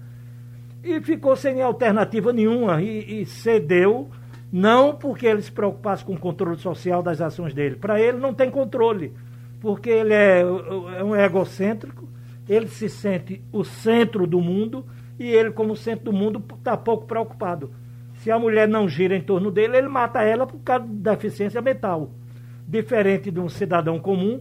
e 0.82 1.00
ficou 1.00 1.36
sem 1.36 1.60
alternativa 1.62 2.32
nenhuma 2.32 2.82
e, 2.82 3.22
e 3.22 3.26
cedeu, 3.26 4.08
não 4.52 4.94
porque 4.94 5.26
ele 5.26 5.42
se 5.42 5.52
preocupasse 5.52 6.04
com 6.04 6.14
o 6.14 6.18
controle 6.18 6.58
social 6.58 7.02
das 7.02 7.20
ações 7.20 7.54
dele. 7.54 7.76
Para 7.76 8.00
ele 8.00 8.18
não 8.18 8.34
tem 8.34 8.50
controle, 8.50 9.12
porque 9.60 9.90
ele 9.90 10.14
é, 10.14 10.40
é 10.40 11.04
um 11.04 11.14
egocêntrico, 11.14 12.08
ele 12.48 12.66
se 12.66 12.88
sente 12.88 13.42
o 13.52 13.62
centro 13.62 14.26
do 14.26 14.40
mundo 14.40 14.84
e 15.18 15.28
ele, 15.28 15.50
como 15.50 15.76
centro 15.76 16.06
do 16.06 16.12
mundo, 16.12 16.42
está 16.58 16.76
pouco 16.76 17.06
preocupado. 17.06 17.70
Se 18.14 18.30
a 18.30 18.38
mulher 18.38 18.66
não 18.66 18.88
gira 18.88 19.16
em 19.16 19.22
torno 19.22 19.50
dele, 19.50 19.76
ele 19.76 19.88
mata 19.88 20.22
ela 20.22 20.46
por 20.46 20.58
causa 20.60 20.86
da 20.86 21.12
deficiência 21.12 21.60
mental. 21.62 22.10
Diferente 22.66 23.30
de 23.30 23.38
um 23.38 23.48
cidadão 23.48 23.98
comum, 23.98 24.40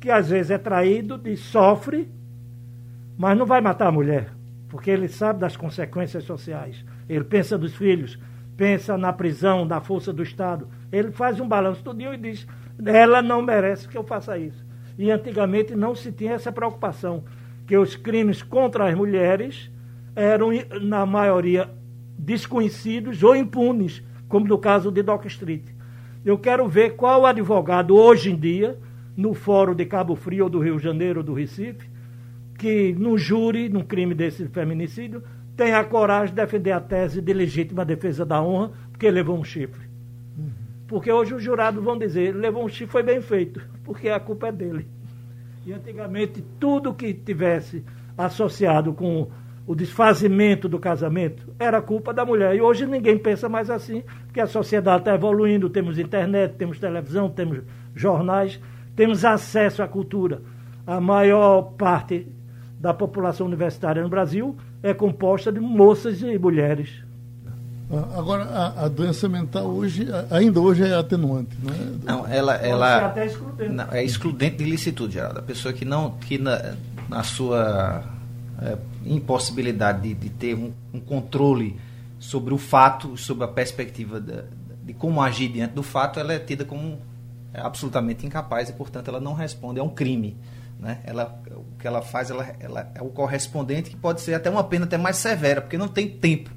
que 0.00 0.10
às 0.10 0.30
vezes 0.30 0.50
é 0.50 0.58
traído 0.58 1.20
e 1.24 1.36
sofre, 1.36 2.10
mas 3.16 3.36
não 3.36 3.46
vai 3.46 3.60
matar 3.60 3.88
a 3.88 3.92
mulher, 3.92 4.30
porque 4.74 4.90
ele 4.90 5.06
sabe 5.06 5.38
das 5.38 5.56
consequências 5.56 6.24
sociais. 6.24 6.84
Ele 7.08 7.22
pensa 7.22 7.56
dos 7.56 7.76
filhos, 7.76 8.18
pensa 8.56 8.98
na 8.98 9.12
prisão, 9.12 9.64
na 9.64 9.80
força 9.80 10.12
do 10.12 10.20
Estado. 10.20 10.66
Ele 10.90 11.12
faz 11.12 11.38
um 11.38 11.46
balanço 11.46 11.80
tudinho 11.80 12.12
e 12.12 12.16
diz: 12.16 12.44
ela 12.84 13.22
não 13.22 13.40
merece 13.40 13.86
que 13.86 13.96
eu 13.96 14.02
faça 14.02 14.36
isso. 14.36 14.66
E 14.98 15.12
antigamente 15.12 15.76
não 15.76 15.94
se 15.94 16.10
tinha 16.10 16.32
essa 16.32 16.50
preocupação, 16.50 17.22
que 17.68 17.78
os 17.78 17.94
crimes 17.94 18.42
contra 18.42 18.88
as 18.88 18.96
mulheres 18.96 19.70
eram, 20.16 20.48
na 20.82 21.06
maioria, 21.06 21.70
desconhecidos 22.18 23.22
ou 23.22 23.36
impunes, 23.36 24.02
como 24.28 24.48
no 24.48 24.58
caso 24.58 24.90
de 24.90 25.04
Doc 25.04 25.24
Street. 25.26 25.66
Eu 26.24 26.36
quero 26.36 26.66
ver 26.66 26.96
qual 26.96 27.24
advogado 27.24 27.94
hoje 27.94 28.32
em 28.32 28.36
dia, 28.36 28.76
no 29.16 29.34
Fórum 29.34 29.76
de 29.76 29.84
Cabo 29.84 30.16
Frio 30.16 30.48
do 30.48 30.58
Rio 30.58 30.78
de 30.78 30.82
Janeiro 30.82 31.22
do 31.22 31.32
Recife, 31.32 31.93
que 32.64 32.94
no 32.94 33.18
júri, 33.18 33.68
num 33.68 33.82
crime 33.82 34.14
desse 34.14 34.48
feminicídio, 34.48 35.22
tem 35.54 35.74
a 35.74 35.84
coragem 35.84 36.34
de 36.34 36.40
defender 36.40 36.72
a 36.72 36.80
tese 36.80 37.20
de 37.20 37.30
legítima 37.34 37.84
defesa 37.84 38.24
da 38.24 38.42
honra, 38.42 38.72
porque 38.90 39.10
levou 39.10 39.38
um 39.38 39.44
chifre. 39.44 39.86
Porque 40.88 41.12
hoje 41.12 41.34
os 41.34 41.42
jurados 41.42 41.84
vão 41.84 41.98
dizer, 41.98 42.34
levou 42.34 42.64
um 42.64 42.68
chifre, 42.68 42.86
foi 42.86 43.02
bem 43.02 43.20
feito, 43.20 43.60
porque 43.84 44.08
a 44.08 44.18
culpa 44.18 44.48
é 44.48 44.52
dele. 44.52 44.88
E 45.66 45.74
antigamente, 45.74 46.42
tudo 46.58 46.94
que 46.94 47.12
tivesse 47.12 47.84
associado 48.16 48.94
com 48.94 49.28
o 49.66 49.74
desfazimento 49.74 50.66
do 50.66 50.78
casamento 50.78 51.54
era 51.58 51.82
culpa 51.82 52.14
da 52.14 52.24
mulher. 52.24 52.56
E 52.56 52.62
hoje 52.62 52.86
ninguém 52.86 53.18
pensa 53.18 53.46
mais 53.46 53.68
assim, 53.68 54.02
porque 54.24 54.40
a 54.40 54.46
sociedade 54.46 55.02
está 55.02 55.14
evoluindo, 55.14 55.68
temos 55.68 55.98
internet, 55.98 56.54
temos 56.54 56.78
televisão, 56.78 57.28
temos 57.28 57.60
jornais, 57.94 58.58
temos 58.96 59.22
acesso 59.22 59.82
à 59.82 59.86
cultura. 59.86 60.40
A 60.86 60.98
maior 60.98 61.74
parte 61.76 62.26
da 62.84 62.92
população 62.92 63.46
universitária 63.46 64.02
no 64.02 64.10
Brasil 64.10 64.54
é 64.82 64.92
composta 64.92 65.50
de 65.50 65.58
moças 65.58 66.20
e 66.20 66.38
mulheres. 66.38 67.02
Ah, 67.90 68.18
agora, 68.18 68.44
a, 68.44 68.84
a 68.84 68.88
doença 68.88 69.26
mental 69.26 69.64
hoje, 69.64 70.06
ainda 70.30 70.60
hoje 70.60 70.84
é 70.84 70.94
atenuante, 70.94 71.56
não 71.62 71.72
é? 71.72 71.78
Não, 72.04 72.26
ela, 72.26 72.56
ela 72.56 73.06
até 73.06 73.24
excludente. 73.24 73.72
Não, 73.72 73.90
é 73.90 74.04
excludente 74.04 74.56
de 74.56 74.64
licitude, 74.64 75.14
Geraldo. 75.14 75.38
A 75.38 75.42
pessoa 75.42 75.72
que 75.72 75.86
não, 75.86 76.10
que 76.10 76.36
na, 76.36 76.74
na 77.08 77.22
sua 77.22 78.04
é, 78.60 78.76
impossibilidade 79.06 80.02
de, 80.02 80.12
de 80.12 80.28
ter 80.28 80.54
um, 80.54 80.70
um, 80.92 81.00
controle 81.00 81.80
sobre 82.18 82.52
o 82.52 82.58
fato, 82.58 83.16
sobre 83.16 83.44
a 83.44 83.48
perspectiva 83.48 84.20
de, 84.20 84.42
de, 84.84 84.92
como 84.92 85.22
agir 85.22 85.48
diante 85.48 85.72
do 85.72 85.82
fato, 85.82 86.20
ela 86.20 86.34
é 86.34 86.38
tida 86.38 86.66
como 86.66 86.98
absolutamente 87.54 88.26
incapaz 88.26 88.68
e, 88.68 88.74
portanto, 88.74 89.08
ela 89.08 89.20
não 89.20 89.32
responde 89.32 89.80
a 89.80 89.82
um 89.82 89.88
crime. 89.88 90.36
Né? 90.84 91.00
Ela, 91.02 91.40
o 91.50 91.78
que 91.78 91.86
ela 91.86 92.02
faz 92.02 92.30
ela, 92.30 92.46
ela 92.60 92.92
é 92.94 93.00
o 93.00 93.08
correspondente 93.08 93.88
que 93.88 93.96
pode 93.96 94.20
ser 94.20 94.34
até 94.34 94.50
uma 94.50 94.62
pena 94.62 94.84
até 94.84 94.98
mais 94.98 95.16
severa, 95.16 95.62
porque 95.62 95.78
não 95.78 95.88
tem 95.88 96.10
tempo. 96.10 96.50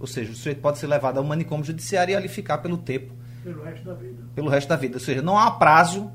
Ou 0.00 0.06
seja, 0.08 0.32
o 0.32 0.34
sujeito 0.34 0.60
pode 0.60 0.78
ser 0.78 0.88
levado 0.88 1.18
ao 1.18 1.24
manicômio 1.24 1.64
judiciário 1.64 2.12
e 2.12 2.16
ali 2.16 2.26
ficar 2.26 2.58
pelo 2.58 2.76
tempo. 2.76 3.14
Pelo 3.44 3.62
resto 3.62 3.84
da 3.84 3.94
vida. 3.94 4.22
Pelo 4.34 4.48
resto 4.50 4.68
da 4.68 4.74
vida. 4.74 4.96
Ou 4.96 5.00
seja, 5.00 5.22
não 5.22 5.38
há 5.38 5.48
prazo 5.52 6.10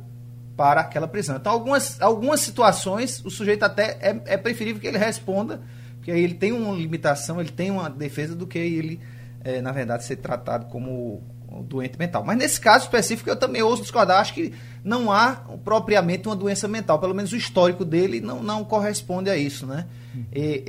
para 0.58 0.82
aquela 0.82 1.08
prisão. 1.08 1.38
Então, 1.38 1.54
algumas, 1.54 2.02
algumas 2.02 2.42
situações, 2.42 3.24
o 3.24 3.30
sujeito 3.30 3.64
até 3.64 3.98
é, 4.02 4.22
é 4.26 4.36
preferível 4.36 4.82
que 4.82 4.88
ele 4.88 4.98
responda, 4.98 5.62
porque 5.96 6.12
aí 6.12 6.22
ele 6.22 6.34
tem 6.34 6.52
uma 6.52 6.76
limitação, 6.76 7.40
ele 7.40 7.52
tem 7.52 7.72
uma 7.72 7.90
defesa 7.90 8.36
do 8.36 8.46
que 8.46 8.60
ele, 8.60 9.00
é, 9.42 9.62
na 9.62 9.72
verdade, 9.72 10.04
ser 10.04 10.18
tratado 10.18 10.66
como 10.66 11.24
doente 11.68 11.98
mental. 11.98 12.24
Mas 12.24 12.38
nesse 12.38 12.60
caso 12.60 12.86
específico, 12.86 13.30
eu 13.30 13.36
também 13.36 13.62
ouço 13.62 13.82
discordar. 13.82 14.20
Acho 14.20 14.34
que 14.34 14.54
não 14.84 15.12
há 15.12 15.42
propriamente 15.64 16.28
uma 16.28 16.36
doença 16.36 16.68
mental. 16.68 17.00
Pelo 17.00 17.14
menos 17.14 17.32
o 17.32 17.36
histórico 17.36 17.84
dele 17.84 18.20
não, 18.20 18.44
não 18.44 18.64
corresponde 18.64 19.30
a 19.30 19.38
isso, 19.38 19.66
né? 19.66 19.86
E, 20.34 20.64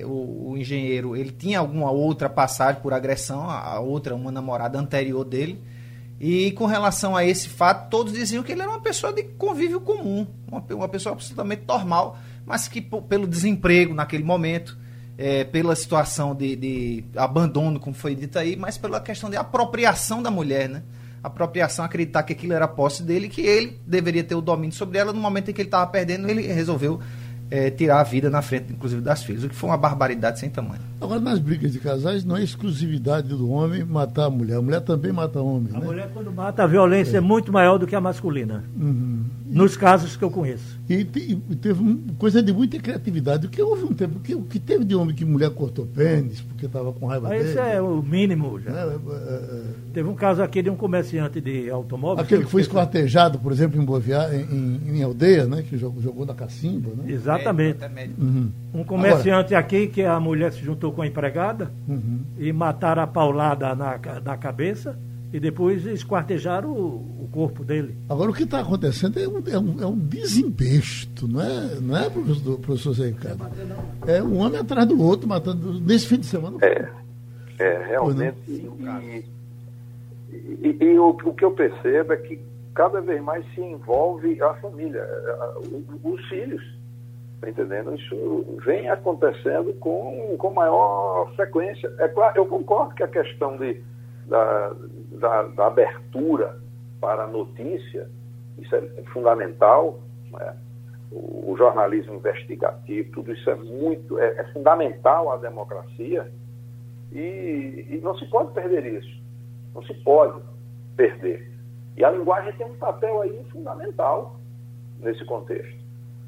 e, 0.00 0.04
o, 0.04 0.50
o, 0.50 0.56
engenheiro, 0.56 1.16
ele 1.16 1.30
tinha 1.30 1.58
alguma 1.58 1.90
outra 1.90 2.28
passagem 2.28 2.80
por 2.80 2.92
agressão, 2.92 3.48
a 3.48 3.78
outra, 3.80 4.14
uma 4.14 4.30
namorada 4.30 4.78
anterior 4.78 5.24
dele. 5.24 5.62
E 6.20 6.52
com 6.52 6.66
relação 6.66 7.16
a 7.16 7.24
esse 7.24 7.48
fato, 7.48 7.90
todos 7.90 8.12
diziam 8.12 8.42
que 8.42 8.52
ele 8.52 8.62
era 8.62 8.70
uma 8.70 8.80
pessoa 8.80 9.12
de 9.12 9.22
convívio 9.22 9.80
comum, 9.80 10.26
uma, 10.50 10.64
uma 10.70 10.88
pessoa 10.88 11.12
absolutamente 11.12 11.62
normal, 11.66 12.16
mas 12.46 12.68
que 12.68 12.80
pelo 12.80 13.26
desemprego 13.26 13.92
naquele 13.92 14.24
momento, 14.24 14.78
é, 15.16 15.44
pela 15.44 15.74
situação 15.76 16.34
de, 16.34 16.56
de, 16.56 17.04
abandono, 17.16 17.78
como 17.78 17.94
foi 17.94 18.14
dito 18.14 18.38
aí, 18.38 18.56
mas 18.56 18.76
pela 18.76 19.00
questão 19.00 19.30
de 19.30 19.36
apropriação 19.36 20.22
da 20.22 20.30
mulher, 20.30 20.68
né? 20.68 20.82
Apropriação, 21.22 21.84
acreditar 21.84 22.22
que 22.22 22.32
aquilo 22.32 22.52
era 22.52 22.68
posse 22.68 23.02
dele, 23.02 23.28
que 23.28 23.40
ele 23.40 23.80
deveria 23.86 24.22
ter 24.22 24.34
o 24.34 24.42
domínio 24.42 24.74
sobre 24.74 24.98
ela. 24.98 25.12
No 25.12 25.20
momento 25.20 25.50
em 25.50 25.54
que 25.54 25.60
ele 25.62 25.68
estava 25.68 25.86
perdendo, 25.86 26.28
ele 26.28 26.42
resolveu 26.42 27.00
é, 27.50 27.70
tirar 27.70 28.00
a 28.00 28.02
vida 28.02 28.28
na 28.28 28.42
frente, 28.42 28.72
inclusive, 28.72 29.00
das 29.00 29.22
filhas, 29.22 29.44
o 29.44 29.48
que 29.48 29.54
foi 29.54 29.70
uma 29.70 29.76
barbaridade 29.76 30.38
sem 30.38 30.50
tamanho. 30.50 30.82
Agora, 31.04 31.20
nas 31.20 31.38
brigas 31.38 31.72
de 31.72 31.78
casais, 31.78 32.24
não 32.24 32.36
é 32.36 32.42
exclusividade 32.42 33.28
do 33.28 33.50
homem 33.50 33.84
matar 33.84 34.26
a 34.26 34.30
mulher. 34.30 34.56
A 34.56 34.62
mulher 34.62 34.80
também 34.80 35.12
mata 35.12 35.40
o 35.40 35.56
homem. 35.56 35.74
A 35.74 35.80
né? 35.80 35.86
mulher, 35.86 36.10
quando 36.12 36.32
mata, 36.32 36.62
a 36.62 36.66
violência 36.66 37.16
é, 37.16 37.18
é 37.18 37.20
muito 37.20 37.52
maior 37.52 37.78
do 37.78 37.86
que 37.86 37.94
a 37.94 38.00
masculina. 38.00 38.64
Uhum. 38.76 39.24
Nos 39.46 39.76
casos 39.76 40.16
que 40.16 40.24
eu 40.24 40.30
conheço. 40.30 40.78
E, 40.88 40.94
e 40.94 41.56
teve 41.56 42.00
coisa 42.18 42.42
de 42.42 42.52
muita 42.52 42.78
criatividade. 42.78 43.46
O 43.46 43.50
que 43.50 43.62
houve 43.62 43.84
um 43.84 43.92
tempo, 43.92 44.18
o 44.18 44.20
que, 44.20 44.34
o 44.34 44.42
que 44.42 44.58
teve 44.58 44.84
de 44.84 44.94
homem 44.94 45.14
que 45.14 45.24
mulher 45.24 45.50
cortou 45.50 45.86
pênis 45.86 46.40
porque 46.40 46.66
estava 46.66 46.92
com 46.92 47.06
raiva 47.06 47.28
Mas 47.28 47.38
dele? 47.38 47.50
Isso 47.50 47.58
é 47.58 47.80
o 47.80 48.02
mínimo 48.02 48.58
já. 48.60 48.70
É, 48.70 48.82
é, 48.84 48.94
é, 48.94 49.62
teve 49.92 50.08
um 50.08 50.14
caso 50.14 50.42
aqui 50.42 50.62
de 50.62 50.70
um 50.70 50.76
comerciante 50.76 51.40
de 51.40 51.70
automóveis. 51.70 52.26
Aquele 52.26 52.44
que 52.44 52.50
foi 52.50 52.62
esquartejado, 52.62 53.38
por 53.38 53.52
exemplo, 53.52 53.80
em, 53.80 53.84
Boa 53.84 54.02
em, 54.32 54.96
em, 54.96 55.02
aldeia, 55.02 55.46
né? 55.46 55.62
Que 55.62 55.76
jogou, 55.78 56.02
jogou 56.02 56.26
na 56.26 56.34
cacimba, 56.34 56.90
né? 56.96 57.12
Exatamente. 57.12 57.78
Uhum. 58.18 58.50
Um 58.72 58.84
comerciante 58.84 59.54
Agora, 59.54 59.58
aqui 59.58 59.86
que 59.86 60.02
a 60.02 60.18
mulher 60.18 60.52
se 60.52 60.60
juntou 60.60 60.90
com 60.94 61.02
a 61.02 61.06
empregada 61.06 61.70
uhum. 61.88 62.20
e 62.38 62.52
mataram 62.52 63.02
a 63.02 63.06
paulada 63.06 63.74
na, 63.74 63.98
na 64.24 64.36
cabeça 64.36 64.98
E 65.32 65.40
depois 65.40 65.84
esquartejaram 65.84 66.70
o, 66.70 67.24
o 67.24 67.28
corpo 67.32 67.64
dele. 67.64 67.96
Agora, 68.08 68.30
o 68.30 68.34
que 68.34 68.44
está 68.44 68.60
acontecendo 68.60 69.18
é 69.18 69.28
um, 69.28 69.42
é, 69.48 69.58
um, 69.58 69.82
é 69.82 69.86
um 69.86 69.98
desembesto, 69.98 71.26
não 71.26 71.40
é, 71.40 71.80
não 71.80 71.96
é 71.96 72.08
professor, 72.08 72.58
professor 72.60 72.92
Zé 72.94 73.06
Ricardo? 73.08 73.44
É 74.06 74.22
um 74.22 74.38
homem 74.38 74.60
atrás 74.60 74.86
do 74.86 75.02
outro, 75.02 75.28
matando 75.28 75.80
nesse 75.80 76.06
fim 76.06 76.18
de 76.20 76.26
semana. 76.26 76.58
É, 76.62 76.88
é 77.58 77.86
realmente. 77.88 78.38
E, 78.48 78.70
e, 80.62 80.84
e 80.84 80.98
o, 80.98 81.08
o, 81.08 81.34
que 81.34 81.44
eu 81.44 81.50
percebo 81.50 82.12
é 82.12 82.16
que 82.16 82.38
cada 82.72 83.00
vez 83.00 83.20
mais 83.22 83.44
se 83.54 83.60
envolve 83.60 84.40
a 84.40 84.54
família, 84.54 85.04
os 86.02 86.24
filhos. 86.28 86.62
Está 87.34 87.50
entendendo? 87.50 87.94
Isso 87.94 88.58
vem 88.64 88.88
acontecendo 88.88 89.72
com, 89.74 90.36
com 90.38 90.50
maior 90.50 91.30
frequência. 91.34 91.92
É 91.98 92.08
claro, 92.08 92.38
eu 92.38 92.46
concordo 92.46 92.94
que 92.94 93.02
a 93.02 93.08
questão 93.08 93.56
de 93.56 93.82
da, 94.26 94.74
da, 95.12 95.42
da 95.42 95.66
abertura 95.66 96.58
para 97.00 97.24
a 97.24 97.26
notícia, 97.26 98.08
isso 98.58 98.74
é 98.74 98.80
fundamental, 99.12 100.00
né? 100.30 100.56
o, 101.10 101.52
o, 101.52 101.56
jornalismo 101.56 102.14
investigativo, 102.14 103.12
tudo 103.12 103.32
isso 103.32 103.48
é 103.50 103.54
muito, 103.54 104.18
é, 104.18 104.40
é 104.40 104.44
fundamental 104.52 105.30
à 105.30 105.36
democracia 105.36 106.32
e, 107.12 107.86
e, 107.90 108.00
não 108.02 108.16
se 108.16 108.24
pode 108.26 108.52
perder 108.52 108.86
isso, 108.86 109.22
não 109.74 109.82
se 109.82 109.94
pode 110.02 110.40
perder. 110.96 111.52
E 111.96 112.04
a 112.04 112.10
linguagem 112.10 112.52
tem 112.54 112.66
um 112.66 112.76
papel 112.76 113.20
aí 113.20 113.44
fundamental 113.52 114.40
nesse 114.98 115.24
contexto. 115.26 115.83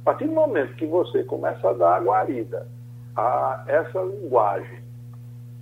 A 0.06 0.12
partir 0.12 0.28
do 0.28 0.34
momento 0.34 0.76
que 0.76 0.86
você 0.86 1.24
começa 1.24 1.68
a 1.68 1.72
dar 1.72 1.96
a 1.96 2.00
guarida 2.00 2.68
a 3.16 3.64
essa 3.66 4.00
linguagem 4.02 4.78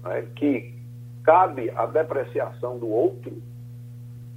né, 0.02 0.26
que 0.36 0.74
cabe 1.22 1.70
a 1.70 1.86
depreciação 1.86 2.78
do 2.78 2.86
outro, 2.86 3.32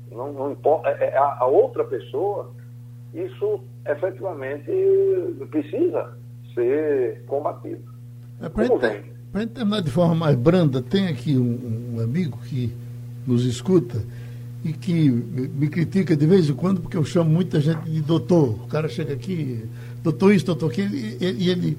não, 0.09 0.31
não 0.31 0.51
importa, 0.53 0.87
é, 0.91 1.09
é, 1.09 1.17
a, 1.17 1.39
a 1.41 1.45
outra 1.45 1.83
pessoa, 1.83 2.53
isso 3.13 3.59
efetivamente 3.85 4.71
precisa 5.51 6.17
ser 6.55 7.25
combatido. 7.25 7.83
É, 8.41 8.47
Para 8.47 8.63
gente 9.41 9.53
terminar 9.53 9.81
de 9.81 9.91
forma 9.91 10.15
mais 10.15 10.37
branda, 10.37 10.81
tem 10.81 11.09
aqui 11.09 11.37
um, 11.37 11.95
um, 11.97 12.01
amigo 12.01 12.37
que 12.45 12.73
nos 13.27 13.43
escuta 13.43 13.97
e 14.63 14.73
que 14.73 15.09
me 15.09 15.67
critica 15.67 16.15
de 16.15 16.25
vez 16.25 16.49
em 16.49 16.53
quando, 16.53 16.81
porque 16.81 16.97
eu 16.97 17.05
chamo 17.05 17.29
muita 17.29 17.61
gente 17.61 17.89
de 17.89 18.01
doutor. 18.01 18.49
O 18.63 18.67
cara 18.67 18.89
chega 18.89 19.13
aqui, 19.13 19.63
doutor 20.03 20.33
isso, 20.33 20.45
doutor 20.45 20.71
aquilo, 20.71 20.95
e, 20.95 21.17
e 21.21 21.49
ele 21.49 21.77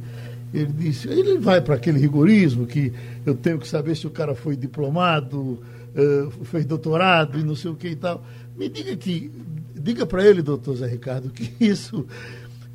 ele 0.52 0.72
disse, 0.72 1.08
ele 1.08 1.38
vai 1.38 1.60
para 1.60 1.74
aquele 1.74 1.98
rigorismo 1.98 2.66
que 2.66 2.92
eu 3.26 3.34
tenho 3.34 3.58
que 3.58 3.68
saber 3.68 3.94
se 3.96 4.06
o 4.06 4.10
cara 4.10 4.34
foi 4.34 4.56
diplomado, 4.56 5.38
uh, 5.38 6.44
fez 6.44 6.64
doutorado 6.64 7.38
e 7.38 7.44
não 7.44 7.54
sei 7.54 7.70
o 7.70 7.74
que 7.74 7.88
e 7.88 7.96
tal. 7.96 8.24
Me 8.56 8.68
diga 8.68 8.96
que, 8.96 9.30
diga 9.74 10.06
para 10.06 10.26
ele, 10.26 10.40
doutor 10.40 10.76
Zé 10.76 10.86
Ricardo, 10.86 11.28
que 11.30 11.52
isso, 11.60 12.06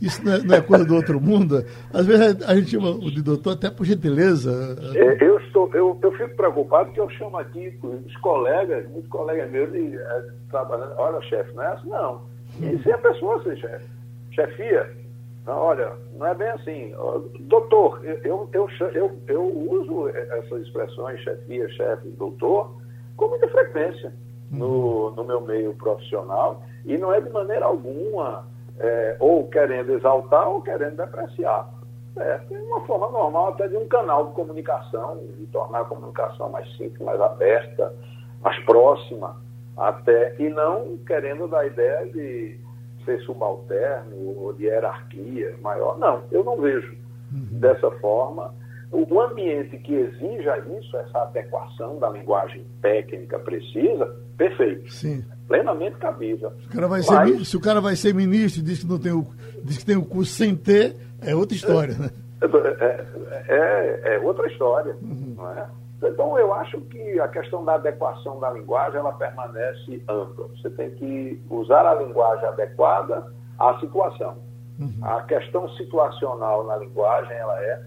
isso 0.03 0.23
não 0.23 0.33
é, 0.33 0.43
não 0.43 0.55
é, 0.55 0.61
coisa 0.61 0.85
do 0.85 0.95
outro 0.95 1.19
mundo. 1.19 1.63
Às 1.93 2.05
vezes 2.05 2.41
a 2.47 2.55
gente 2.55 2.71
chama 2.71 2.91
o 2.91 3.09
de 3.09 3.21
doutor 3.21 3.53
até 3.53 3.69
por 3.69 3.85
gentileza. 3.85 4.77
É, 4.95 5.23
eu, 5.23 5.39
estou, 5.39 5.69
eu, 5.73 5.97
eu 6.01 6.11
fico 6.11 6.35
preocupado 6.35 6.85
porque 6.85 6.99
eu 6.99 7.09
chamo 7.11 7.37
aqui 7.37 7.77
os 7.81 8.15
colegas, 8.17 8.87
muitos 8.89 9.09
colegas 9.09 9.49
meus 9.49 9.71
de, 9.71 9.97
é, 9.97 10.23
trabalhando, 10.49 10.93
olha 10.97 11.21
chefe, 11.21 11.53
não 11.53 11.63
é 11.63 11.67
assim 11.67 11.89
não. 11.89 12.21
Isso 12.59 12.89
é 12.89 12.93
a 12.93 12.97
pessoa 12.97 13.41
ser 13.43 13.57
chefe. 13.57 13.85
Chefia 14.31 15.03
não, 15.45 15.57
olha, 15.57 15.91
não 16.17 16.27
é 16.27 16.33
bem 16.33 16.47
assim. 16.49 16.93
Doutor, 17.41 17.99
eu, 18.03 18.47
eu, 18.53 18.69
eu, 18.93 19.19
eu 19.27 19.43
uso 19.71 20.07
essas 20.09 20.61
expressões, 20.61 21.19
chefia, 21.21 21.67
chefe, 21.69 22.07
doutor, 22.09 22.73
com 23.17 23.27
muita 23.27 23.47
frequência 23.49 24.13
no, 24.49 25.11
no 25.11 25.23
meu 25.23 25.41
meio 25.41 25.73
profissional 25.73 26.63
e 26.85 26.97
não 26.97 27.13
é 27.13 27.19
de 27.19 27.29
maneira 27.29 27.65
alguma 27.65 28.47
é, 28.79 29.15
ou 29.19 29.47
querendo 29.49 29.93
exaltar 29.93 30.49
ou 30.49 30.61
querendo 30.61 30.97
depreciar. 30.97 31.69
É, 32.15 32.37
tem 32.49 32.57
uma 32.59 32.81
forma 32.81 33.09
normal 33.09 33.49
até 33.49 33.67
de 33.67 33.75
um 33.75 33.87
canal 33.87 34.27
de 34.27 34.33
comunicação, 34.33 35.17
de 35.17 35.47
tornar 35.47 35.81
a 35.81 35.85
comunicação 35.85 36.49
mais 36.49 36.69
simples, 36.77 36.99
mais 36.99 37.19
aberta, 37.19 37.93
mais 38.41 38.57
próxima, 38.65 39.35
até, 39.75 40.35
e 40.37 40.47
não 40.49 40.97
querendo 41.07 41.47
dar 41.47 41.65
ideia 41.65 42.05
de 42.05 42.59
ser 43.03 43.19
subalterno 43.21 44.15
ou 44.37 44.53
de 44.53 44.65
hierarquia 44.65 45.55
maior. 45.61 45.97
Não, 45.97 46.23
eu 46.31 46.43
não 46.43 46.57
vejo 46.57 46.95
uhum. 47.31 47.59
dessa 47.59 47.89
forma. 47.99 48.53
O 48.91 49.19
ambiente 49.19 49.75
que 49.79 49.95
exija 49.95 50.59
isso, 50.79 50.95
essa 50.97 51.23
adequação 51.23 51.97
da 51.97 52.09
linguagem 52.11 52.63
técnica 52.79 53.39
precisa, 53.39 54.05
perfeito. 54.37 54.91
Sim. 54.91 55.25
Plenamente 55.47 55.97
cabível. 55.97 56.51
Se 56.59 56.67
o 56.67 56.69
cara 56.69 56.87
vai, 56.87 57.01
Mas, 57.01 57.07
ser, 57.07 57.45
se 57.45 57.57
o 57.57 57.61
cara 57.61 57.81
vai 57.81 57.95
ser 57.95 58.13
ministro 58.13 58.61
e 58.61 58.63
diz 58.63 58.79
que, 58.79 58.87
não 58.87 58.97
tem 58.97 59.11
o, 59.11 59.27
diz 59.63 59.77
que 59.77 59.85
tem 59.85 59.97
o 59.97 60.05
curso 60.05 60.31
sem 60.33 60.55
ter, 60.55 60.95
é 61.21 61.35
outra 61.35 61.55
história, 61.55 61.95
né? 61.97 62.09
É, 62.41 62.45
é, 63.47 64.11
é, 64.13 64.15
é 64.15 64.19
outra 64.19 64.47
história, 64.47 64.95
uhum. 65.01 65.35
não 65.37 65.51
é? 65.51 65.67
Então, 66.05 66.37
eu 66.37 66.53
acho 66.53 66.81
que 66.81 67.19
a 67.19 67.27
questão 67.29 67.63
da 67.63 67.75
adequação 67.75 68.39
da 68.39 68.51
linguagem, 68.51 68.99
ela 68.99 69.13
permanece 69.13 70.03
ampla. 70.09 70.47
Você 70.49 70.69
tem 70.71 70.91
que 70.91 71.41
usar 71.49 71.85
a 71.85 71.95
linguagem 71.95 72.45
adequada 72.45 73.31
à 73.57 73.79
situação. 73.79 74.35
Uhum. 74.79 74.93
A 75.01 75.21
questão 75.23 75.69
situacional 75.69 76.65
na 76.65 76.77
linguagem, 76.77 77.35
ela 77.37 77.57
é, 77.61 77.81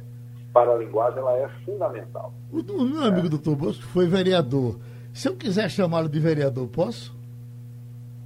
para 0.52 0.72
a 0.72 0.76
linguagem, 0.76 1.18
ela 1.18 1.36
é 1.36 1.48
fundamental. 1.64 2.32
O, 2.50 2.60
o 2.60 2.84
meu 2.84 3.04
amigo 3.04 3.26
é. 3.26 3.30
doutor 3.30 3.56
Bosco 3.56 3.82
foi 3.84 4.06
vereador. 4.06 4.78
Se 5.12 5.28
eu 5.28 5.36
quiser 5.36 5.70
chamá-lo 5.70 6.08
de 6.08 6.20
vereador, 6.20 6.68
posso? 6.68 7.15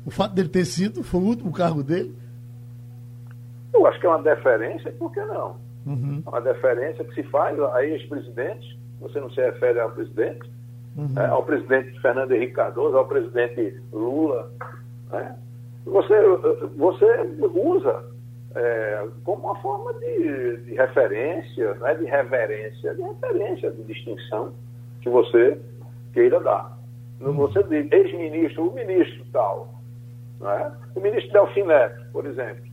O 0.05 0.11
fato 0.11 0.35
dele 0.35 0.49
ter 0.49 0.65
sido, 0.65 1.03
foi 1.03 1.21
o 1.21 1.25
último 1.25 1.53
cargo 1.53 1.83
dele? 1.83 2.15
Eu 3.73 3.87
acho 3.87 4.01
que 4.01 4.07
é 4.07 4.09
uma 4.09 4.23
deferência, 4.23 4.93
por 4.93 5.13
que 5.13 5.21
não? 5.21 5.57
Uhum. 5.87 6.23
É 6.27 6.29
uma 6.29 6.41
deferência 6.41 7.05
que 7.05 7.15
se 7.15 7.23
faz 7.25 7.59
a 7.61 7.85
ex-presidentes 7.85 8.81
você 9.01 9.19
não 9.19 9.31
se 9.31 9.41
refere 9.41 9.81
ao 9.81 9.91
presidente, 9.91 10.51
uhum. 10.97 11.13
é, 11.17 11.27
ao 11.27 11.43
presidente 11.43 11.99
Fernando 12.01 12.33
Henrique 12.33 12.53
Cardoso, 12.53 12.97
ao 12.97 13.09
presidente 13.09 13.81
Lula. 13.93 14.51
Né? 15.11 15.37
Você, 15.87 16.15
você 16.77 17.07
usa 17.55 18.05
é, 18.55 19.09
como 19.25 19.47
uma 19.47 19.57
forma 19.61 19.95
de, 19.95 20.59
de, 20.59 20.75
referência, 20.75 21.75
não 21.75 21.87
é 21.87 21.95
de 21.95 22.05
reverência, 22.05 22.95
de 22.95 23.03
referência, 23.03 23.71
de 23.71 23.83
distinção 23.85 24.53
que 25.01 25.09
você 25.09 25.59
queira 26.13 26.39
dar. 26.41 26.79
Uhum. 27.21 27.33
Você 27.35 27.63
diz 27.65 27.91
ex-ministro, 27.91 28.69
o 28.69 28.75
ministro 28.75 29.25
tal. 29.33 29.80
É? 30.43 30.73
O 30.95 31.01
ministro 31.01 31.33
Delfim 31.33 31.65
Neto, 31.65 32.03
por 32.13 32.25
exemplo, 32.25 32.65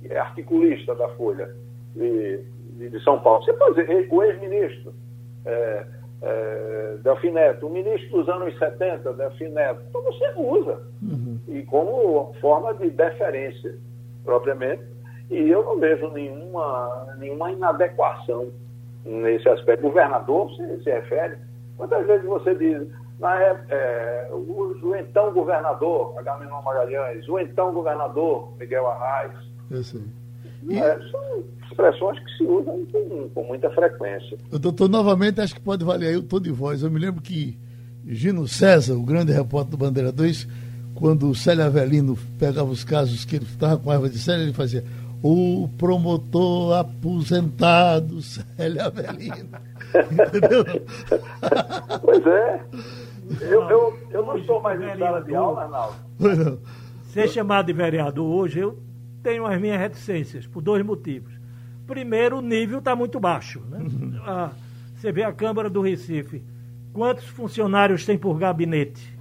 que 0.00 0.12
é 0.12 0.18
articulista 0.18 0.94
da 0.94 1.08
Folha 1.10 1.54
de, 1.94 2.42
de, 2.78 2.88
de 2.88 3.04
São 3.04 3.20
Paulo. 3.20 3.44
Você 3.44 3.52
pode 3.52 3.80
dizer 3.80 4.08
o 4.10 4.22
ex-ministro 4.22 4.94
é, 5.44 5.86
é, 6.22 6.96
Delfim 7.02 7.30
Neto, 7.30 7.66
o 7.66 7.70
ministro 7.70 8.18
dos 8.18 8.28
anos 8.28 8.58
70, 8.58 9.12
Delfim 9.12 9.48
Neto. 9.48 9.82
Então 9.88 10.02
você 10.02 10.32
usa. 10.36 10.80
Uhum. 11.02 11.38
E 11.48 11.62
como 11.64 12.34
forma 12.40 12.72
de 12.74 12.88
deferência, 12.90 13.74
propriamente. 14.24 14.82
E 15.30 15.50
eu 15.50 15.62
não 15.62 15.78
vejo 15.78 16.08
nenhuma, 16.10 17.14
nenhuma 17.18 17.52
inadequação 17.52 18.50
nesse 19.04 19.48
aspecto. 19.48 19.82
Governador, 19.82 20.48
você 20.48 20.78
se 20.78 20.90
refere. 20.90 21.36
Quantas 21.76 22.06
vezes 22.06 22.24
você 22.24 22.54
diz, 22.54 22.88
na 23.18 23.34
época, 23.40 23.74
é, 23.74 24.28
o, 24.32 24.76
o, 24.82 24.96
então 24.96 25.32
governador, 25.32 26.18
Agamenon 26.18 26.62
Magalhães, 26.62 27.28
o 27.28 27.38
então 27.38 27.72
governador, 27.72 28.52
Miguel 28.58 28.86
Arraes. 28.86 29.32
E... 30.68 30.78
É, 30.78 30.98
são 31.10 31.44
expressões 31.70 32.18
que 32.20 32.36
se 32.38 32.44
usam 32.44 32.84
com, 32.86 33.28
com 33.28 33.44
muita 33.44 33.70
frequência. 33.70 34.36
Doutor, 34.50 34.88
novamente, 34.88 35.40
acho 35.40 35.54
que 35.54 35.60
pode 35.60 35.84
valer 35.84 36.08
aí 36.08 36.16
o 36.16 36.22
tom 36.22 36.40
de 36.40 36.50
voz. 36.50 36.82
Eu 36.82 36.90
me 36.90 36.98
lembro 36.98 37.20
que 37.22 37.58
Gino 38.06 38.48
César, 38.48 38.94
o 38.94 39.02
grande 39.02 39.32
repórter 39.32 39.70
do 39.70 39.76
Bandeira 39.76 40.10
2, 40.10 40.48
quando 40.94 41.28
o 41.28 41.34
Célio 41.34 41.64
Avelino 41.64 42.16
pegava 42.38 42.70
os 42.70 42.84
casos 42.84 43.24
que 43.24 43.36
ele 43.36 43.44
estava 43.44 43.76
com 43.76 43.90
raiva 43.90 44.08
de 44.08 44.18
Célio, 44.18 44.44
ele 44.44 44.52
fazia 44.52 44.84
o 45.22 45.68
promotor 45.78 46.76
aposentado 46.76 48.20
Célio 48.20 48.84
Avelino. 48.84 49.48
Entendeu? 50.12 50.64
pois 52.02 52.26
é. 52.26 52.60
Eu, 53.40 53.62
eu, 53.70 53.98
eu 54.10 54.26
não 54.26 54.36
estou 54.36 54.60
mais 54.60 54.80
em 54.80 54.98
sala 54.98 55.22
de 55.22 55.34
aula, 55.34 55.62
Arnaldo. 55.62 56.60
Ser 57.06 57.28
chamado 57.28 57.66
de 57.66 57.72
vereador 57.72 58.26
hoje, 58.26 58.60
eu 58.60 58.78
tenho 59.22 59.46
as 59.46 59.60
minhas 59.60 59.78
reticências, 59.78 60.46
por 60.46 60.60
dois 60.60 60.84
motivos. 60.84 61.32
Primeiro, 61.86 62.38
o 62.38 62.42
nível 62.42 62.78
está 62.78 62.94
muito 62.96 63.20
baixo. 63.20 63.60
Né? 63.68 63.78
Uhum. 63.78 64.20
Ah, 64.26 64.50
você 64.96 65.12
vê 65.12 65.22
a 65.22 65.32
Câmara 65.32 65.68
do 65.68 65.80
Recife. 65.80 66.42
Quantos 66.92 67.26
funcionários 67.26 68.04
tem 68.04 68.16
por 68.16 68.38
gabinete? 68.38 69.12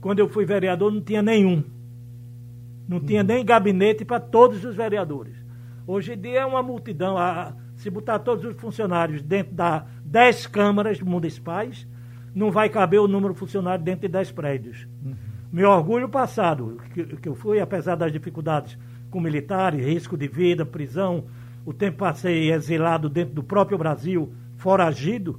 Quando 0.00 0.18
eu 0.18 0.28
fui 0.28 0.44
vereador, 0.44 0.92
não 0.92 1.00
tinha 1.00 1.22
nenhum. 1.22 1.62
Não 2.88 2.98
uhum. 2.98 3.04
tinha 3.04 3.22
nem 3.22 3.44
gabinete 3.44 4.04
para 4.04 4.20
todos 4.20 4.64
os 4.64 4.74
vereadores. 4.74 5.34
Hoje 5.86 6.14
em 6.14 6.18
dia 6.18 6.40
é 6.40 6.46
uma 6.46 6.62
multidão. 6.62 7.16
A, 7.16 7.54
se 7.76 7.90
botar 7.90 8.18
todos 8.20 8.44
os 8.44 8.54
funcionários 8.56 9.22
dentro 9.22 9.54
das 9.54 9.84
dez 10.04 10.46
câmaras 10.46 11.00
municipais, 11.00 11.86
não 12.34 12.50
vai 12.50 12.68
caber 12.68 13.00
o 13.00 13.08
número 13.08 13.34
de 13.34 13.40
funcionários 13.40 13.84
dentro 13.84 14.02
de 14.02 14.08
10 14.08 14.32
prédios. 14.32 14.86
Uhum. 15.04 15.14
Meu 15.52 15.70
orgulho 15.70 16.08
passado, 16.08 16.78
que, 16.94 17.04
que 17.04 17.28
eu 17.28 17.34
fui, 17.34 17.60
apesar 17.60 17.94
das 17.94 18.10
dificuldades 18.10 18.78
com 19.10 19.20
militares, 19.20 19.84
risco 19.84 20.16
de 20.16 20.26
vida, 20.26 20.64
prisão, 20.64 21.24
o 21.64 21.72
tempo 21.72 21.98
passei 21.98 22.50
exilado 22.50 23.08
dentro 23.08 23.34
do 23.34 23.42
próprio 23.42 23.76
Brasil, 23.76 24.32
foragido 24.56 25.38